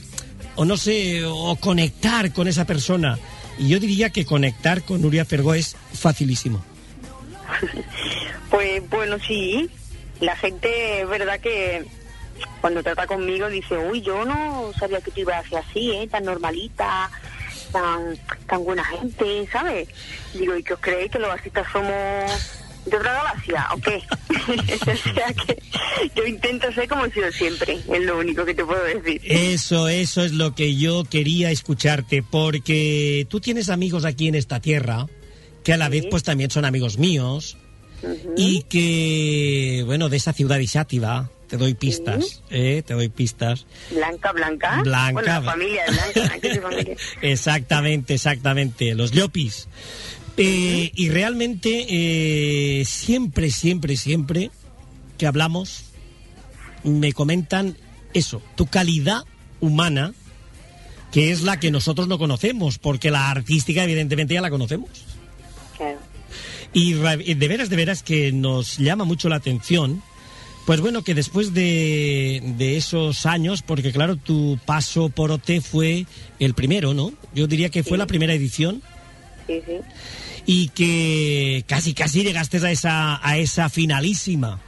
[0.56, 3.18] o no sé, o conectar con esa persona.
[3.58, 6.62] Y yo diría que conectar con Nuria Fergó es facilísimo.
[8.50, 9.68] Pues bueno, sí.
[10.20, 11.84] La gente, es verdad que
[12.60, 16.08] cuando trata conmigo dice, uy, yo no sabía que tú ibas a ser así, ¿eh?
[16.10, 17.10] Tan normalita,
[17.72, 18.16] tan,
[18.46, 19.88] tan buena gente, ¿sabes?
[20.34, 22.30] Digo, ¿y qué os creéis que los artistas somos
[22.86, 23.96] de otra galaxia o qué?
[24.92, 25.62] o sea que
[26.14, 29.20] yo intento ser como he sido siempre, es lo único que te puedo decir.
[29.24, 34.60] Eso, eso es lo que yo quería escucharte, porque tú tienes amigos aquí en esta
[34.60, 35.06] tierra,
[35.64, 37.56] que a la vez pues también son amigos míos,
[38.36, 42.82] y que, bueno, de esa ciudad de Sátiva, te doy pistas, ¿eh?
[42.86, 43.66] Te doy pistas.
[43.90, 44.82] Blanca, Blanca.
[44.82, 45.12] Blanca.
[45.12, 46.96] Bueno, la familia de Blanca, familia.
[47.22, 49.68] Exactamente, exactamente, los Llopis.
[50.36, 54.50] Eh, y realmente, eh, siempre, siempre, siempre
[55.16, 55.86] que hablamos,
[56.84, 57.76] me comentan
[58.14, 59.24] eso, tu calidad
[59.60, 60.12] humana,
[61.10, 64.90] que es la que nosotros no conocemos, porque la artística evidentemente ya la conocemos.
[65.76, 65.98] Claro.
[66.72, 70.02] Y de veras, de veras que nos llama mucho la atención.
[70.68, 76.04] Pues bueno, que después de, de esos años, porque claro, tu paso por OT fue
[76.38, 77.10] el primero, ¿no?
[77.34, 78.82] Yo diría que fue la primera edición
[79.46, 79.78] Sí, sí.
[80.44, 84.60] y que casi, casi llegaste a esa, a esa finalísima.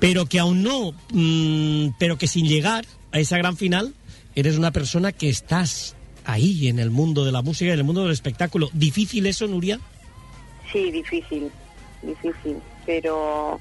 [0.00, 3.94] Pero que aún no, mm, pero que sin llegar a esa gran final,
[4.34, 5.94] eres una persona que estás
[6.24, 8.68] ahí en el mundo de la música y en el mundo del espectáculo.
[8.72, 9.78] ¿Difícil eso, Nuria?
[10.72, 11.52] Sí, difícil,
[12.02, 13.60] difícil, pero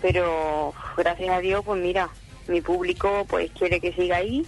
[0.00, 2.08] pero gracias a Dios, pues mira,
[2.48, 4.44] mi público pues quiere que siga ahí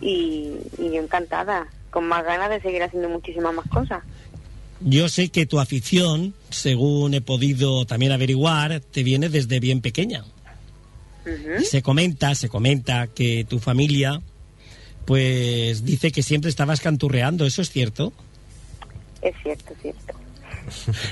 [0.00, 4.02] y, y yo encantada, con más ganas de seguir haciendo muchísimas más cosas.
[4.80, 10.24] Yo sé que tu afición, según he podido también averiguar, te viene desde bien pequeña.
[11.26, 11.62] Ujú.
[11.62, 14.22] Se comenta, se comenta que tu familia,
[15.04, 18.14] pues dice que siempre estabas canturreando, ¿eso es cierto?
[19.20, 20.14] Es cierto, es cierto.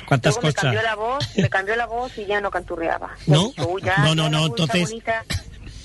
[0.07, 0.63] ¿Cuántas Luego me cosas?
[0.63, 3.11] cambió la voz, me cambió la voz y ya no canturreaba.
[3.27, 3.53] ¿No?
[3.83, 4.95] Ya, No, no, no, entonces-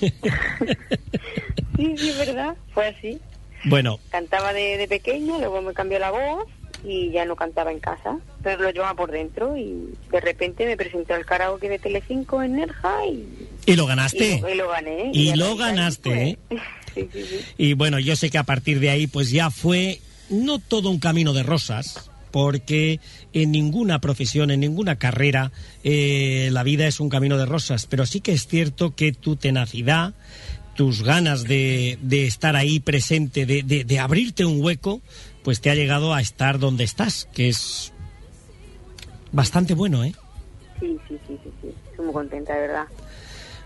[0.00, 3.18] sí, sí, es verdad, fue así.
[3.64, 6.44] Bueno, Cantaba de, de pequeña, luego me cambió la voz
[6.84, 10.76] y ya no cantaba en casa, pero lo llevaba por dentro y de repente me
[10.76, 14.36] presenté al karaoke de Telecinco en Nerja y, y lo ganaste.
[14.36, 15.10] y, lo, y lo gané.
[15.14, 16.38] Y ya lo ganaste, ¿eh?
[16.94, 17.40] Sí, sí, sí.
[17.58, 19.98] Y bueno, yo sé que a partir de ahí, pues ya fue
[20.30, 22.98] no todo un camino de rosas, porque
[23.32, 25.52] en ninguna profesión, en ninguna carrera,
[25.84, 29.36] eh, la vida es un camino de rosas, pero sí que es cierto que tu
[29.36, 30.14] tenacidad,
[30.74, 35.00] tus ganas de, de estar ahí presente, de, de- de abrirte un hueco,
[35.44, 37.92] pues te ha llegado a estar donde estás, que es
[39.30, 40.12] bastante bueno, ¿eh?
[40.80, 41.68] Sí, sí, sí, sí, sí.
[41.90, 42.86] Estoy muy contenta, de verdad.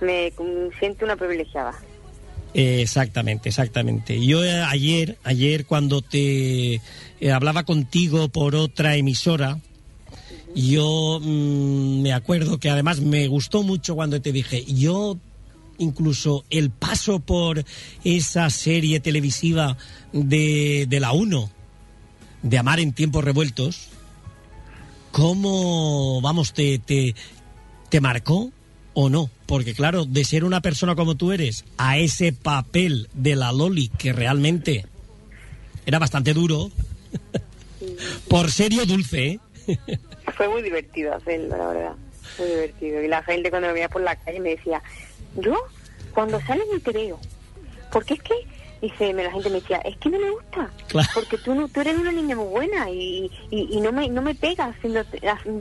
[0.02, 0.30] Me
[0.78, 1.72] siento una privilegiada.
[2.54, 4.24] Exactamente, exactamente.
[4.24, 9.58] Yo eh, ayer, ayer cuando te eh, hablaba contigo por otra emisora,
[10.54, 15.18] yo mm, me acuerdo que además me gustó mucho cuando te dije, yo
[15.78, 17.64] incluso el paso por
[18.02, 19.76] esa serie televisiva
[20.12, 21.50] de, de la 1,
[22.42, 23.88] de Amar en tiempos revueltos,
[25.12, 27.14] ¿cómo, vamos, te, te,
[27.90, 28.50] te marcó
[28.94, 29.30] o no?
[29.46, 33.88] Porque claro, de ser una persona como tú eres a ese papel de la Loli
[33.88, 34.86] que realmente
[35.86, 36.70] era bastante duro,
[38.28, 39.40] por serio dulce, ¿eh?
[40.36, 41.92] Fue muy divertido hacerlo, la verdad.
[42.38, 43.02] Muy divertido.
[43.02, 44.82] Y la gente cuando me veía por la calle me decía,
[45.36, 45.54] yo
[46.12, 47.18] cuando sale me te veo.
[47.90, 48.34] Porque es que,
[48.82, 50.70] dice, me- la gente me decía, es que no me gusta.
[50.88, 51.08] Claro.
[51.14, 54.20] Porque tú, no, tú eres una niña muy buena y, y, y no me no
[54.22, 55.02] me pegas siendo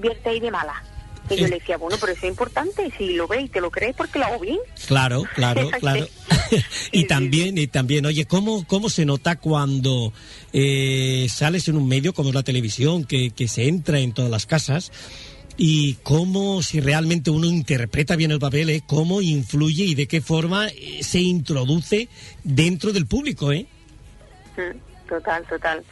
[0.02, 0.84] vierte ahí de mala.
[1.30, 3.70] Y yo le decía, bueno, pero eso es importante, si lo ves y te lo
[3.70, 4.58] crees, porque lo hago bien.
[4.88, 6.08] Claro, claro, claro.
[6.92, 10.14] y también, y también, oye, ¿cómo, cómo se nota cuando
[10.54, 14.32] eh, sales en un medio como es la televisión, que, que se entra en todas
[14.32, 14.92] las casas?
[15.58, 18.84] Y cómo, si realmente uno interpreta bien el papel, ¿eh?
[18.86, 22.10] cómo influye y de qué forma eh, se introduce
[22.44, 23.66] dentro del público, ¿eh?
[24.56, 25.84] Mm, Total, total.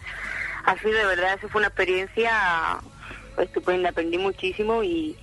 [0.66, 2.80] Así de verdad, eso fue una experiencia
[3.38, 5.16] estupenda, aprendí muchísimo y,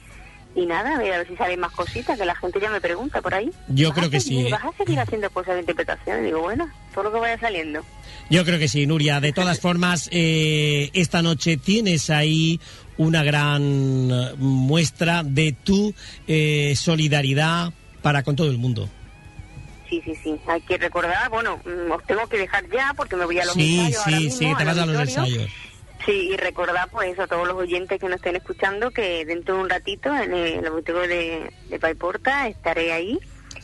[0.54, 2.80] y nada, a ver, a ver si salen más cositas, que la gente ya me
[2.80, 3.50] pregunta por ahí.
[3.68, 4.50] Yo ¿Vas creo que seguir- sí.
[4.50, 6.20] ¿Vas a seguir haciendo cosas de interpretación?
[6.22, 7.82] Y digo, bueno, todo lo que vaya saliendo.
[8.28, 9.20] Yo creo que sí, Nuria.
[9.20, 12.60] De todas formas, eh, esta noche tienes ahí
[12.98, 13.62] una gran
[14.10, 15.94] eh, muestra de tu
[16.26, 17.72] eh, solidaridad
[18.02, 18.88] para con todo el mundo.
[19.88, 20.34] Sí, sí, sí.
[20.46, 23.54] Hay que recordar, bueno, mm, os tengo que dejar ya porque me voy a los
[23.54, 25.50] Sí, ensayos ahora sí, mismo, sí, te vas a los ensayos.
[26.04, 29.60] Sí, y recordar pues a todos los oyentes que nos estén escuchando que dentro de
[29.62, 33.20] un ratito en el auditorio de, de Paiporta estaré ahí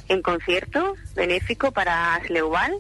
[0.08, 2.76] en concierto benéfico para Sleuval,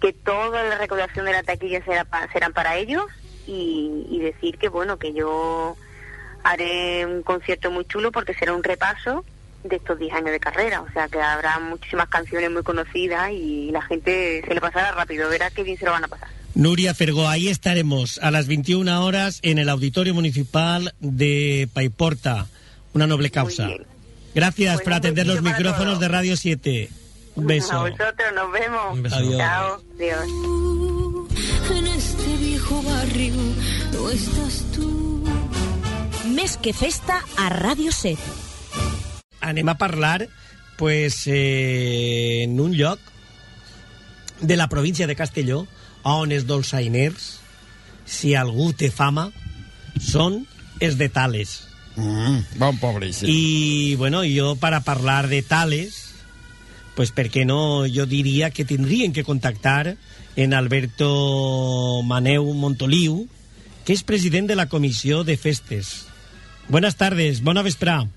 [0.00, 3.04] que toda la recaudación de la taquilla será serán para ellos
[3.46, 5.76] y, y decir que bueno, que yo
[6.44, 9.24] haré un concierto muy chulo porque será un repaso
[9.64, 13.70] de estos 10 años de carrera, o sea que habrá muchísimas canciones muy conocidas y
[13.72, 16.35] la gente se le pasará rápido, verá qué bien se lo van a pasar.
[16.56, 22.46] Nuria Fergó, ahí estaremos a las 21 horas en el Auditorio Municipal de Paiporta,
[22.94, 23.68] una noble causa.
[24.34, 26.88] Gracias por atender los micrófonos de Radio 7.
[27.34, 27.78] Un A beso.
[27.80, 28.94] vosotros, nos vemos.
[28.94, 29.16] Un beso.
[29.16, 29.36] Adiós.
[29.36, 30.24] Chao, Dios.
[31.76, 33.34] En este viejo barrio
[33.92, 34.96] no estás tú.
[36.32, 38.16] Més que festa a Ràdio 7.
[39.40, 40.26] anem a parlar
[40.76, 42.98] pues, eh, en un lloc
[44.40, 45.66] de la província de Castelló
[46.06, 47.28] on els dolçainers
[48.06, 49.30] si algú té fama
[50.00, 50.44] són
[50.80, 51.62] els de Tales
[51.96, 52.78] Mm, bon
[53.10, 53.24] sí.
[53.26, 56.12] y bueno yo para hablar de Tales
[56.94, 59.96] pues per què no yo diría que tendrían que contactar
[60.36, 63.28] en Alberto Maneu Montoliu
[63.86, 66.04] que és president de la comissió de festes
[66.68, 68.08] Buenas tardes, bona vesprà.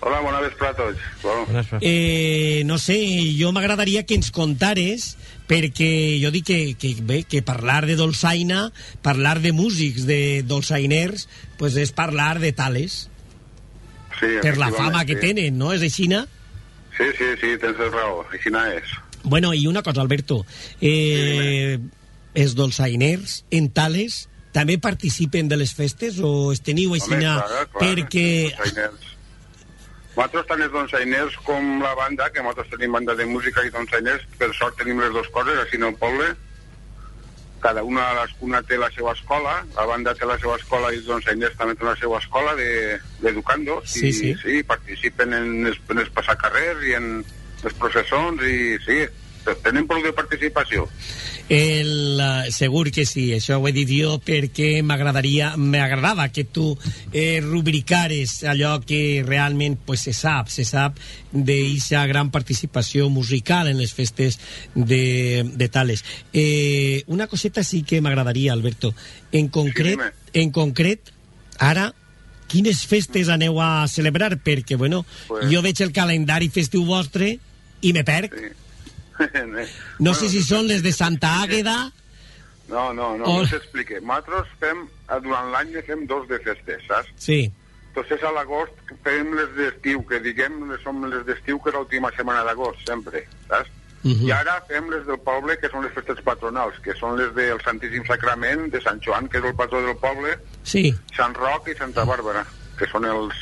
[0.00, 1.00] Hola, bona vesprà a tots.
[1.22, 1.64] Bueno.
[1.84, 2.96] Eh, no sé,
[3.36, 5.10] jo m'agradaria que ens contares,
[5.50, 5.90] perquè
[6.22, 8.70] jo dic que, que, bé, que parlar de dolçaina,
[9.04, 11.28] parlar de músics, de dolçainers,
[11.60, 13.06] pues és parlar de tales,
[14.20, 15.20] Sí, per la fama que sí.
[15.30, 15.72] tenen, no?
[15.72, 16.26] És aixina?
[16.96, 18.24] Sí, sí, sí, tens raó.
[18.32, 18.90] Així és.
[19.22, 20.44] Bueno, i una cosa, Alberto,
[20.80, 21.78] eh,
[22.34, 27.80] els dolçainers en tales també participen de les festes o es teniu aixina clar, clar,
[27.80, 28.26] perquè...
[30.16, 34.24] Nosaltres tant els donsainers com la banda, que nosaltres tenim banda de música i donsainers,
[34.38, 36.32] per sort tenim les dues coses, així en el poble.
[37.60, 38.06] Cada una,
[38.40, 41.74] una té la seva escola, la banda té la seva escola i els donsainers també
[41.76, 43.90] tenen la seva escola de- d'educandos.
[43.92, 44.34] Sí, i, sí.
[44.42, 47.10] sí, participen en els, en els passacarrers i en
[47.62, 48.98] les processons i sí,
[49.44, 50.88] prou de participació.
[51.50, 56.76] El, eh, segur que sí, això ho he dit jo perquè m'agradaria, m'agradava que tu
[57.12, 61.00] eh, rubricares allò que realment pues, se sap, se sap
[61.32, 64.38] d'eixa gran participació musical en les festes
[64.76, 66.04] de, de Tales.
[66.32, 68.94] Eh, una coseta sí que m'agradaria, Alberto.
[69.32, 69.98] En concret,
[70.32, 71.10] en concret,
[71.58, 71.90] ara,
[72.46, 74.36] quines festes aneu a celebrar?
[74.38, 77.38] Perquè, bueno, Pues- jo veig el calendari festiu vostre
[77.80, 78.38] i me perc.
[80.06, 81.90] No sé si són les de Santa Àgueda...
[82.70, 83.98] No, no, no, O- no t'explique.
[84.00, 87.08] Nosaltres fem, eh, durant l'any fem dos de festes, saps?
[87.18, 87.40] Sí.
[87.90, 92.12] Entonces a l'agost fem les d'estiu, que diguem les som les d'estiu, que és l'última
[92.14, 93.72] setmana d'agost, sempre, saps?
[94.04, 94.22] Mhm.
[94.28, 97.58] I ara fem les del poble, que són les festes patronals, que són les del
[97.66, 100.94] Santíssim Sacrament, de Sant Joan, que és el patró del poble, Sí.
[101.16, 102.46] Sant Roc i Santa Bàrbara,
[102.78, 103.34] que són els,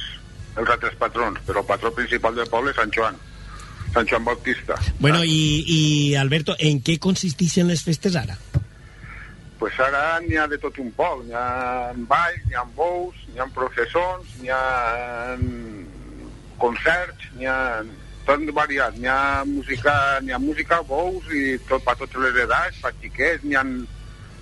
[0.56, 3.20] els altres patrons, però el patró principal del poble és Sant Joan,
[3.98, 4.78] Sant Joan Bautista.
[5.02, 5.80] Bueno, i, i
[6.14, 8.38] Alberto, en què consisteixen les festes ara?
[9.58, 11.24] pues ara n'hi ha de tot un poc.
[11.26, 15.34] N'hi ha balls, n'hi ha bous, n'hi ha processons, n'hi ha
[16.62, 17.58] concerts, n'hi ha
[18.28, 18.96] tot variat.
[18.98, 23.44] N'hi ha música, n'hi ha música, bous i tot per totes les edats, per xiquets,
[23.44, 23.66] n'hi ha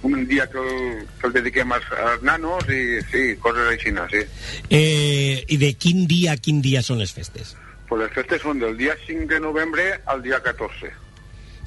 [0.07, 4.27] un dia que el, que el dediquem als, als nanos i sí, coses així, sí.
[4.69, 7.57] Eh, I de quin dia a quin dia són les festes?
[7.89, 10.91] Pues les festes són del dia 5 de novembre al dia 14.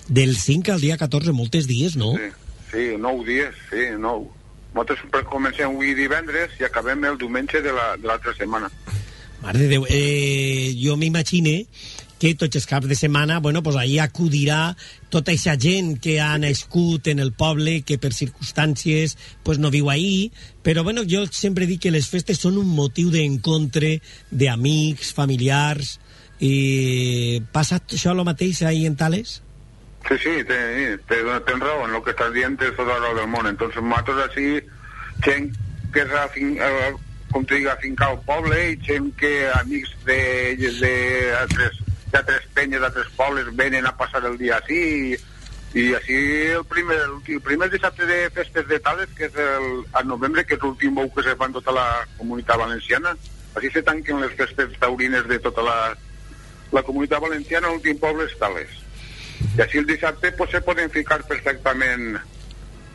[0.10, 2.14] Del 5 al dia 14, moltes dies, no?
[2.18, 2.30] Sí,
[2.72, 4.28] sí, 9 dies, sí, 9.
[4.76, 8.70] Nosaltres comencem avui divendres i acabem el diumenge de la- de l'altra la, setmana.
[9.42, 11.66] Mare de Déu, eh, jo m'imagine
[12.20, 14.76] que tots els caps de setmana, bueno, pues ahí acudirà
[15.10, 19.90] tota aquesta gent que ha nascut en el poble, que per circumstàncies pues no viu
[19.90, 20.32] ahí,
[20.62, 24.02] però bueno, jo sempre dic que les festes són un motiu d'encontre
[24.32, 26.00] d'amics, familiars,
[26.40, 29.42] i passa això el mateix ahí en Tales?
[30.08, 33.28] Sí, sí, te- te- tens raó en lo que estàs dient és tot arreu del
[33.28, 33.46] món.
[33.48, 34.62] Entonces, nosaltres així,
[35.26, 35.52] gent
[35.94, 36.94] que és afin, eh,
[37.32, 40.94] com te dic, afincar al poble i gent que amics de, de,
[41.42, 41.78] altres,
[42.14, 45.18] d'altres penyes, d'altres pobles, venen a passar el dia així i,
[45.78, 46.18] i així
[46.56, 46.98] el primer,
[47.28, 50.96] el primer dissabte de festes de Tales, que és el, al novembre, que és l'últim
[50.96, 51.88] bou que se fa tota la
[52.18, 53.14] comunitat valenciana,
[53.60, 55.78] així se tanquen les festes taurines de tota la,
[56.76, 58.76] la comunitat valenciana, l'últim poble és Tales.
[59.56, 62.20] I així el dissabte pues, se poden ficar perfectament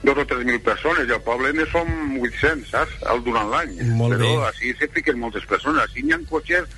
[0.04, 1.88] dos o tres mil persones, i al poble ne som
[2.20, 2.96] 800, saps?
[3.10, 3.78] El durant l'any.
[3.96, 4.32] Però bé.
[4.50, 5.86] així se fiquen moltes persones.
[5.86, 6.68] Així n'hi ha cotxes,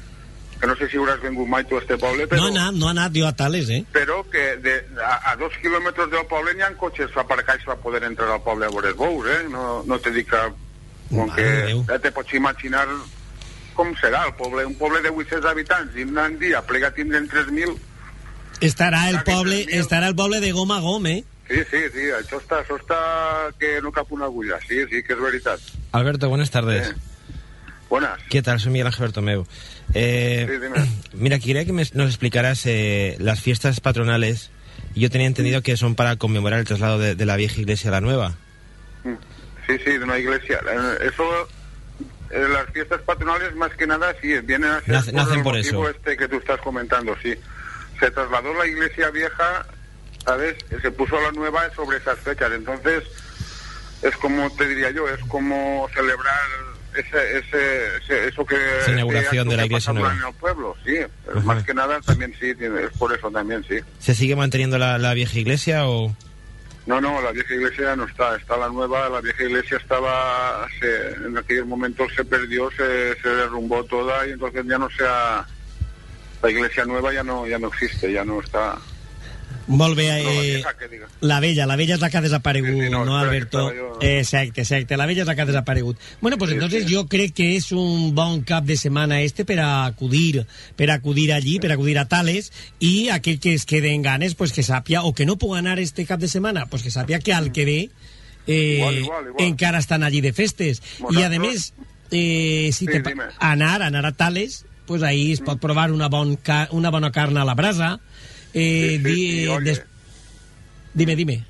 [0.60, 2.78] que no sé si hauràs vengut mai tu a este poble, però, No ha anat,
[2.78, 3.82] no ha anat jo a Tales, eh?
[3.92, 8.04] però que de, a, a dos quilòmetres del poble n'hi ha cotxes aparcats per poder
[8.08, 9.42] entrar al poble a veure bous, eh?
[9.50, 10.46] No, no te dic que...
[11.06, 11.46] Com que
[11.86, 12.82] ja te pots imaginar
[13.76, 17.76] com serà el poble, un poble de 800 habitants, i un dia plega tindrem 3.000,
[18.64, 21.24] Estarà el poble, estarà el poble de gom a gom, eh?
[21.46, 22.96] Sí, sí, sí, això està, això està
[23.60, 25.60] que no cap una agulla, sí, sí, que és veritat.
[25.92, 26.94] Alberto, buenas tardes.
[27.90, 28.18] Buenas.
[28.30, 28.58] ¿Qué tal?
[28.58, 29.46] Soy Miguel Ángel Bertomeu.
[29.94, 30.90] Eh, Sí, dime.
[31.12, 34.50] mira, quería que me- nos explicaras eh, las fiestas patronales.
[34.94, 37.92] Yo tenía entendido que son para conmemorar el traslado de, de la vieja iglesia a
[37.92, 38.34] la nueva.
[39.04, 40.60] Sí, sí, de una iglesia.
[40.68, 41.24] Eh, Eso,
[42.36, 45.56] eh, las fiestas patronales más que nada, sí, vienen a ser Nace- nacen el por
[45.56, 45.88] eso.
[45.88, 47.34] este que tú estás comentando, sí.
[47.98, 49.66] Se trasladó la iglesia vieja,
[50.24, 50.56] ¿sabes?
[50.82, 52.52] Se puso la nueva sobre esas fechas.
[52.52, 53.04] Entonces,
[54.02, 56.34] es como, te diría yo, es como celebrar
[56.94, 58.56] ese, ese, ese- eso que...
[58.80, 60.12] Esa inauguración acto de la iglesia nueva.
[60.14, 60.98] En el pueblo, sí.
[61.30, 61.40] Ajá.
[61.40, 63.78] Más que nada también sí, es por eso también, sí.
[63.98, 66.14] ¿Se sigue manteniendo la, la vieja iglesia o...?
[66.86, 71.14] No, no, la vieja iglesia no está, está la nueva, la vieja iglesia estaba, se-
[71.26, 75.44] en aquel momento se perdió, se, se derrumbó toda y entonces ya no sea,
[76.42, 78.78] la iglesia nueva ya no, ya no existe, ya no está.
[79.68, 80.62] Molt bé, eh,
[81.20, 83.72] la vella, la vella és la que ha desaparegut, Sí, sí, no, no, Alberto?
[83.74, 85.98] jo- Exacte, exacte, la vella és la que ha desaparegut.
[86.20, 86.90] Bueno, pues Sí, entonces sí.
[86.92, 90.94] yo creo que es un bon cap de setmana este per a acudir, per a
[90.94, 94.52] acudir allí, per a acudir a Tales, i aquell que es quede en ganes, pues
[94.52, 97.32] que sàpia, o que no puga anar este cap de setmana, pues que sàpia que
[97.32, 97.90] al que ve
[98.46, 99.44] eh, Igual, igual, igual.
[99.48, 100.80] encara estan allí de festes.
[101.10, 101.72] I a més,
[102.12, 103.24] eh, si Sí, te dime.
[103.40, 107.36] anar, anar a Tales, pues ahí es pot provar una, bon ca una bona carn
[107.38, 107.98] a la brasa,
[108.56, 109.64] eh, Sí, sí, di- sí, oye.
[109.70, 109.82] des-
[110.94, 111.44] dime, dime.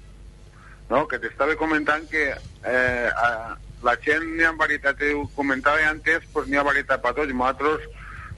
[0.91, 6.23] No, que t'estava comentant que eh, a, la gent n'hi ha varietat, ho comentava antes,
[6.33, 7.33] pues n'hi ha varietat per tots.
[7.35, 7.87] Nosaltres,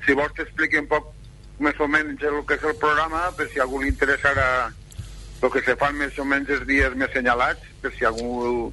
[0.07, 1.13] si vols t'expliqui un poc
[1.61, 4.69] més o menys el que és el programa, per si a algú li interessarà
[5.43, 8.73] el que se fan més o menys els dies més senyalats, per si algú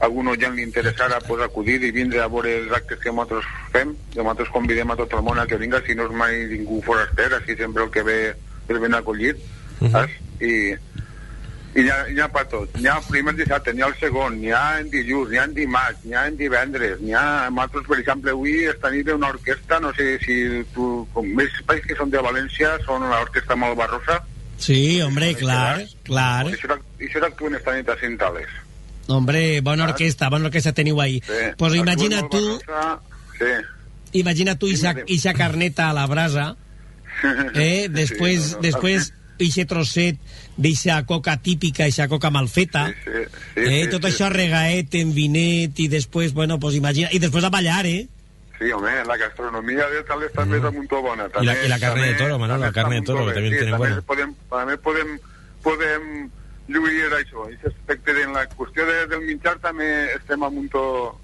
[0.00, 3.92] algun oient li interessara pues, acudir i vindre a veure els actes que nosaltres fem,
[4.16, 7.32] nosaltres convidem a tot el món a que vinga, si no és mai ningú foraster,
[7.34, 8.18] així sempre el que ve
[8.68, 9.40] és ben acollit,
[9.92, 10.12] saps?
[10.40, 10.52] I,
[11.74, 12.76] i n'hi ha, ha per tot.
[12.78, 15.46] N'hi ha el primer dissabte, n'hi ha el segon, n'hi ha en dilluns, n'hi ha
[15.48, 17.24] en dimarts, n'hi ha en divendres, n'hi ha...
[17.50, 20.36] Nosaltres, per exemple, avui esta nit una orquestra, no sé si
[20.74, 20.92] tu...
[21.14, 24.20] Com més espais que són de València, són l'orquestra Malvarrosa,
[24.56, 26.46] Sí, hombre, clar, clar.
[26.46, 28.48] i això, i això actuen esta nit a Cintales.
[29.10, 31.18] Hombre, bona orquesta, bona orquesta teniu ahí.
[31.26, 31.40] Sí.
[31.58, 33.00] Pues imagina tu, Malvarrosa,
[33.38, 33.50] Sí.
[34.20, 36.56] imagina tu Isa, Isa carneta a la brasa,
[37.54, 37.88] eh?
[37.90, 38.62] Després, Sí, no, no.
[38.68, 40.18] després ixe trosset
[40.56, 43.10] d'eixa coca típica, eixa coca mal feta, Sí,
[43.54, 43.84] sí, eh?
[43.84, 44.12] sí, tot sí.
[44.12, 48.06] això regaet en vinet i després, bueno, pues imagina, i després a ballar, eh?
[48.58, 51.26] Sí, home, la gastronomia de Tales també és molt bona.
[51.40, 53.34] I la- i la carne de toro, Manolo, la també carne de toro, que bé.
[53.34, 54.02] també sí, també buena.
[54.06, 55.18] Podem, també podem,
[55.64, 56.30] podem
[56.68, 61.18] lluir això, i respecte en la qüestió de, del menjar també estem a muntó,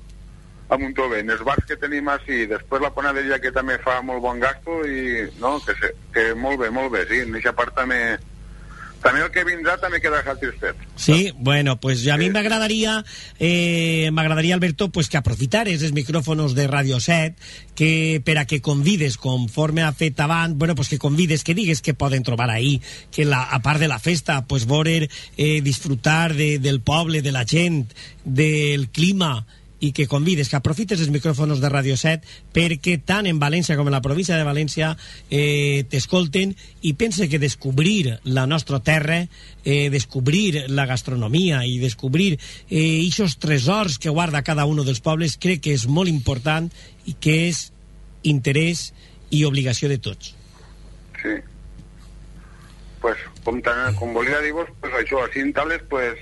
[0.70, 1.20] a muntó bé.
[1.24, 4.80] En els bars que tenim així, després la panaderia que també fa molt bon gasto
[4.86, 8.00] i no, que, se, que molt bé, molt bé, sí, en aquesta part també
[9.00, 10.76] també el que vindrà també queda satisfet.
[11.00, 13.02] Sí, bueno, pues a mí me agradaría,
[13.38, 17.38] eh, me agradaría Alberto, pues que aprofitares els micrófonos de Radio Set,
[17.74, 21.80] que per a que convides, conforme ha fet abans, bueno, pues que convides, que digues
[21.80, 26.34] que poden trobar ahí, que la, a part de la festa, pues voler eh, disfrutar
[26.34, 27.90] de, del poble, de la gent,
[28.24, 29.46] del clima,
[29.80, 33.88] i que convides, que aprofites els micròfonos de Radio 7 perquè tant en València com
[33.88, 34.92] en la província de València
[35.30, 36.54] eh, t'escolten
[36.84, 39.24] i pense que descobrir la nostra terra,
[39.64, 45.38] eh, descobrir la gastronomia i descobrir eh, ixos tresors que guarda cada un dels pobles
[45.40, 46.68] crec que és molt important
[47.08, 47.70] i que és
[48.22, 48.90] interès
[49.30, 50.34] i obligació de tots.
[51.22, 51.36] Sí.
[53.44, 56.18] com, tan, com volia dir-vos, pues això, a Cintales, pues,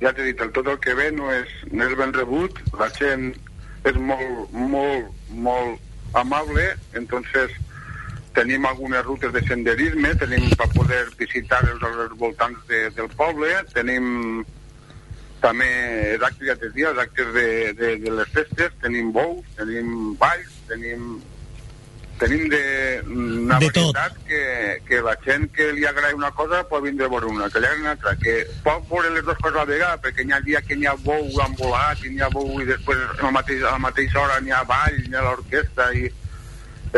[0.00, 2.90] ja t'he dit, el, tot el que ve no és, no és ben rebut, la
[2.94, 3.32] gent
[3.88, 6.66] és molt, molt, molt amable,
[6.98, 7.54] entonces
[8.36, 13.50] tenim algunes rutes de senderisme, tenim per poder visitar els, els voltants de, del poble,
[13.74, 14.44] tenim
[15.42, 15.68] també
[16.14, 17.48] els actes, ja t'he dit, els actes de,
[17.78, 21.18] de, de les festes, tenim bous, tenim balls, tenim
[22.18, 22.62] tenim de,
[23.06, 24.42] una De varietat que,
[24.88, 27.68] que la gent que li agrada una cosa pot vindre a veure una, que li
[27.68, 30.40] agrada una altra, que pot veure les dues coses a la vegada, perquè hi ha
[30.44, 33.68] dia que n'hi ha bou envolat, i n'hi ha bou i després a la mateixa,
[33.70, 36.10] a la mateixa hora n'hi ha ball, n'hi ha l'orquestra, i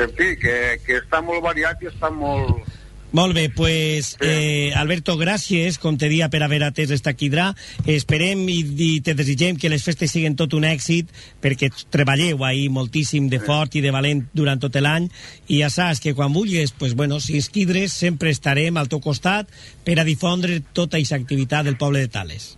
[0.00, 0.56] en fi, que,
[0.86, 2.79] que està molt variat i està molt,
[3.12, 7.48] Molt bé, pues, eh, Alberto, gràcies, com te dia, per haver atès esta quidrà.
[7.86, 11.10] Esperem i, i te desitgem que les festes siguin tot un èxit,
[11.42, 15.10] perquè treballeu ahí moltíssim de fort i de valent durant tot l'any,
[15.48, 19.02] i ja saps que quan vulguis, pues, bueno, si ens quidres, sempre estarem al teu
[19.02, 19.50] costat
[19.84, 22.56] per a difondre tota aquesta activitat del poble de Tales.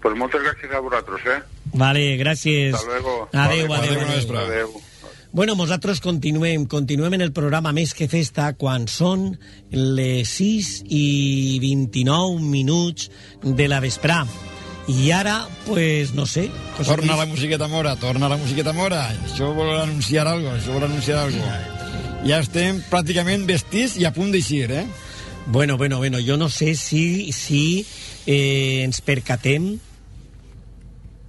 [0.00, 1.40] pues moltes gràcies a vosaltres, eh?
[1.72, 2.74] Vale, gràcies.
[2.74, 3.28] Hasta luego.
[3.32, 4.16] Adéu, adéu, bona adéu.
[4.16, 4.46] vesprada.
[4.46, 4.89] Adéu.
[5.32, 9.28] Bueno, nosaltres continuem, continuem en el programa Més que Festa quan són
[9.70, 13.06] les 6 i 29 minuts
[13.44, 14.24] de la vesprà.
[14.90, 15.36] I ara,
[15.68, 16.48] pues, no sé...
[16.80, 19.04] Torna la musiqueta mora, torna la musiqueta mora.
[19.28, 21.46] Això vol anunciar algo, això vol anunciar algo.
[22.26, 24.84] Ja estem pràcticament vestits i a punt d'eixir, eh?
[25.46, 27.86] Bueno, bueno, bueno, jo no sé si, si
[28.26, 29.76] eh, ens percatem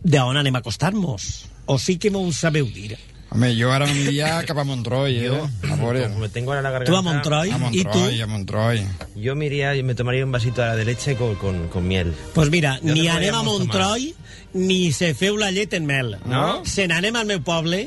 [0.02, 1.32] d'on anem a acostar-nos.
[1.70, 2.98] O sí que m'ho sabeu dir.
[3.32, 5.38] Home, jo ara m'envia cap a Montroi, eh?
[5.64, 6.02] A veure.
[6.10, 6.92] Como me tengo ahora la garganta...
[6.92, 7.88] Tú a Montroy A y tú...
[7.88, 8.88] Montroi, a Montroi.
[9.16, 12.14] Yo me iría, y me tomaría un vasito de leche con, con, con miel.
[12.34, 14.14] Pues mira, Jo ni anem a Montroi,
[14.54, 16.18] ni se feu la llet en mel.
[16.26, 16.66] No?
[16.68, 17.86] Se n'anem al meu poble,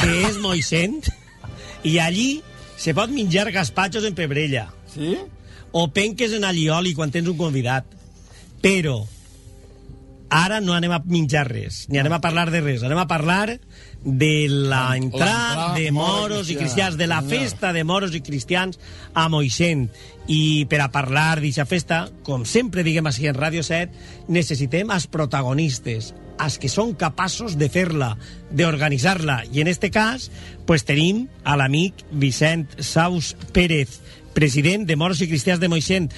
[0.00, 1.04] que és Moixent,
[1.84, 2.40] i allí
[2.80, 4.70] se pot menjar gaspatxos en pebrella.
[4.88, 5.18] Sí?
[5.76, 7.92] O penques en allioli quan tens un convidat.
[8.64, 9.02] Però
[10.32, 12.88] ara no anem a menjar res, ni anem a parlar de res.
[12.88, 13.58] Anem a parlar
[14.06, 18.78] de l'entrada L'entrada de moros i cristians, de la festa de moros i cristians
[19.12, 19.88] a Moixent.
[20.30, 23.90] I per a parlar d'aquesta festa, com sempre diguem així en Ràdio 7,
[24.30, 28.14] necessitem els protagonistes, els que són capaços de fer-la,
[28.54, 29.42] d'organitzar-la.
[29.50, 30.30] I en este cas,
[30.66, 34.00] pues tenim a l'amic Vicent Saus Pérez,
[34.36, 36.12] president de Moros i Cristians de Moixent.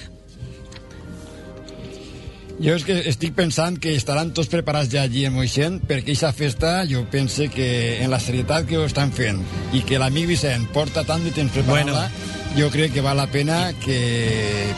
[2.59, 6.33] Jo és que estic pensant que estaran tots preparats ja allí en Moixent perquè aquesta
[6.35, 7.69] festa jo pense que
[8.03, 9.39] en la serietat que ho estan fent
[9.71, 12.57] i que l'amic Vicent porta tant de temps preparant-la bueno.
[12.57, 13.99] jo crec que val la pena que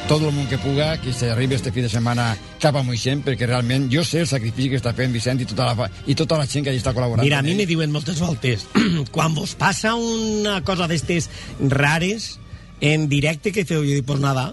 [0.06, 2.28] tot el món que puga que s'arribi este fi de setmana
[2.62, 5.72] cap a Moixent perquè realment jo sé el sacrifici que està fent Vicent i tota
[5.72, 8.22] la, i tota la gent que allà està col·laborant Mira, a mi me diuen moltes
[8.22, 8.68] voltes,
[9.16, 11.32] quan vos passa una cosa d'estes
[11.66, 12.36] rares,
[12.78, 14.52] en directe que feu, jo dic, pues nada,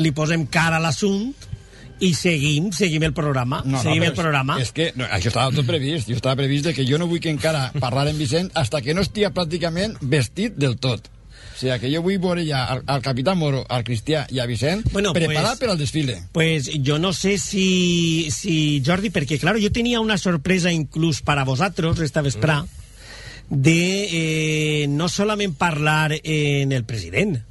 [0.00, 1.49] li posem cara a l'assunt
[2.00, 4.56] i seguim, seguim el programa, No, seguim no, el programa.
[4.58, 6.08] És, és que no, això estava tot previst.
[6.08, 8.94] Jo estava previst de que jo no vull que encara parlar amb Vicent hasta que
[8.96, 11.10] no estigui pràcticament vestit del tot.
[11.10, 14.46] O sigui, que jo vull veure ja al, al capità Moro, al Cristià i a
[14.48, 16.16] Vicent Bueno, preparat pues- per al desfile.
[16.32, 21.44] Pues yo no sé si, si Jordi, perquè claro, yo tenía una sorpresa inclús para
[21.44, 22.62] vosotros esta vesprà
[23.50, 27.42] de eh, no solament parlar en el president,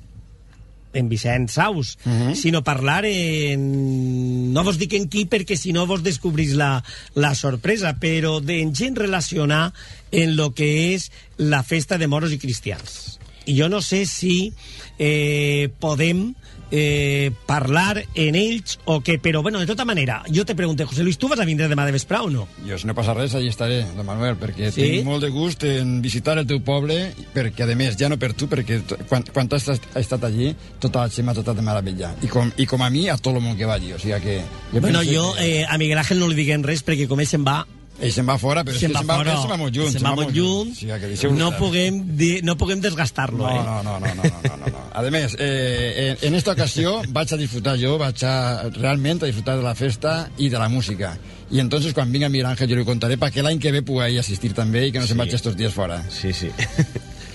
[0.93, 2.35] en Vicent Saus, uh -huh.
[2.35, 4.53] sinó parlar en...
[4.53, 6.83] No vos dic en qui perquè si no vos descobrís la,
[7.13, 9.73] la sorpresa, però de en gent relacionar
[10.11, 13.19] en lo que és la festa de moros i cristians.
[13.45, 14.53] I jo no sé si
[14.97, 16.35] eh, podem
[16.71, 21.03] eh, parlar en ells o què, però bueno, de tota manera, jo te pregunto, José
[21.03, 22.47] Luis, tu vas a vindre demà de vesprà o no?
[22.67, 24.81] Jo, si no passa res, allà estaré, don Manuel, perquè Sí?
[24.81, 28.33] tinc molt de gust en visitar el teu poble, perquè, a més, ja no per
[28.33, 32.13] tu, perquè quan, quan has estat- allí, tota la gent m'ha tratat de meravella.
[32.21, 33.93] I com, I com a mi, a tot el món que va allí.
[33.93, 34.41] O sigui que...
[34.73, 37.27] Jo bueno, jo que- eh, a Miguel Ángel no li diguem res perquè com ell
[37.27, 37.65] se'n va
[37.99, 39.89] Ell se'n va fora, però se'n va se'n va, fora, se'n va molt lluny.
[39.91, 43.49] se'n va molt lluny, O sigui, que deixeu-ho no puguem, dir, no puguem desgastar-lo, No,
[43.51, 43.63] eh?
[43.65, 44.83] no, no, no, no, no, no, no.
[44.95, 49.27] A més, eh, en, en esta ocasió vaig a disfrutar jo, vaig a realment a
[49.27, 51.17] disfrutar de la festa i de la música.
[51.51, 54.53] I entonces quan vinga Miguel Ángel jo li contaré perquè l'any que ve pugui assistir
[54.53, 55.11] també i que no sí.
[55.15, 56.03] se'n vagi estos dies fora.
[56.09, 56.51] Sí, sí.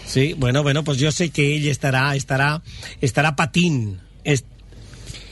[0.07, 2.61] Sí, bueno, bueno, pues jo sé que ell estarà, estarà,
[3.01, 4.45] estarà patint, est,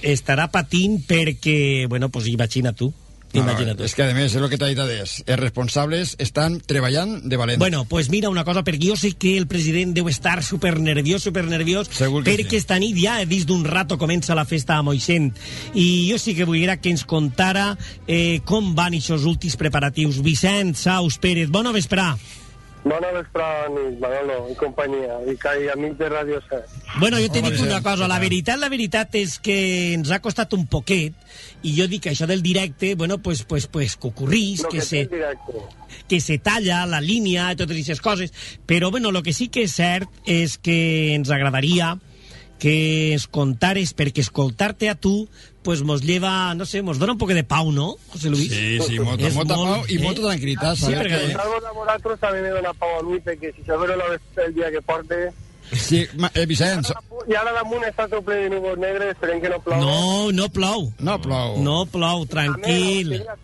[0.03, 2.89] estarà patint perquè, bueno, pues imagina tu,
[3.41, 3.85] imagina tu.
[3.85, 7.39] és que a més, és el que t'ha dit Ades, els responsables estan treballant de
[7.41, 7.59] valent.
[7.63, 11.23] Bueno, pues mira una cosa, perquè jo sé que el president deu estar super nerviós,
[11.23, 12.63] super nerviós, Segur que perquè sí.
[12.63, 15.33] esta nit ja, dins d'un rato, comença la festa a Moixent.
[15.75, 17.73] I jo sí que volia que ens contara
[18.07, 20.21] eh, com van aquests últims preparatius.
[20.23, 22.13] Vicent Saus Pérez, bona vesprà.
[22.83, 26.81] Bona vesprada, nit, Manolo, i companyia, i, i amics de Ràdio 7.
[26.99, 29.57] Bueno, jo te Home, dic una cosa, la veritat, la veritat és que
[29.95, 31.15] ens ha costat un poquet,
[31.63, 34.79] i jo dic que això del directe, bueno, pues, pues, pues, que ocorrís, Lo que,
[34.81, 38.35] que se, el que se talla la línia i totes aquestes coses,
[38.67, 41.95] però bueno, lo que sí que és cert és que ens agradaria
[42.63, 45.27] que es contares, perquè escoltar-te a tu
[45.67, 48.51] pues mos lleva, no sé, mos dona un poc de pau, no, José Luis?
[48.51, 50.03] Sí, sí, molta, És molta molt, pau i eh?
[50.03, 50.77] molta tranquil·litat.
[50.79, 53.63] Sí, saber perquè- que- Algo de vosaltres també me dona pau a mi, perquè si
[53.67, 55.21] sabeu la vez el dia que porte...
[55.73, 56.91] Sí, ma- eh, Vicenç,
[57.29, 59.81] I ara damunt està tot ple de núvols negres, esperem que no plogui.
[59.81, 60.89] No, no plou.
[60.99, 61.57] No plou.
[61.63, 63.13] No plou, tranquil.
[63.15, 63.37] I ja.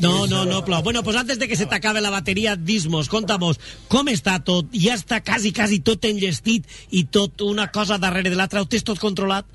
[0.00, 0.82] No, no, no plou.
[0.82, 4.66] Bueno, pues antes de que se t'acabe la bateria, dis-mos, conta'mos, com està tot?
[4.72, 8.62] Ja està quasi, quasi tot enllestit i tot una cosa darrere de l'altra.
[8.62, 9.46] Ho tens tot controlat?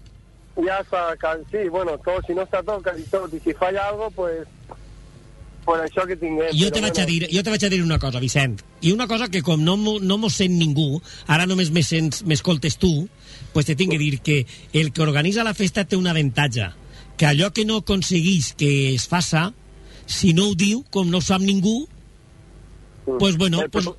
[0.57, 3.27] Ya está, ca- sí, bueno, todo, si no está todo, casi todo.
[3.35, 4.47] Y si falla algo, pues,
[5.65, 6.51] por això que tinguem.
[6.57, 7.09] Jo te, vaig a bueno.
[7.11, 9.77] dir, jo te vaig a dir una cosa, Vicent, i una cosa que com no,
[9.77, 12.93] no m'ho sent ningú, ara només m'escoltes tu,
[13.53, 16.71] pues te tinc que dir que el que organitza la festa té un avantatge,
[17.17, 19.51] que allò que no aconseguís que es faça,
[20.05, 21.83] si no ho diu, com no ho sap ningú,
[23.19, 23.89] pues bueno, El pues,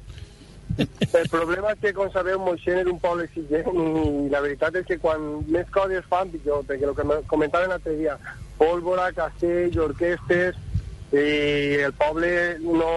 [0.77, 4.87] El problema és que, com sabeu, Moixent és un poble exigent i la veritat és
[4.89, 8.17] que quan més coses fan, pitjor, perquè el que me comentaven l'altre dia,
[8.59, 10.59] pólvora, castells, orquestes,
[11.15, 12.91] i el poble no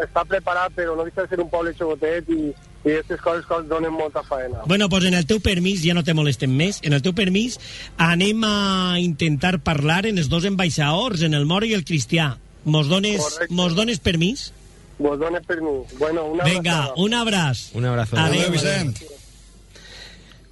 [0.00, 2.48] està preparat, però no deixa de ser un poble xogotet i,
[2.84, 4.62] i aquestes coses que donen molta faena.
[4.66, 7.58] Bueno, pues en el teu permís, ja no te molestem més, en el teu permís
[7.96, 12.36] anem a intentar parlar en els dos ambaixadors, en el Moro i el Cristià.
[12.64, 13.54] Mos dones, Correcte.
[13.54, 14.52] mos dones permís?
[14.98, 15.90] Vos dones permís.
[15.98, 16.94] Bueno, una Venga, abraçada.
[16.96, 17.70] un abraç.
[17.74, 18.16] Un abrazo.
[18.16, 18.98] Adéu, Adéu, Vicent.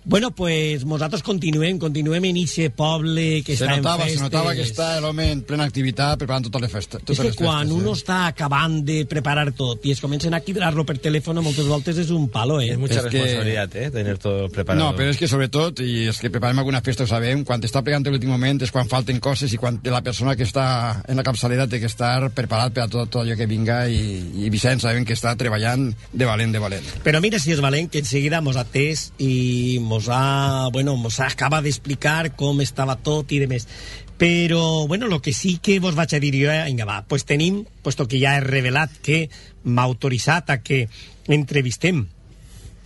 [0.05, 4.23] Bueno, pues nosaltres continuem, continuem en ixe poble que se està notava, en se festes.
[4.27, 6.99] notava que està l'home en plena activitat preparant totes les festes.
[7.01, 7.99] És Totes que les quan festes, uno eh?
[8.01, 12.11] està acabant de preparar tot i es comencen a quidrar-lo per telèfon, moltes voltes és
[12.11, 12.73] un palo, eh?
[12.73, 13.91] Es mucha Es que- responsabilidad, ¿eh?
[13.93, 14.85] Tener todo preparado.
[14.91, 17.85] No, però és que sobretot, i és que preparem alguna festa, ho sabem, quan està
[17.87, 21.23] plegant l'últim moment és quan falten coses i quan la persona que està en la
[21.23, 24.81] capçalera té que estar preparat per a tot, tot allò que vinga i, i Vicent
[24.83, 26.91] sabem que està treballant de valent, de valent.
[27.05, 31.61] Però mira si és valent que enseguida mos atès i mos ha, bueno, mos acaba
[31.61, 33.69] d'explicar com estava tot i de més.
[34.17, 37.27] Però, bueno, lo que sí que vos vaig a dir jo, eh, vinga, va, pues
[37.29, 39.27] tenim, puesto que ja he revelat que
[39.65, 40.87] m'ha autoritzat a que
[41.29, 42.07] entrevistem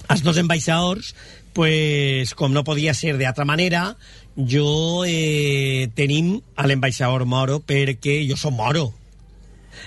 [0.08, 1.14] els dos ambaixadors,
[1.54, 3.96] pues, com no podia ser d'altra manera,
[4.36, 8.90] jo eh, tenim a l'ambaixador Moro perquè jo som Moro.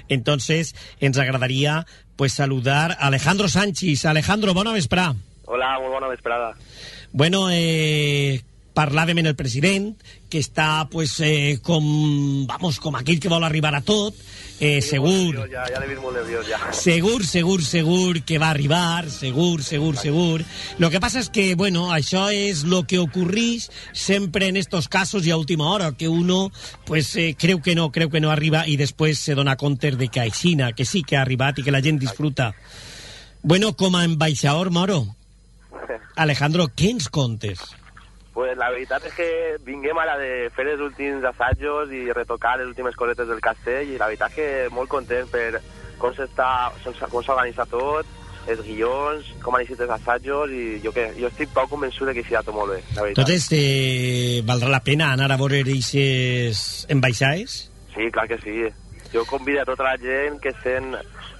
[0.07, 1.85] Entonces, ens agradaria
[2.15, 4.05] pues saludar Alejandro Sánchez.
[4.05, 5.13] Alejandro, bona vesprà.
[5.49, 6.51] Hola, molt bona vesprada.
[7.11, 8.41] Bueno, eh,
[8.79, 9.95] parlàvem en el president,
[10.29, 11.83] que està, pues, eh, com,
[12.47, 14.15] vamos, com aquell que vol arribar a tot,
[14.59, 16.59] eh, segur, Ja, ja l'he vist molt nerviós, ja.
[16.71, 20.45] segur, segur, segur que va arribar, segur, segur, segur.
[20.77, 25.25] Lo que pasa es que, bueno, això és lo que ocorreix sempre en estos casos
[25.25, 26.51] i a última hora, que uno,
[26.85, 30.07] pues, eh, creu que no, creu que no arriba i després se dona compte de
[30.07, 32.53] que aixina, que sí que ha arribat i que la gent disfruta.
[33.41, 35.18] Bueno, com a ambaixador Moro,
[36.19, 37.61] Alejandro, què ens contes?
[38.33, 39.27] Pues la veritat és que
[39.65, 43.97] vinguem ara de fer els últims assajos i retocar les últimes cosetes del castell i
[43.99, 45.61] la veritat que molt content per
[45.99, 46.13] com
[47.19, 48.17] organitzat tot,
[48.47, 52.15] els guions, com han eixit els assajos i jo, que, jo estic prou convençut de
[52.17, 53.23] que hi tot molt bé, la veritat.
[53.23, 57.59] Entonces, eh, valdrà la pena anar a veure aquestes ambaixades?
[57.95, 58.69] Sí, clar que sí.
[59.13, 60.93] Jo convido a tota la gent que sent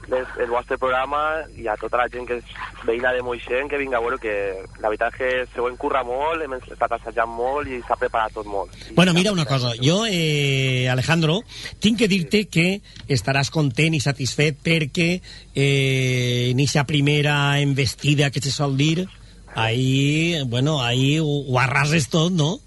[0.10, 2.54] les, el vostre programa i a tota la gent que és
[2.88, 4.34] veïna de Moixent que vinga a veure que
[4.82, 8.34] la veritat és que s'ho hem currat molt, hem estat assajant molt i s'ha preparat
[8.34, 8.74] tot molt.
[8.98, 11.42] Bueno, mira una cosa, jo, eh, Alejandro,
[11.80, 12.68] tinc que dir-te que
[13.08, 15.10] estaràs content i satisfet perquè
[15.54, 19.08] eh, en aquesta primera embestida que se sol dir,
[19.56, 22.58] ahí, bueno, ahí ho, ho arrases tot, no?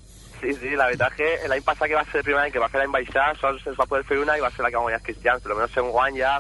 [0.43, 2.59] Sí, sí, la veritat és que l'any passat que va ser el primer any que
[2.59, 4.81] va fer l'any baixar, sols es va poder fer una i va ser la que
[4.81, 6.35] va guanyar els cristians, però almenys un guany ja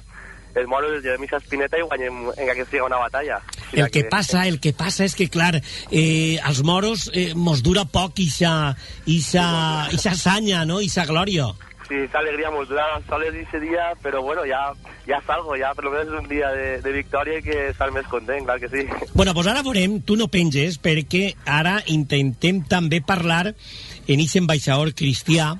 [0.54, 3.38] el moro del Jeremy Espineta i guanyem en que siga una batalla.
[3.38, 5.54] O sigui El que passa, el que passa és que, clar,
[5.90, 8.74] eh, als moros eh, mos dura poc ixa,
[9.06, 9.46] ixa,
[9.92, 11.52] ixa sanya, no?, ixa glòria.
[11.88, 14.72] Sí, esa alegría nos dura solo ese día, pero bueno, ya,
[15.06, 17.90] ya salgo, ya por lo menos es un día de, de victoria y que estar
[17.92, 18.86] més content, clar que sí.
[19.14, 23.52] Bueno, doncs ara veurem, tu no penges, perquè ara intentem també parlar
[24.12, 25.54] en aquest ambaixador cristià,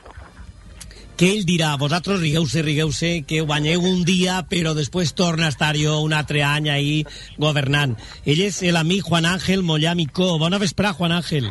[1.16, 5.76] que ell dirà, vosaltres rigueu-se, rigueu-se, que guanyeu un dia, però després torna a estar
[5.78, 6.96] jo un altre any ahí
[7.38, 7.94] governant.
[8.24, 10.32] Ell és l'amic Juan Ángel Mollà Micó.
[10.42, 11.46] Bona vesprà, Juan Ángel.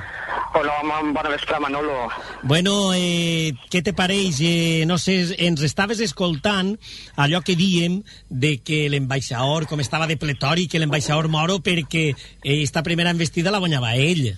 [0.53, 2.10] Hola, bona vesprà, Manolo.
[2.44, 4.41] Bueno, eh, què te pareix?
[4.44, 6.76] Eh, no sé, ens estaves escoltant
[7.15, 12.60] allò que diem de que l'ambaixador, com estava de pletori, que l'ambaixador moro perquè eh,
[12.60, 14.34] esta primera investida la guanyava ell.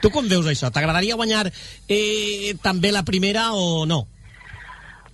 [0.00, 0.70] Tu com veus això?
[0.72, 1.46] T'agradaria guanyar
[1.88, 4.04] eh, també la primera o no?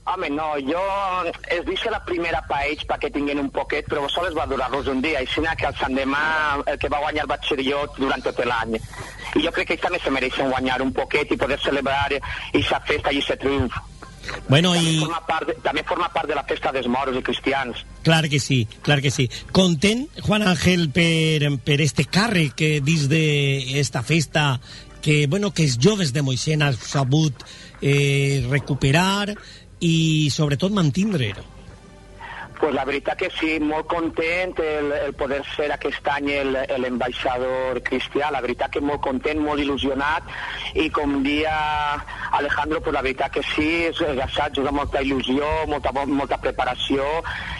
[0.04, 0.80] Home, no, jo
[1.46, 4.98] es deixa la primera pa ells perquè tinguin un poquet, però sols va durar-los un
[5.04, 6.22] dia, i si que el Sant Demà
[6.66, 8.74] el que va guanyar vaig ser jo durant tot l'any.
[9.38, 12.82] I jo crec que ells també se mereixen guanyar un poquet i poder celebrar aquesta
[12.90, 13.78] festa i aquest triomf.
[14.48, 15.00] Bueno, també i...
[15.00, 17.82] Forma part de, també forma part de la festa dels moros i cristians.
[18.06, 19.28] Clar que sí, clar que sí.
[19.52, 24.46] Content, Juan Ángel, per, per este càrrec que dins d'esta festa
[25.02, 27.42] que, bueno, que els joves de Moixent han sabut
[27.82, 29.34] eh, recuperar
[29.82, 31.34] i sobretot mantindre.
[32.62, 36.28] Pues la veritat que sí, molt content el, el poder ser aquest any
[36.78, 40.28] l'ambaixador cristià, la veritat que molt content, molt il·lusionat
[40.78, 41.50] i com dia
[42.38, 43.98] Alejandro, pues la veritat que sí, és
[44.28, 47.08] assajos amb molta il·lusió, molta, molta preparació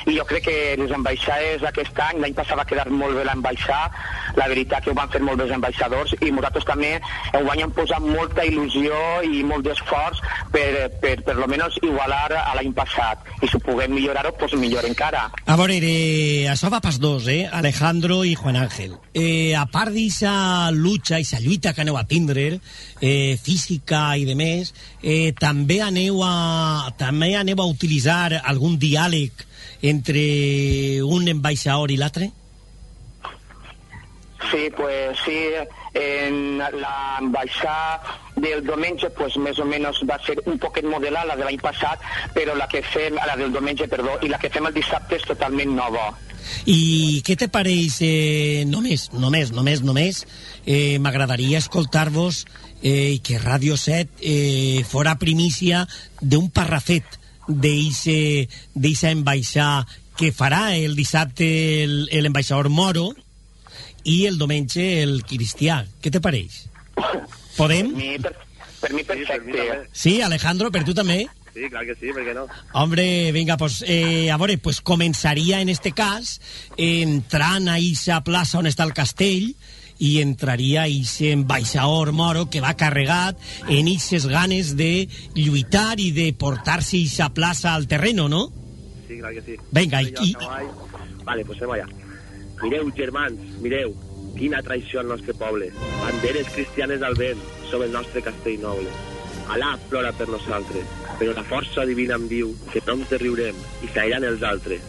[0.06, 3.82] i jo crec que les ambaixades aquest any, l'any passat va quedar molt bé l'ambaixar,
[4.38, 6.92] la veritat que ho van fer molt bé els ambaixadors i nosaltres també
[7.40, 10.22] enguany hem posat molta il·lusió i molt d'esforç
[10.54, 10.70] per,
[11.02, 15.26] per, per lo menos igualar a l'any passat i si puguem millorar-ho, pues millor encara.
[15.46, 17.48] A veure, eh, això va pas dos, eh?
[17.50, 18.94] Alejandro i Juan Ángel.
[19.12, 22.60] Eh, a part d'aquesta lucha, aquesta lluita que aneu a tindre,
[23.00, 29.32] eh, física i de més, eh, també aneu a, també aneu a utilitzar algun diàleg
[29.82, 32.30] entre un ambaixador i l'altre?
[34.50, 35.38] Sí, pues sí,
[35.94, 41.36] en la ambaixada del diumenge pues més o menys va ser un poquet modelar la
[41.36, 42.00] de l'any passat,
[42.34, 45.26] però la que fem, la del diumenge, perdó, i la que fem el dissabte és
[45.28, 46.10] totalment nova.
[46.66, 50.24] I què te pareix, eh, només, només, només, només,
[50.66, 52.46] eh, m'agradaria escoltar-vos
[52.82, 55.86] eh, que Ràdio 7 eh, fora primícia
[56.20, 59.84] d'un parrafet d'eixa embaixar
[60.16, 61.46] que farà el dissabte
[61.86, 63.12] l'ambaixador Moro
[64.04, 65.82] i el diumenge el cristià.
[66.02, 66.64] Què te pareix?
[67.56, 67.92] Podem?
[67.92, 68.32] Per mi, per,
[68.80, 69.68] per mi perfecte.
[69.92, 71.26] Sí, Alejandro, per tu també?
[71.52, 72.46] Sí, clar que sí, per què no?
[72.80, 73.04] Hombre,
[73.36, 76.38] venga, pues, eh, a veure, pues començaria en este cas
[76.80, 79.50] entrant a eixa plaça on està el castell
[80.02, 83.36] i entraria eixe ambaixador moro que va carregat
[83.68, 85.06] en eixes ganes de
[85.36, 88.46] lluitar i de portar-se eixa plaça al terreno, no?
[89.06, 89.58] Sí, clar que sí.
[89.70, 90.34] Vinga, i- i...
[91.22, 91.86] Vale, pues anem allà.
[92.62, 93.94] Mireu, germans, mireu,
[94.38, 95.72] quina traïció al nostre poble.
[95.98, 97.40] Banderes cristianes al vent,
[97.70, 98.92] som el nostre castell noble.
[99.52, 100.86] Alà plora per nosaltres,
[101.18, 104.84] però la força divina em diu que prompte riurem i cairan els altres.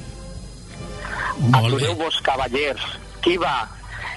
[1.50, 2.86] Atureu-vos, cavallers.
[3.26, 3.56] Qui va?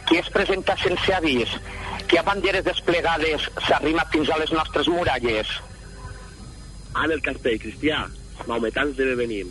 [0.07, 1.57] Qui es presenta sense avís?
[2.07, 5.51] Qui a banderes desplegades s'arrima fins a les nostres muralles?
[6.97, 8.05] En el castell cristià,
[8.47, 9.51] maometans de bé venim.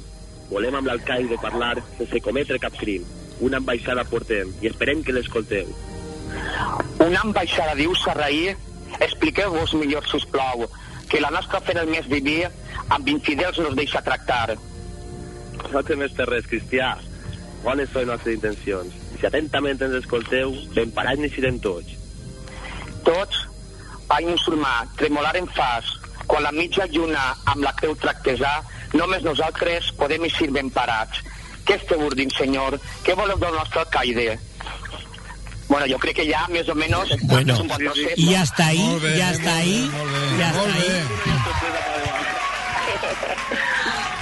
[0.49, 3.05] Volem amb l'alcaide parlar sense cometre cap crim.
[3.43, 5.67] Una ambaixada portem i esperem que l'escolteu.
[7.03, 8.53] Una ambaixada diu Sarraí,
[8.99, 10.65] expliqueu-vos millor, si us plau,
[11.09, 14.55] que la nostra fe en el mes diví amb infidels no es deixa tractar.
[15.71, 16.95] No temes per res, cristià.
[17.65, 18.95] Bones són les nostres intencions.
[19.19, 21.95] Si atentament ens escolteu, ben parats n'eixirem tots.
[23.05, 23.45] Tots,
[24.15, 25.89] any musulmà, tremolar en fas,
[26.25, 28.59] quan la mitja lluna amb la creu tractesà,
[28.93, 31.21] només nosaltres podem eixir ben parats.
[31.65, 32.77] Què esteu urdint, senyor?
[33.05, 34.37] Què voleu del nostre alcaide?
[35.67, 37.57] Bueno, jo crec que ja, més o menys, Bueno,
[38.15, 38.85] i hasta ahí,
[39.17, 39.89] i hasta ahí,
[40.37, 40.91] i hasta ahí.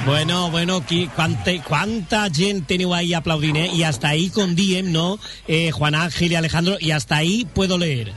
[0.06, 3.70] Bueno, bueno, qui, quanta, quanta gent teniu ahí aplaudint, eh?
[3.72, 5.18] I hasta ahí, com diem, no?
[5.48, 8.12] Eh, Juan Ángel y Alejandro, y hasta ahí puedo leer.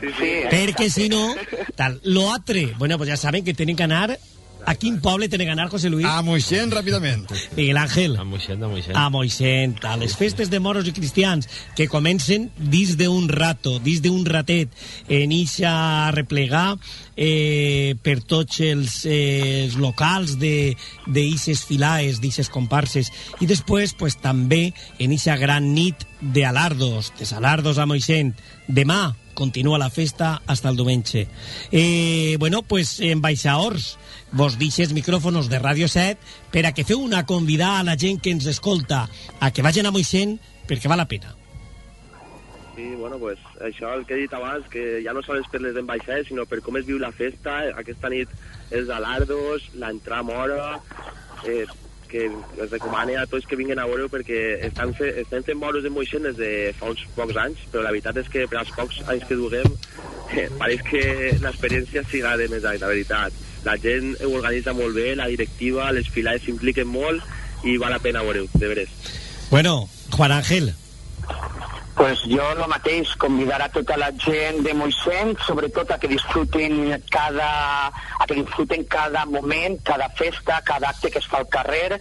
[0.00, 0.32] Sí, sí.
[0.50, 1.34] Perquè si no,
[1.76, 2.00] tal.
[2.04, 4.18] Lo altre, bueno, pues ya saben que tienen que anar...
[4.66, 6.06] ¿A quin poble tienen que anar, José Luis?
[6.06, 7.26] A Moixent, ràpidament.
[7.56, 8.16] Miguel Ángel.
[8.16, 8.96] A Moixent, a Moixent.
[8.96, 14.02] A Moixent, a les festes de moros i cristians que comencen dins d'un rato, dins
[14.04, 14.72] d'un ratet,
[15.08, 15.72] en ixa
[16.06, 16.76] a replegar
[17.16, 20.76] eh, per tots els, eh, els locals de
[21.06, 23.10] d'ixes filaes, d'ixes comparses,
[23.40, 28.36] i després pues, també en ixa gran nit de alardos, de salardos a Moixent.
[28.68, 31.26] Demà continua la festa hasta el diumenge.
[31.72, 33.96] Eh, bueno, pues, ambaixadors,
[34.32, 36.18] vos deixes micròfonos de Ràdio 7
[36.54, 39.08] per a que feu una convidada a la gent que ens escolta
[39.40, 40.38] a que vagin a Moixent
[40.68, 41.34] perquè val la pena.
[42.76, 45.76] Sí, bueno, pues això el que he dit abans, que ja no sols per les
[45.76, 48.30] ambaixades, sinó per com es viu la festa, aquesta nit
[48.70, 50.68] els alardos, l'entrar a mora,
[51.44, 51.66] eh,
[52.10, 55.84] que es recomana a tots que vinguin a veure perquè estan, fe, estan fent moros
[55.86, 58.72] en Moixent des de fa uns pocs anys, però la veritat és que per als
[58.78, 59.68] pocs anys que duguem
[60.34, 61.04] eh, pareix que
[61.42, 63.46] l'experiència siga de més anys, la veritat.
[63.64, 68.02] La gent ho organitza molt bé, la directiva, les filades s'impliquen molt i val la
[68.02, 68.92] pena veure-ho, de veres.
[69.50, 70.72] Bueno, Juan Ángel,
[72.00, 76.94] Pues jo el mateix, convidar a tota la gent de Moixent, sobretot a que disfruten
[77.12, 77.48] cada,
[77.88, 82.00] a que disfruten cada moment, cada festa, cada acte que es fa al carrer,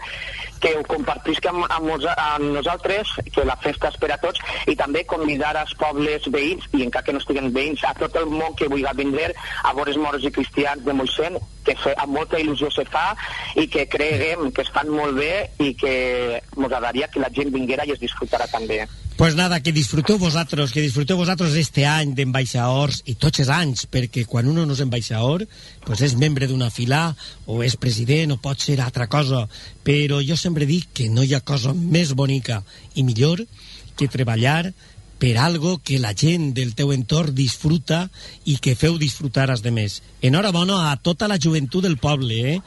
[0.60, 4.76] que ho compartisc amb, amb, amb nosaltres, que la festa és per a tots, i
[4.80, 8.56] també convidar als pobles veïns, i encara que no estiguen veïns, a tot el món
[8.60, 9.34] que vulgui vindre
[9.64, 13.12] a veure els moros i cristians de Moixent, que fe, amb molta il·lusió se fa
[13.60, 15.94] i que creguem que es fan molt bé i que
[16.58, 18.86] m'agradaria que la gent vinguera i es disfrutarà també.
[19.20, 23.84] Pues nada, que disfruteu vosaltres, que disfruteu vosaltres este any d'ambaixadors i tots els anys,
[23.92, 25.44] perquè quan uno no és ambaixador,
[25.84, 27.02] pues és membre d'una fila,
[27.44, 29.44] o és president, o pot ser altra cosa,
[29.84, 32.62] però jo sempre dic que no hi ha cosa més bonica
[32.96, 33.44] i millor
[34.00, 34.72] que treballar
[35.20, 38.06] per algo que la gent del teu entorn disfruta
[38.48, 40.00] i que feu disfrutar als demés.
[40.24, 42.60] Enhorabona a tota la joventut del poble, eh?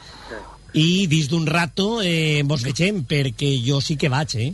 [0.73, 4.51] I dins d'un rato eh, mos vegem, perquè jo sí que vaig, eh?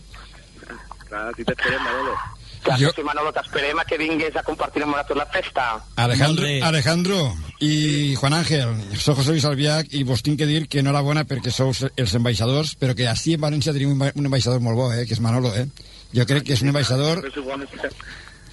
[1.09, 2.15] Clar, si t'esperem, Manolo.
[2.63, 2.89] Clar, jo...
[2.95, 5.67] sí, Manolo, t'esperem a que vingues a compartir amb nosaltres la festa.
[6.03, 6.47] Alejandro.
[6.67, 7.19] Alejandro
[7.63, 11.53] i Juan Ángel, soc José Luis Albiach i vos tinc que dir que enhorabona perquè
[11.55, 15.15] sou els ambaixadors, però que així en València tenim un, ambaixador molt bo, eh, que
[15.15, 15.67] és Manolo, eh?
[16.15, 17.21] Jo crec que és un ambaixador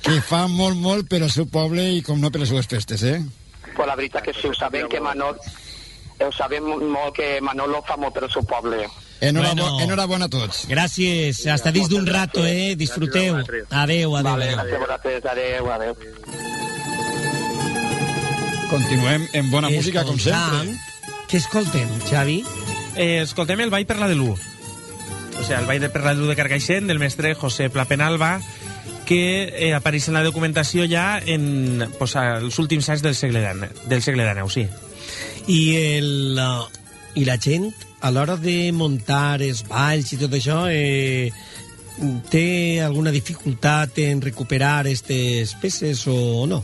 [0.07, 3.03] que fa molt, molt per al seu poble i com no per les seues festes,
[3.03, 3.19] eh?
[3.73, 5.39] Però la veritat que sí, ho sabem que Manolo...
[6.16, 8.87] Ho sabem molt que Manolo fa molt per al seu poble.
[9.20, 9.80] Enhorabona, Bueno.
[9.80, 10.66] enhorabona a tots.
[10.68, 12.74] Gràcies, hasta dins d'un rato, eh?
[12.76, 13.36] Disfruteu.
[13.70, 14.32] Adeu, adeu.
[14.32, 14.56] Vale, adeu.
[14.56, 15.24] gràcies a vosaltres.
[15.24, 15.97] Adéu, adéu.
[18.70, 20.74] Continuem en bona música, com sempre.
[21.30, 22.40] Què escoltem, Xavi?
[22.97, 24.32] Eh, escoltem el ball per la de l'U.
[24.32, 27.84] O sigui, el ball de per la de l'U de Carcaixent, del mestre José Pla
[27.86, 28.40] Penalba,
[29.06, 33.86] que eh, apareix en la documentació ja en pues, els últims anys del segle XIX,
[33.86, 34.66] del segle XIX, sí.
[35.47, 36.66] I, el, uh,
[37.16, 37.70] I la gent,
[38.05, 41.32] a l'hora de muntar els balls i tot això, eh,
[42.30, 46.62] té alguna dificultat en recuperar aquestes peces o no?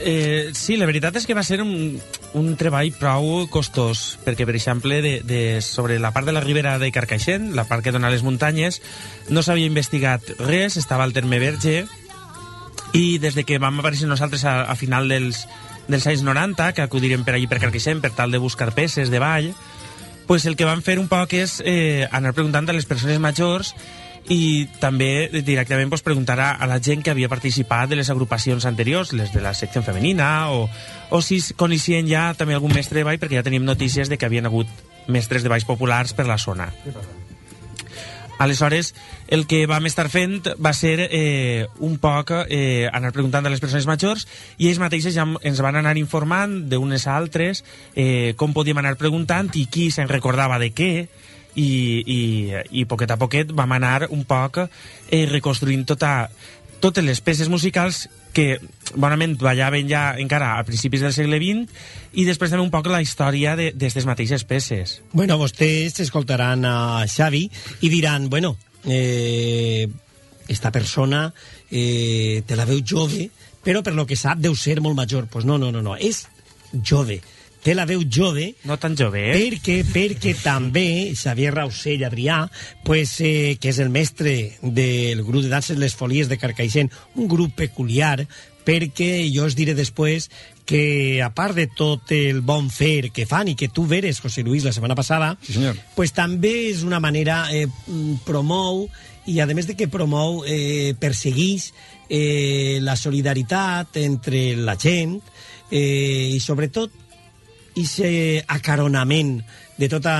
[0.00, 2.00] Eh, sí, la veritat és que va ser un,
[2.38, 6.78] un treball prou costós, perquè, per exemple, de, de, sobre la part de la ribera
[6.78, 8.80] de Carcaixent, la part que dona les muntanyes,
[9.28, 11.84] no s'havia investigat res, estava al terme verge,
[12.96, 15.44] i des de que vam aparèixer nosaltres a, a final dels,
[15.88, 19.22] dels anys 90, que acudirem per allí per Carcaixent per tal de buscar peces de
[19.22, 19.52] ball,
[20.26, 23.74] pues el que vam fer un poc és eh, anar preguntant a les persones majors
[24.30, 28.66] i també directament pues, preguntar a, a la gent que havia participat de les agrupacions
[28.68, 30.68] anteriors, les de la secció femenina, o,
[31.10, 34.28] o si coneixien ja també algun mestre de ball, perquè ja teníem notícies de que
[34.28, 34.70] havien hagut
[35.08, 36.70] mestres de balls populars per la zona.
[38.40, 38.94] Aleshores,
[39.28, 43.60] el que vam estar fent va ser eh, un poc eh, anar preguntant a les
[43.60, 44.24] persones majors
[44.56, 47.60] i ells mateixes ja ens van anar informant d'unes a altres
[47.92, 50.88] eh, com podíem anar preguntant i qui se'n recordava de què
[51.52, 51.68] i,
[52.00, 52.20] i,
[52.80, 56.30] i poquet a poquet vam anar un poc eh, reconstruint tota,
[56.80, 58.60] totes les peces musicals que
[58.94, 63.02] bonament ballaven ja encara a principis del segle XX i després també un poc la
[63.02, 65.00] història d'aquestes mateixes peces.
[65.12, 67.44] Bueno, vostès escoltaran a Xavi
[67.82, 69.88] i diran, bueno, eh,
[70.48, 71.32] esta persona
[71.70, 73.28] eh, te la veu jove,
[73.62, 75.28] però per lo que sap deu ser molt major.
[75.30, 76.26] Pues no, no, no, no, és
[76.82, 77.20] jove.
[77.62, 78.54] Té la veu jove.
[78.64, 79.34] No tan jove, eh?
[79.36, 82.38] Perquè, perquè també Xavier Rausell Adrià,
[82.86, 87.28] pues, eh, que és el mestre del grup de danses Les Folies de Carcaixent, un
[87.28, 88.24] grup peculiar,
[88.64, 90.30] perquè jo us diré després
[90.64, 94.44] que, a part de tot el bon fer que fan i que tu veres, José
[94.46, 95.76] Luis, la setmana passada, Sí, senyor.
[95.96, 97.66] pues també és una manera, eh,
[98.24, 98.88] promou,
[99.26, 101.72] i a més de que promou, eh, perseguix
[102.08, 105.20] eh, la solidaritat entre la gent
[105.70, 106.90] eh, i sobretot
[107.76, 109.40] ese acaronament
[109.78, 110.14] de tota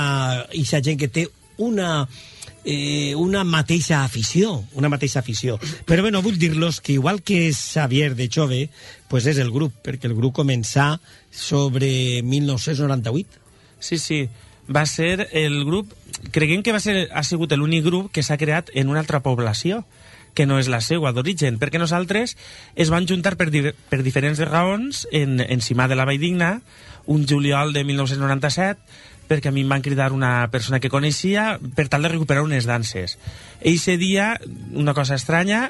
[0.49, 1.27] aquesta gent que té
[1.61, 2.09] una
[2.65, 5.59] eh, una mateixa afició, una mateixa afició.
[5.87, 8.69] Però bueno, vull dir-los que igual que Xavier de Chove,
[9.09, 10.99] pues és el grup, perquè el grup començà
[11.31, 13.41] sobre 1998.
[13.81, 14.29] Sí, sí.
[14.71, 15.93] Va ser el grup...
[16.31, 19.85] Creguem que va ser, ha sigut l'únic grup que s'ha creat en una altra població
[20.35, 22.37] que no és la seua d'origen, perquè nosaltres
[22.79, 26.61] es van juntar per, di per diferents raons en, en Cimà de la Valldigna,
[27.11, 28.79] un juliol de 1997,
[29.31, 32.67] perquè a mi em van cridar una persona que coneixia per tal de recuperar unes
[32.71, 33.19] danses.
[33.61, 34.37] Eixe dia,
[34.79, 35.69] una cosa estranya,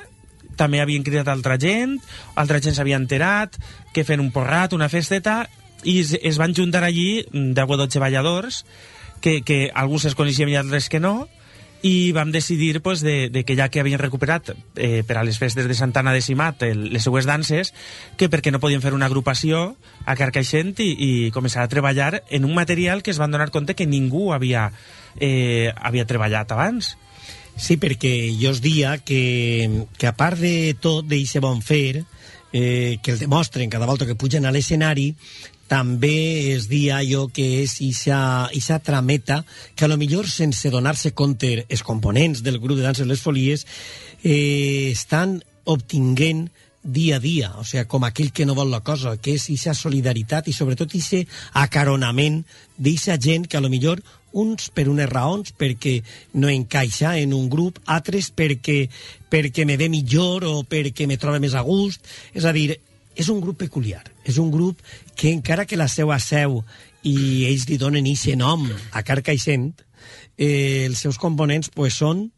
[0.60, 1.96] també havien cridat altra gent,
[2.36, 3.56] altra gent s'havia enterat,
[3.96, 5.42] que fent un porrat, una festeta,
[5.80, 8.64] i es, es van juntar allí 10 o 12 balladors,
[9.24, 11.28] que, que alguns es coneixien i altres que no,
[11.82, 15.38] i vam decidir pues, de, de que ja que havien recuperat eh, per a les
[15.40, 17.72] festes de Santana de Simat el, les seues danses,
[18.20, 22.44] que perquè no podien fer una agrupació a Carcaixent i, i començar a treballar en
[22.44, 24.70] un material que es van donar compte que ningú havia,
[25.18, 26.96] eh, havia treballat abans.
[27.60, 32.04] Sí, perquè jo us dia que, que a part de tot d'eixe bon fer,
[32.52, 35.14] eh, que el demostren cada volta que pugen a l'escenari,
[35.70, 38.50] també es dia allò que és ixa,
[38.82, 39.44] trameta
[39.76, 43.66] que a lo millor sense donar-se compte els components del grup de danses Les Folies
[44.24, 45.38] eh, estan
[45.70, 46.48] obtinguent
[46.82, 49.76] dia a dia, o sigui, com aquell que no vol la cosa, que és ixa
[49.76, 51.26] solidaritat i sobretot ixe
[51.60, 52.40] acaronament
[52.80, 54.00] d'eixa gent que a lo millor
[54.32, 56.00] uns per unes raons perquè
[56.40, 58.88] no encaixa en un grup, altres perquè,
[59.30, 62.06] perquè me ve millor o perquè me troba més a gust.
[62.34, 62.78] És a dir,
[63.20, 64.80] és un grup peculiar, és un grup
[65.18, 66.62] que encara que la seva seu
[67.06, 68.66] i ells li donen aquest nom
[68.96, 69.70] a Carcaixent,
[70.38, 72.28] eh, els seus components pues, són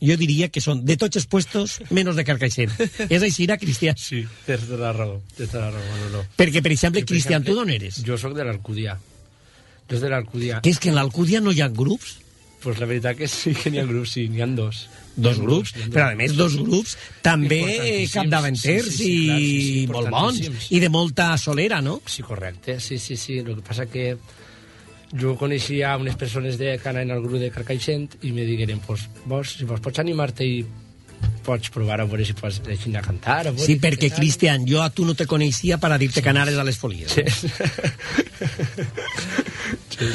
[0.00, 2.72] jo diria que són de tots els puestos menys de Carcaixent.
[3.14, 3.98] és així, era Cristian?
[4.00, 5.18] Sí, tens tota la raó.
[5.36, 6.24] Tens tota la raó, no, no.
[6.38, 8.00] Perquè, per exemple, Cristian, tu d'on eres?
[8.06, 8.96] Jo sóc de l'Alcúdia.
[9.90, 10.62] Jo és de l'Alcúdia.
[10.64, 12.16] Que és que en l'Alcúdia no hi ha grups?
[12.60, 14.82] Pues la veritat que sí que n'hi ha grups, sí, n'hi ha dos.
[15.20, 17.60] Dos grups, però a més dos grups també
[18.12, 21.98] capdavanters sí, sí, sí, clar, sí, sí, i molt bons i de molta solera, no?
[22.06, 23.40] Sí, correcte, sí, sí, sí.
[23.40, 24.14] El que passa que
[25.10, 29.08] jo coneixia unes persones de que anaven al grup de Carcaixent i me digueren, pues,
[29.24, 30.60] vos, si vos pots animar-te i
[31.44, 33.40] pots provar a veure si pots deixar a cantar.
[33.48, 36.32] A veure Sí, perquè, Cristian, jo a tu no te coneixia per a dir-te que
[36.32, 37.16] anares a les folies.
[37.16, 37.24] Sí.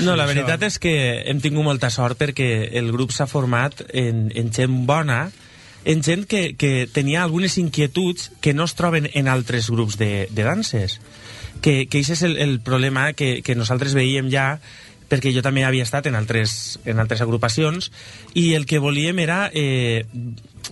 [0.01, 0.91] No, la veritat és que
[1.29, 5.27] hem tingut molta sort perquè el grup s'ha format en, en gent bona,
[5.85, 10.27] en gent que, que tenia algunes inquietuds que no es troben en altres grups de,
[10.31, 10.99] de danses.
[11.61, 14.55] Que, que això és el, el problema que, que nosaltres veíem ja
[15.05, 17.91] perquè jo també havia estat en altres, en altres agrupacions
[18.33, 20.05] i el que volíem era eh,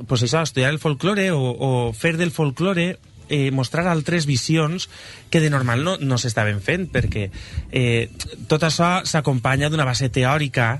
[0.07, 2.95] pues això, estudiar el folklore o, o fer del folklore
[3.29, 4.89] eh, mostrar altres visions
[5.29, 7.29] que de normal no, no s'estaven fent, perquè
[7.71, 8.09] eh,
[8.47, 10.77] tot això s'acompanya d'una base teòrica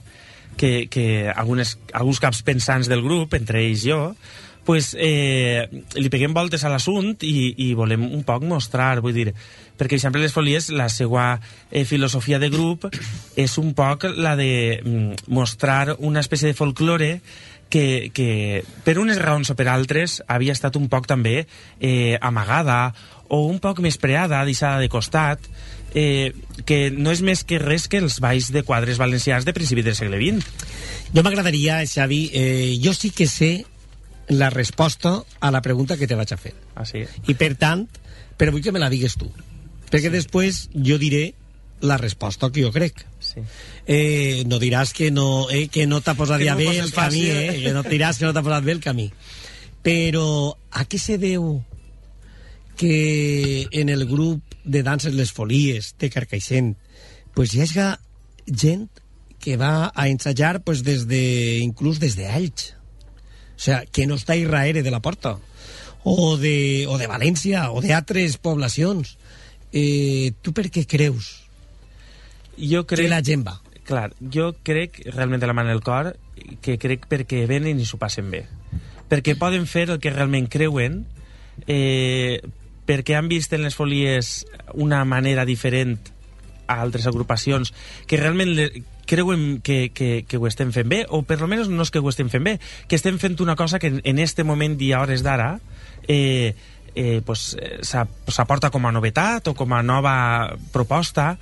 [0.58, 4.02] que, que algunes, alguns caps pensants del grup, entre ells jo,
[4.64, 5.68] pues, eh,
[6.00, 9.98] li peguem voltes a l'assunt i, i volem un poc mostrar, vull dir, perquè, per
[9.98, 12.88] exemple, les folies, la seva eh, filosofia de grup
[13.36, 17.18] és un poc la de mm, mostrar una espècie de folklore
[17.74, 21.48] que, que per unes raons o per altres havia estat un poc també
[21.82, 22.94] eh, amagada
[23.34, 25.42] o un poc més preada, deixada de costat,
[25.98, 26.36] eh,
[26.70, 29.98] que no és més que res que els balls de quadres valencians de principi del
[29.98, 30.70] segle XX.
[31.16, 33.66] Jo m'agradaria, Xavi, eh, jo sí que sé
[34.30, 36.54] la resposta a la pregunta que te vaig a fer.
[36.76, 37.08] Ah, sí?
[37.26, 37.88] I per tant,
[38.38, 39.32] però vull que me la digues tu.
[39.90, 40.14] Perquè sí.
[40.14, 41.32] després jo diré
[41.82, 43.02] la resposta que jo crec.
[43.34, 43.44] Sí.
[43.88, 46.94] Eh, no diràs que no, eh, que no t'ha posat Que ja no bé el
[46.94, 47.60] camí, eh?
[47.64, 49.10] que no diràs que no t'ha posat bé el camí.
[49.84, 51.58] Però a què se deu
[52.78, 56.74] que en el grup de danses Les Folies de Carcaixent
[57.34, 57.88] pues hi hagi
[58.48, 58.88] gent
[59.44, 62.76] que va a ensajar pues, des de, inclús des d'Elx.
[63.58, 65.38] O sea, que no està Israel de la Porta
[66.04, 69.18] o de, o de València o d'altres poblacions.
[69.74, 71.43] Eh, tu per què creus
[72.58, 73.06] jo crec...
[73.06, 73.60] que la gent va?
[73.84, 76.14] Clar, jo crec, realment de la mà en el cor,
[76.64, 78.46] que crec perquè venen i s'ho passen bé.
[79.12, 81.04] Perquè poden fer el que realment creuen,
[81.68, 82.40] eh,
[82.88, 85.98] perquè han vist en les folies una manera diferent
[86.68, 87.74] a altres agrupacions
[88.08, 88.70] que realment le,
[89.06, 92.10] creuen que, que, que ho estem fent bé, o per almenys no és que ho
[92.10, 92.56] estem fent bé,
[92.88, 95.58] que estem fent una cosa que en, en este moment i a hores d'ara
[96.08, 96.56] eh,
[96.96, 101.34] eh, pues, eh, s'aporta com a novetat o com a nova proposta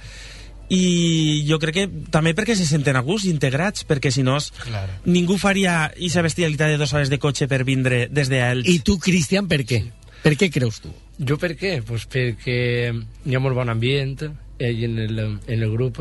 [0.72, 4.94] i jo crec que també perquè se senten a gust integrats, perquè si no Claro.
[5.06, 8.70] ningú faria aquesta bestialitat de dues hores de cotxe per vindre des d'Elx.
[8.70, 9.84] I tu, Cristian, per què?
[10.24, 10.94] Per què creus tu?
[11.20, 11.82] Jo per què?
[11.84, 16.00] Pues perquè hi ha molt bon ambient eh, en el, en el grup.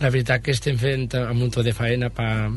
[0.00, 2.48] La veritat que estem fent un munt de faena pa,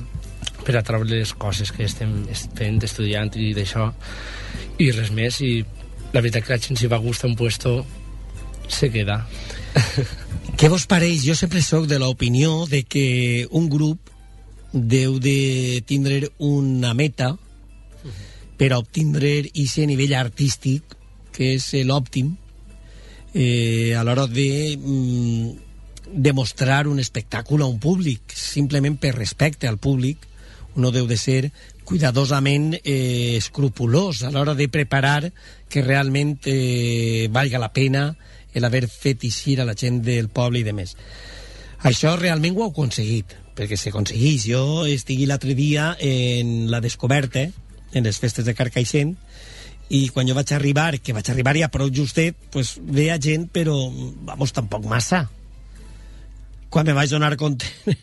[0.64, 3.90] per a treure les coses que estem fent, estudiant i d'això,
[4.80, 5.42] i res més.
[5.42, 5.66] I
[6.14, 7.82] la veritat que la gent si va a gust a un puesto
[8.70, 9.26] se queda.
[10.58, 11.24] Què vos pareix?
[11.26, 14.12] Jo sempre sóc de l'opinió de que un grup
[14.72, 17.36] deu de tindre una meta
[18.58, 20.96] per obtindre aquest nivell artístic
[21.34, 22.36] que és l'òptim
[23.34, 25.50] eh, a l'hora de mm,
[26.14, 30.28] demostrar un espectacle a un públic simplement per respecte al públic
[30.76, 31.52] uno deu de ser
[31.84, 35.32] cuidadosament eh, escrupulós a l'hora de preparar
[35.68, 38.16] que realment eh, valga la pena
[38.54, 40.96] el haver fet eixir a la gent del poble i de més.
[41.88, 44.46] Això realment ho heu aconseguit, perquè s'aconsegueix.
[44.52, 47.48] Jo estigui l'altre dia en la descoberta,
[47.94, 49.16] en les festes de Carcaixent,
[49.92, 53.76] i quan jo vaig arribar, que vaig arribar ja prou justet, pues, veia gent, però,
[54.30, 55.26] vamos, tampoc massa.
[56.72, 57.68] Quan me vaig donar compte,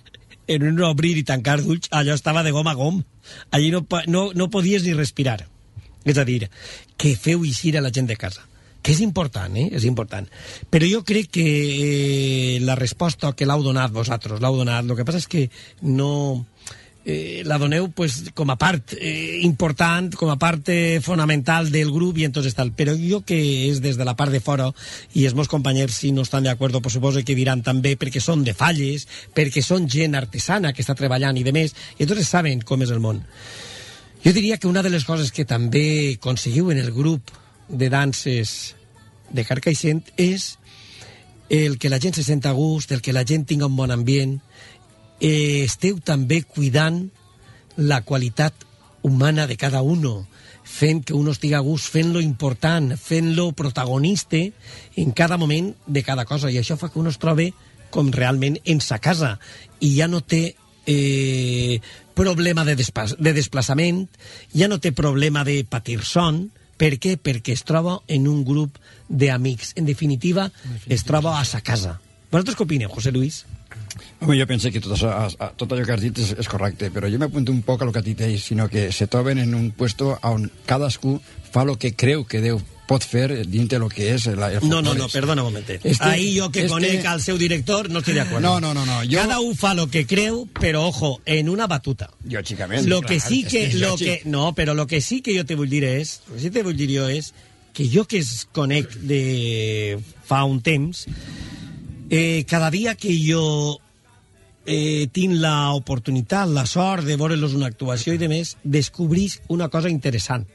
[0.48, 3.00] en un obrir i tancar d'ulls, allò estava de gom a gom.
[3.50, 5.46] Allí no, no, no podies ni respirar.
[6.04, 6.48] És a dir,
[6.96, 8.44] que feu eixir a la gent de casa.
[8.88, 9.66] Que és important, eh?
[9.76, 10.24] És important.
[10.72, 15.04] Però jo crec que eh, la resposta que l'heu donat vosaltres, l'heu donat, el que
[15.04, 15.42] passa és que
[15.84, 16.46] no
[17.04, 21.92] eh, la doneu pues, com a part eh, important, com a part eh, fonamental del
[21.92, 22.72] grup i entonces tal.
[22.72, 23.36] Però jo que
[23.66, 24.70] és des de la part de fora
[25.12, 28.40] i els meus companys si no estan d'acord pues suposo que diran també perquè són
[28.40, 29.04] de falles,
[29.36, 32.96] perquè són gent artesana que està treballant i de més, i entonces saben com és
[32.96, 33.20] el món.
[34.24, 37.36] Jo diria que una de les coses que també aconseguiu en el grup
[37.68, 38.77] de danses
[39.30, 40.56] de Carcaixent és
[41.48, 43.90] el que la gent se senta a gust, el que la gent tinga un bon
[43.90, 44.38] ambient,
[45.20, 47.08] eh, esteu també cuidant
[47.76, 48.54] la qualitat
[49.02, 50.26] humana de cada uno,
[50.68, 54.40] fent que uno estigui a gust, fent-lo important, fent-lo protagonista
[54.96, 57.52] en cada moment de cada cosa, i això fa que uno es trobe
[57.90, 59.38] com realment en sa casa,
[59.80, 60.56] i ja no té
[60.86, 61.80] eh,
[62.14, 64.04] problema de, de desplaçament,
[64.52, 66.48] ja no té problema de patir son,
[66.78, 67.16] per què?
[67.20, 68.78] Perquè es troba en un grup
[69.08, 69.74] d'amics.
[69.76, 70.48] En definitiva,
[70.86, 71.98] es troba a sa casa.
[72.30, 73.42] Vosaltres què opineu, José Luis?
[74.20, 76.90] Home, jo penso que tot, això, a- tot allò que has dit és, és correcte,
[76.90, 79.38] però jo m'apunto un poc a lo que ha dit ell, sinó que se troben
[79.38, 81.20] en un puesto on cadascú
[81.52, 82.58] fa lo que creu que Déu
[82.88, 85.84] pot fer dins de lo que és el, el No, no, no, perdona un momentet.
[85.84, 88.40] És que- Ahí jo que és conec que- al seu director no estic d'acord.
[88.40, 91.66] No, no, no, no, jo- Cada un fa lo que creu, però ojo, en una
[91.66, 92.08] batuta.
[92.24, 92.88] Lògicament.
[92.88, 95.44] Lo que clar, sí és que, lo que, no, però lo que sí que jo
[95.44, 97.34] te vull dir és, lo que sí te vull dir jo és
[97.74, 101.04] que jo que es conec de fa un temps,
[102.10, 103.78] eh, cada dia que jo
[104.66, 109.88] eh, tinc l'oportunitat, la sort de veure-los una actuació i de més, descobrís una cosa
[109.92, 110.46] interessant.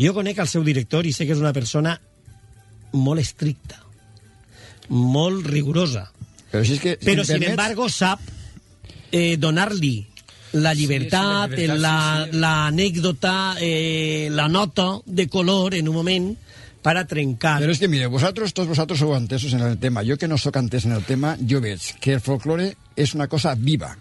[0.00, 1.94] Jo conec el seu director i sé que és una persona
[2.92, 3.78] molt estricta,
[4.88, 6.08] molt rigorosa.
[6.50, 6.96] Però si és que...
[6.98, 8.20] Però, si em sin permets- embargo, sap
[9.12, 10.06] eh, donar-li
[10.58, 12.38] la llibertat, sí, la llibertat, la- sí, sí.
[12.42, 16.30] l'anècdota, eh, la nota de color en un moment
[16.82, 17.58] per a trencar.
[17.60, 20.04] Però és que, mire, vosaltres, tots vosaltres sou entesos en el tema.
[20.06, 23.28] Jo que no sóc entès en el tema, jo veig que el folklore és una
[23.28, 23.96] cosa viva.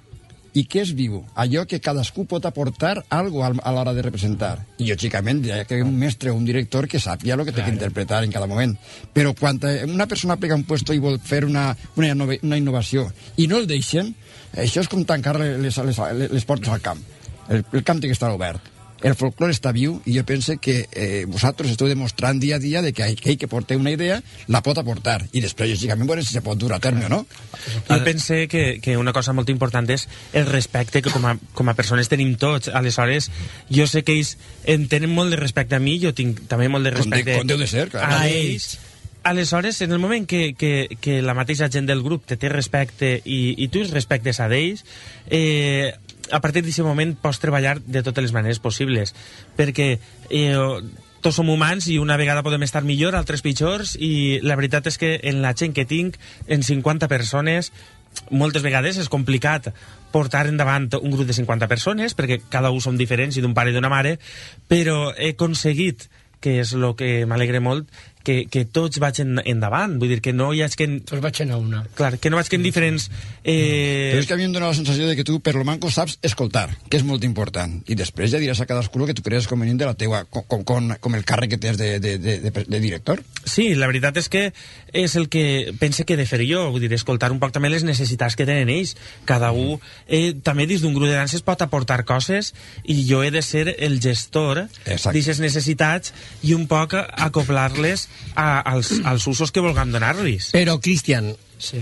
[0.57, 1.19] I què és viu?
[1.37, 4.65] Allò que cadascú pot aportar algo al- a l'hora de representar.
[4.81, 7.61] I, lògicament, hi ha que un mestre o un director que sàpiga el que té
[7.63, 8.73] que interpretar en cada moment.
[9.13, 12.57] Però quan eh, una persona plega un puesto i vol fer una, una, innova- una
[12.57, 14.15] innovació i no el deixen,
[14.57, 16.01] això és com tancar les, les,
[16.33, 16.99] les portes al camp.
[17.47, 18.61] El, el camp té que estar obert.
[19.01, 22.81] El folclore està viu i jo pense que eh, vosaltres esteu demostrant dia a dia
[22.83, 24.17] de que aquell que porta una idea
[24.51, 27.21] la pot aportar i després, lògicament, veure si se pot dur a terme o no.
[27.87, 31.71] Jo pense que, que una cosa molt important és el respecte que com a, com
[31.71, 32.67] a persones tenim tots.
[32.67, 33.29] Aleshores,
[33.71, 34.35] jo sé que ells
[34.65, 37.37] en tenen molt de respecte a mi, jo tinc també molt de Com de- respecte
[37.39, 38.03] com deu de ser, clar.
[38.03, 38.77] a ells.
[39.23, 43.17] Aleshores, en el moment que, que, que la mateixa gent del grup te té respecte
[43.27, 44.85] i, i tu els respectes a d'ells,
[45.27, 45.91] eh,
[46.31, 49.13] a partir d'aquest moment pots treballar de totes les maneres possibles,
[49.57, 49.91] perquè
[50.29, 50.81] eh,
[51.21, 54.99] tots som humans i una vegada podem estar millor, altres pitjors, i la veritat és
[54.99, 57.73] que en la gent que tinc, en 50 persones,
[58.31, 59.69] moltes vegades és complicat
[60.13, 63.73] portar endavant un grup de 50 persones, perquè cada un som diferents i d'un pare
[63.73, 64.17] i d'una mare,
[64.67, 67.89] però he aconseguit que és el que m'alegra molt,
[68.23, 69.97] que, que tots vagin endavant.
[69.99, 70.87] Vull dir que no hi hagi...
[71.07, 71.83] Tots vagin a una.
[71.97, 73.09] Clar, que no vagin diferents...
[73.43, 74.11] Eh...
[74.11, 75.91] Però és que a mi em dóna la sensació de que tu, per lo manco,
[75.93, 77.79] saps escoltar, que és molt important.
[77.89, 80.45] I després ja diràs a cadascú el que tu creus convenient de la teua, com,
[80.51, 83.23] com, com, com el càrrec que tens de, de, de, de, de director.
[83.45, 84.49] Sí, la veritat és que
[84.93, 87.71] és el que pense que he de fer jo, vull dir, escoltar un poc també
[87.71, 88.95] les necessitats que tenen ells.
[89.29, 89.77] Cada un,
[90.07, 93.75] eh, també dins d'un grup de danses pot aportar coses i jo he de ser
[93.77, 96.13] el gestor d'aquestes necessitats
[96.43, 100.51] i un poc acoplar-les a, als, als usos que vulguem donar-los.
[100.55, 101.81] Però, Cristian, sí.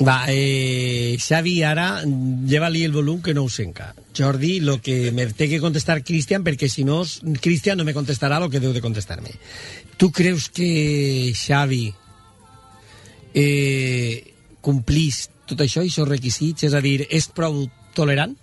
[0.00, 3.92] va, eh, Xavi, ara, lleva-li el volum que no ho senca.
[4.16, 7.02] Jordi, lo que me té que contestar Cristian, perquè si no,
[7.40, 9.34] Cristian no me contestarà lo que deu de contestar-me.
[9.96, 11.84] Tu creus que Xavi
[13.34, 16.66] eh, complís tot això i aquests requisits?
[16.66, 17.66] És a dir, és prou
[17.96, 18.34] tolerant?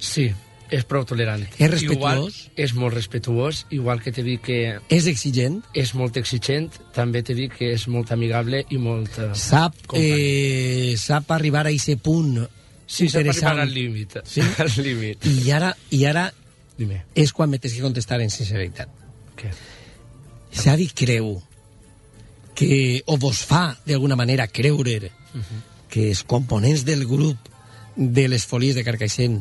[0.00, 0.30] Sí,
[0.70, 1.42] és prou tolerant.
[1.58, 1.96] És respetuós?
[1.96, 2.30] Igual,
[2.64, 4.58] és molt respetuós, igual que t'he dit que...
[4.88, 5.60] És exigent?
[5.74, 9.18] És molt exigent, també t'he dit que és molt amigable i molt...
[9.18, 10.06] eh, Sap, company.
[10.06, 12.38] eh, sap arribar a aquest punt
[12.90, 13.52] Sí, s'ha interessant.
[13.52, 14.16] arribat al límit.
[14.26, 14.40] Sí?
[14.64, 15.26] Al límit.
[15.30, 16.24] I ara, i ara
[16.78, 17.04] Dime.
[17.14, 18.90] és quan me tens que contestar en sinceritat.
[19.38, 19.50] Què?
[20.58, 21.36] Xavi creu
[22.58, 25.12] que, o vos fa, d'alguna manera, creure
[25.90, 27.38] que els components del grup
[27.96, 29.38] de les folies de Carcaixent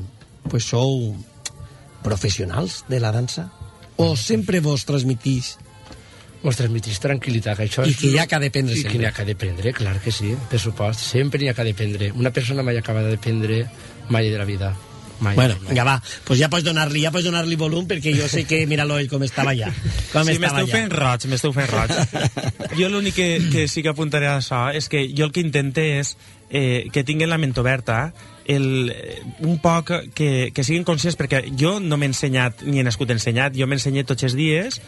[0.49, 1.15] pues sou
[2.03, 3.49] professionals de la dansa?
[3.99, 5.57] O sempre vos transmitís
[6.39, 7.97] Vos transmitís tranquil·litat, que això I és...
[7.99, 8.99] que hi ha que d'aprendre I que sempre.
[9.01, 11.01] n'hi ha que d'aprendre, clar que sí, per supost.
[11.03, 12.13] Sempre n'hi ha que d'aprendre.
[12.15, 13.65] Una persona mai acaba d'aprendre
[14.07, 14.69] mai de la vida.
[15.19, 15.35] Mai.
[15.35, 15.73] Bueno, mai.
[15.73, 18.95] vinga, va, pues ja pots donar-li ja pots donar-li volum perquè jo sé que, mira-lo
[19.01, 19.67] ell com estava allà.
[20.13, 21.91] Com sí, m'esteu fent roig, m'esteu fent roig.
[22.79, 25.83] jo l'únic que, que sí que apuntaré a això és que jo el que intente
[25.99, 26.15] és
[26.47, 28.13] eh, que tinguin la ment oberta,
[28.49, 28.95] el,
[29.45, 33.53] un poc que, que siguin conscients, perquè jo no m'he ensenyat ni he nascut ensenyat,
[33.53, 34.79] jo m'ensenyé tots els dies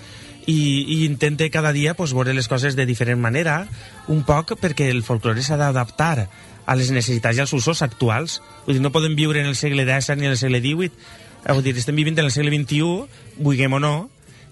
[0.49, 3.67] i, i intente cada dia pues, veure les coses de diferent manera,
[4.09, 6.27] un poc perquè el folclore s'ha d'adaptar
[6.65, 8.39] a les necessitats i als usos actuals.
[8.65, 10.89] Vull dir, no podem viure en el segle X ni en el segle XVIII.
[11.45, 13.95] Eh, Vull dir, estem vivint en el segle XXI, vulguem o no,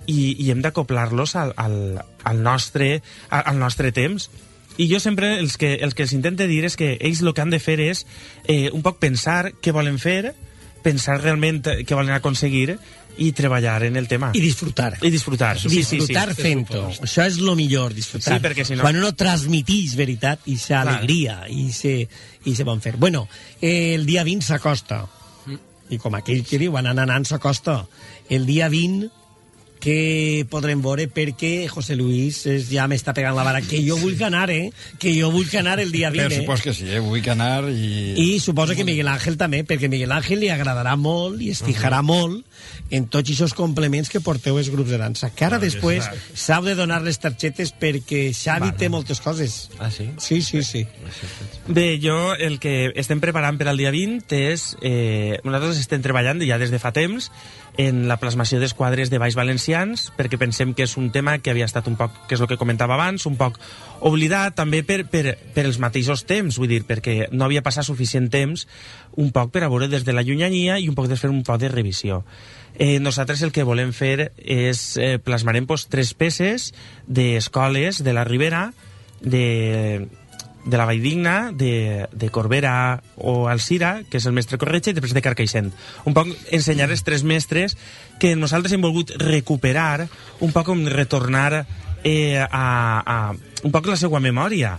[0.10, 1.77] i, i hem d'acoplar-los al, al,
[2.23, 4.30] al, nostre, al, al nostre temps.
[4.80, 7.43] I jo sempre els que, els que els intento dir és que ells el que
[7.43, 8.06] han de fer és
[8.47, 10.31] eh, un poc pensar què volen fer,
[10.85, 12.77] pensar realment què volen aconseguir
[13.19, 14.30] i treballar en el tema.
[14.34, 14.93] I disfrutar.
[15.03, 15.57] I disfrutar.
[15.60, 15.97] Sí, sí, sí.
[15.99, 16.85] disfrutar fent-ho.
[17.03, 18.38] Això és lo millor, disfrutar.
[18.38, 22.07] Sí, perquè si no- Quan uno transmitís veritat i sa alegria i se,
[22.45, 22.95] i se bon fer.
[22.95, 23.27] Bueno,
[23.60, 25.03] eh, el dia 20 s'acosta.
[25.89, 27.81] I com aquell que diu, anant, anant, s'acosta.
[28.30, 29.10] El dia 20
[29.80, 34.19] que podrem veure perquè José Luis és, ja m'està pegant la vara que jo vull
[34.27, 34.73] anar, eh?
[34.99, 36.41] Que jo vull anar el dia 20, Per eh?
[36.43, 36.99] supos que sí, eh?
[37.03, 38.14] vull anar i...
[38.19, 42.01] I suposo que Miguel Ángel també, perquè Miguel Ángel li agradarà molt i es fijarà
[42.03, 42.43] molt
[42.91, 45.30] en tots aquests complements que porteu els grups de dansa.
[45.31, 49.69] Que ara Clar, després s'heu de donar les targetes perquè Xavi té moltes coses.
[49.80, 50.10] Ah, sí?
[50.19, 50.85] Sí, sí, sí.
[51.68, 54.69] Bé, jo el que estem preparant per al dia 20 és...
[54.81, 57.30] Eh, nosaltres estem treballant ja des de fa temps
[57.80, 59.38] en la plasmació dels quadres de Baix
[59.70, 62.48] Valencians, perquè pensem que és un tema que havia estat un poc, que és el
[62.50, 63.60] que comentava abans, un poc
[64.02, 68.32] oblidat també per, per, per els mateixos temps, vull dir, perquè no havia passat suficient
[68.34, 68.66] temps
[69.22, 71.44] un poc per a veure des de la llunyania i un poc de fer un
[71.46, 72.24] poc de revisió.
[72.80, 76.72] Eh, nosaltres el que volem fer és eh, plasmarem pues, tres peces
[77.06, 78.72] d'escoles de la Ribera,
[79.22, 80.08] de,
[80.70, 85.16] de la Valldigna, de, de Corbera o Alcira, que és el mestre Corretxa, i després
[85.18, 85.72] de Carcaixent.
[86.06, 87.76] Un poc ensenyar els tres mestres
[88.22, 90.08] que nosaltres hem volgut recuperar,
[90.40, 91.66] un poc com retornar
[92.04, 92.68] eh, a,
[93.02, 93.18] a
[93.66, 94.78] un poc la seva memòria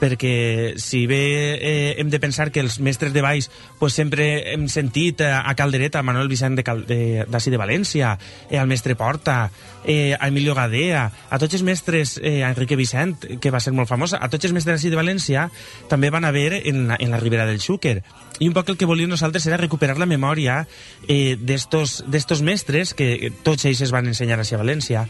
[0.00, 1.22] perquè si bé
[1.56, 5.54] eh, hem de pensar que els mestres de baix pues, sempre hem sentit eh, a
[5.58, 8.16] Caldereta, a Manuel Vicent de Cal, de, de València,
[8.50, 9.50] eh, al mestre Porta,
[9.84, 13.72] eh, a Emilio Gadea, a tots els mestres, eh, a Enrique Vicent, que va ser
[13.72, 15.48] molt famosa, a tots els mestres d'ací de València
[15.88, 18.02] també van haver en en la Ribera del Xúquer.
[18.38, 20.66] I un poc el que volíem nosaltres era recuperar la memòria
[21.08, 25.06] eh, d'estos mestres, que tots ells es van ensenyar a València,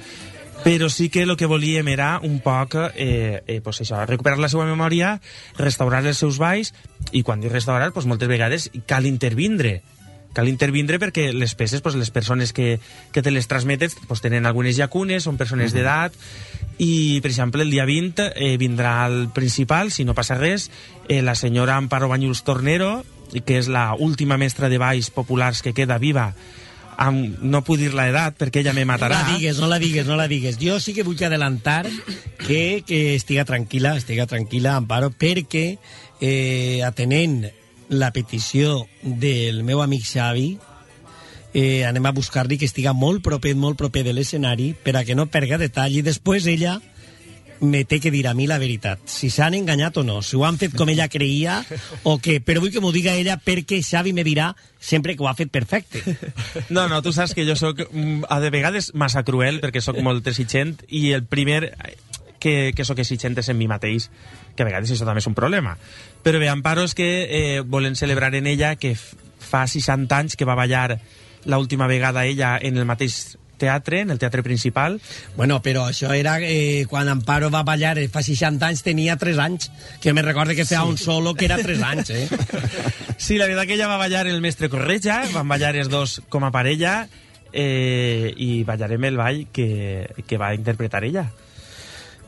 [0.66, 4.48] però sí que el que volíem era un poc eh, eh, pues això, recuperar la
[4.50, 5.20] seva memòria,
[5.60, 6.72] restaurar els seus balls
[7.14, 9.84] i quan dic restaurar, pues moltes vegades cal intervindre.
[10.34, 12.80] Cal intervindre perquè les peces, pues, les persones que,
[13.14, 16.18] que te les transmetes pues, tenen algunes llacunes, són persones d'edat
[16.82, 20.72] i, per exemple, el dia 20 eh, vindrà al principal, si no passa res,
[21.06, 23.04] eh, la senyora Amparo Banyuls Tornero,
[23.38, 26.32] que és la última mestra de balls populars que queda viva
[26.96, 30.06] amb, no puc dir l'edat perquè ella me No matarà la digues, no la digues,
[30.08, 30.58] no la digues.
[30.60, 31.84] Jo sí que vull adelantar
[32.46, 35.66] que, que estiga tranquil·la, estiga tranquil·la, Amparo, perquè
[36.20, 37.44] eh, atenent
[37.88, 40.48] la petició del meu amic Xavi,
[41.54, 45.14] eh, anem a buscar-li que estiga molt proper, molt proper de l'escenari per a que
[45.14, 46.80] no perga detall i després ella
[47.60, 50.44] me té que dir a mi la veritat, si s'han enganyat o no, si ho
[50.46, 51.60] han fet com ella creia
[52.04, 54.50] o què, però vull que m'ho diga ella perquè Xavi me dirà
[54.80, 56.02] sempre que ho ha fet perfecte.
[56.70, 59.98] No, no, tu saps que jo sóc mm, a de vegades massa cruel perquè sóc
[60.04, 61.70] molt exigent i el primer
[62.40, 64.10] que, que sóc exigent és en mi mateix,
[64.56, 65.76] que a vegades això també és un problema.
[66.26, 70.48] Però bé, Amparo és que eh, volen celebrar en ella que fa 60 anys que
[70.48, 70.98] va ballar
[71.46, 75.00] l'última vegada ella en el mateix teatre, en el teatre principal.
[75.36, 79.38] Bueno, però això era eh, quan Amparo va ballar eh, fa 60 anys, tenia 3
[79.42, 79.70] anys,
[80.00, 80.88] que me recorde que feia Sí.
[80.88, 82.28] un solo que era 3 anys, eh?
[83.16, 86.44] Sí, la veritat que ella va ballar el mestre Corretja, van ballar els dos com
[86.44, 87.08] a parella
[87.52, 91.30] eh, i ballarem el ball que, que va interpretar ella.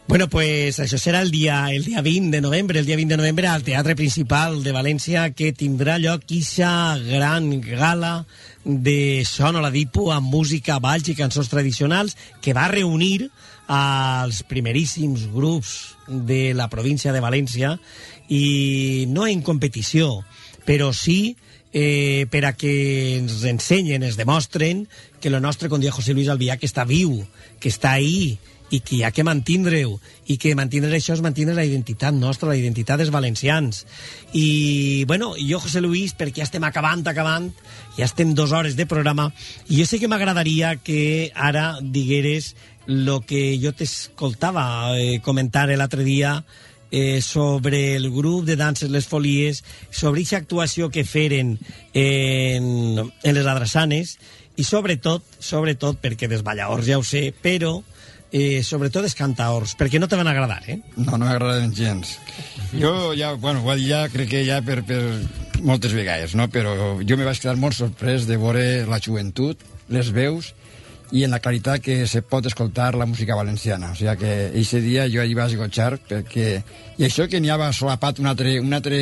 [0.09, 3.19] Bueno, pues això serà el dia, el dia 20 de novembre, el dia 20 de
[3.21, 8.23] novembre al Teatre Principal de València, que tindrà lloc ixa gran gala
[8.69, 13.31] de son a la Dipo amb música, balls i cançons tradicionals que va reunir
[13.67, 17.79] als primeríssims grups de la província de València
[18.29, 20.21] i no en competició,
[20.69, 21.39] però sí
[21.73, 22.75] eh, per a que
[23.17, 24.85] ens ensenyen, ens demostren
[25.17, 27.23] que el nostre, com deia José Luis Albià, que està viu,
[27.61, 28.37] que està ahí,
[28.71, 29.97] i que hi ha que mantindre-ho
[30.29, 33.85] i que mantindre això és mantindre la identitat nostra, la identitat dels valencians.
[34.33, 37.51] I bueno, jo José Luis perquè ja estem acabant, acabant
[37.97, 39.31] ja estem dues hores de programa
[39.69, 42.55] i jo sé que m'agradaria que ara digueres
[42.89, 46.39] lo que jo t'escoltava eh, comentar l'altre dia
[46.91, 51.59] eh, sobre el grup de danses Les Folies, sobre aquesta actuació que feren
[51.93, 54.17] en, en les adreçanes
[54.57, 57.79] i sobretot, sobretot perquè dels balladors ja ho sé, però
[58.33, 60.79] eh, sobretot els cantaors, perquè no te van agradar, eh?
[60.97, 62.19] No, no m'agraden gens.
[62.73, 65.03] Jo ja, bueno, ho ja crec que ja per, per
[65.63, 66.49] moltes vegades, no?
[66.53, 70.53] però jo me vaig quedar molt sorprès de veure la joventut, les veus,
[71.11, 73.93] i en la claritat que se pot escoltar la música valenciana.
[73.93, 76.59] O sigui que eixe dia jo hi vaig gotxar perquè...
[76.99, 78.59] I això que n'hi havia solapat un altre...
[78.61, 78.99] Un altre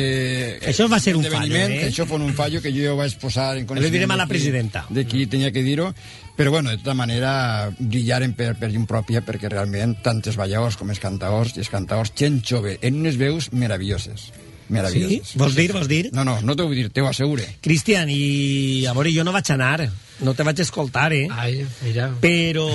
[0.71, 1.89] Això va ser un fallo, eh?
[1.89, 4.85] Això fos un fallo que jo vaig posar en Li direm a la presidenta.
[4.89, 5.91] De qui tenia que dir-ho.
[6.37, 10.77] Però, bueno, de tota manera, brillaren per, per llum pròpia perquè realment tant els balladors
[10.77, 14.27] com els cantaors i els cantaors, gent jove, en unes veus meravelloses.
[14.69, 15.31] Meravelloses.
[15.31, 15.39] Sí?
[15.41, 16.03] Vols dir, vols dir?
[16.13, 17.47] No, no, no t'ho vull dir, t'ho assegure.
[17.65, 19.87] Cristian, i a veure, jo no vaig anar,
[20.21, 21.25] no te vaig escoltar, eh?
[21.31, 22.11] Ai, mira.
[22.21, 22.67] Però...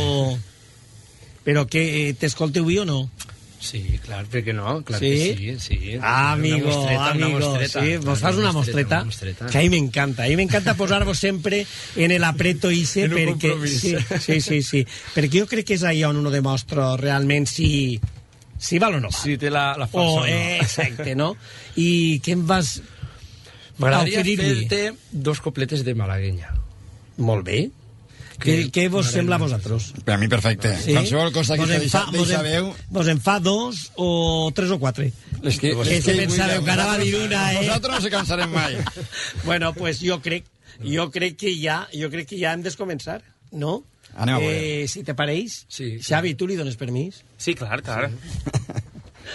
[1.43, 3.01] Però que eh, t'escolteu bé o no?
[3.63, 4.81] Sí, clar, per què no?
[4.83, 5.11] Clar Sí?
[5.39, 5.93] que sí, sí.
[6.03, 7.81] Ah, amigo, una mostreta, amigo, una mostreta.
[7.85, 9.47] sí, vos fas una mostreta, Una mostreta.
[9.47, 13.53] que a mi m'encanta, a mi m'encanta posar-vos sempre en el apreto ixe, En perquè,
[13.69, 14.83] sí, sí, sí, sí,
[15.15, 18.01] perquè jo crec que és allà on uno demostra realment si,
[18.59, 19.21] si val o no val.
[19.23, 20.27] Sí, té la, la O, força.
[20.29, 21.37] eh, exacte, no?
[21.77, 22.81] I què em vas
[23.79, 24.83] M'agradaria fer-te
[25.13, 26.51] dos copletes de malaguenya.
[27.19, 27.71] Molt bé.
[28.43, 29.91] Què, què vos sembla a vosaltres?
[30.05, 30.75] Per a mi perfecte.
[30.83, 30.93] Sí?
[30.97, 32.71] Qualsevol cosa que Vos en deixa, fa- vos deixa en- veu...
[32.91, 35.13] Vos en fa dos o tres o quatre?
[35.43, 37.63] És que, Que se pensàveu que ara va dir una, eh?
[37.67, 38.77] Nosaltres no se cansarem mai.
[39.49, 40.45] bueno, pues jo crec,
[40.85, 43.83] jo crec que ja, jo crec que ja hem de començar, no?
[44.15, 44.83] Anem a veure.
[44.85, 47.23] Eh, si te pareix, Sí, Xavi, tu li dones permís?
[47.41, 48.11] Sí, clar, clar.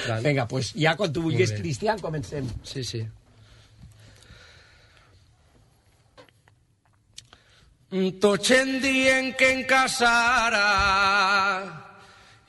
[0.06, 0.22] Clar.
[0.22, 1.52] Vinga, pues ja quan tu vulguis.
[1.58, 2.45] Cristian, comencem.
[2.64, 3.02] Sí, sí.
[7.88, 10.64] Tots em dient que em casara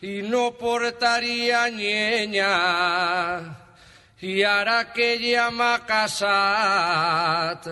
[0.03, 2.49] i no portaria llenya
[4.19, 7.71] i ara que ja m'ha casat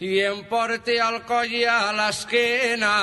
[0.00, 2.96] i em porte al coll a l'esquena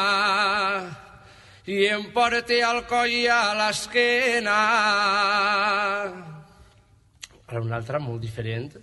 [1.69, 4.59] i em porte al coll a l'esquena
[7.45, 8.73] ara una altra molt diferent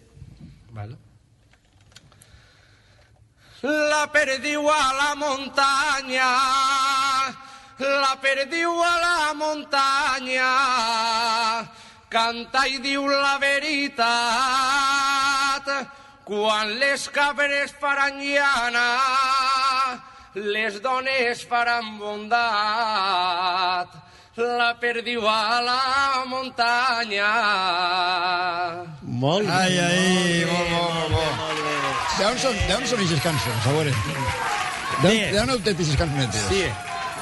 [0.70, 1.09] vale?
[3.62, 6.32] La perdiu a la muntanya,
[7.76, 10.48] la perdiu a la muntanya,
[12.08, 14.00] canta i diu la veritat.
[16.24, 18.96] Quan les cabres faran llana,
[20.32, 23.88] les dones faran bondat.
[24.40, 27.32] La perdiu a la muntanya.
[29.02, 31.49] Molt Ai, ai, molt bo, molt bo.
[32.18, 33.92] D'on són, d'on són aquestes cançons, a veure?
[35.00, 36.46] D'on heu tret aquestes cançonetes?
[36.50, 36.64] Sí.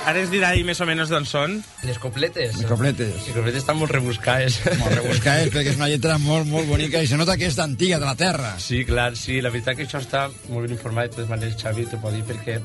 [0.08, 1.58] Ara ens dirà ahí més o menys d'on són.
[1.84, 2.57] Les copletes.
[2.57, 3.12] Les copletes.
[3.26, 4.60] Les copletes estan molt rebuscades.
[4.81, 7.99] Molt rebuscades, perquè és una lletra molt, molt bonica i se nota que és d'antiga,
[8.00, 8.55] de la terra.
[8.62, 11.84] Sí, clar, sí, la veritat que això està molt ben informat, de totes maneres, Xavi,
[11.91, 12.57] t'ho pot dir, perquè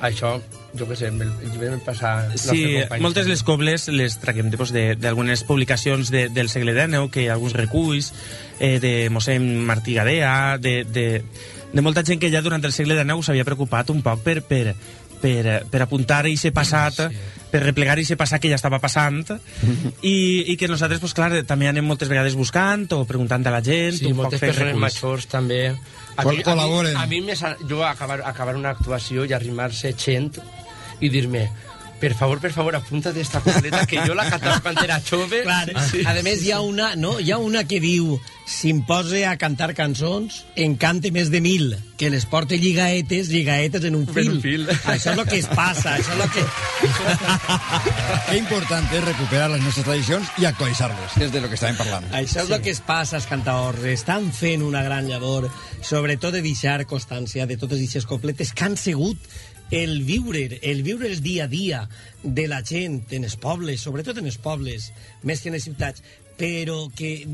[0.00, 0.36] això,
[0.78, 2.28] jo què sé, me'l vam passar...
[2.38, 7.08] Sí, moltes les cobles les traguem de, pues, de- d'algunes publicacions de, del segle XIX,
[7.10, 8.12] que hi ha alguns reculls
[8.60, 11.06] eh, de mossèn Martí Gadea, de, de,
[11.72, 14.76] de molta gent que ja durant el segle XIX s'havia preocupat un poc per, per,
[15.22, 17.00] per, per apuntar aquest passat,
[17.50, 19.24] per replegar aquest passat que ja estava passant,
[20.02, 20.16] i,
[20.52, 23.98] i que nosaltres, pues, clar, també anem moltes vegades buscant o preguntant a la gent,
[23.98, 24.84] Sí, un poc moltes persones reculls.
[25.02, 25.62] majors també.
[26.18, 26.96] A mi, a mi, col·laboren.
[26.98, 30.32] a mi més, jo acabar, acabar una actuació i arrimar-se gent
[31.00, 31.44] i dir-me
[32.00, 35.42] per favor, per favor, apunta't esta copleta que jo la cantava quan era jove.
[35.42, 36.02] Clar, Sí.
[36.06, 37.18] a més hi ha una, no?
[37.20, 41.40] Hi ha una que diu si em pose a cantar cançons, en cante més de
[41.44, 44.30] mil, que les porte lligaetes, lligaetes en un En fil.
[44.30, 44.68] un fil.
[44.68, 46.44] Això és el que es passa, això és el que...
[48.28, 52.06] Que important és recuperar les nostres tradicions i actualitzar-les, és de lo que estàvem parlant.
[52.16, 53.82] Això és el que es passa, els cantaors.
[53.90, 55.48] Estan fent una gran llavor,
[55.82, 59.18] sobretot de deixar constància de totes aquestes copletes que han sigut
[59.70, 61.82] el viure, el viure el dia a dia
[62.22, 66.04] de la gent en els pobles, sobretot en els pobles, més que en les ciutats,
[66.38, 67.24] però que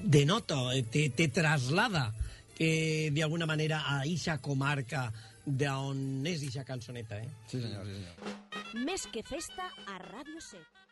[0.00, 0.60] denota,
[0.92, 2.12] te, te traslada
[2.54, 5.08] que d'alguna manera a eixa comarca
[5.44, 7.28] d'on és eixa cançoneta, eh?
[7.50, 8.84] Sí, senyor, sí, senyor.
[8.86, 10.83] Més que festa a Ràdio 7.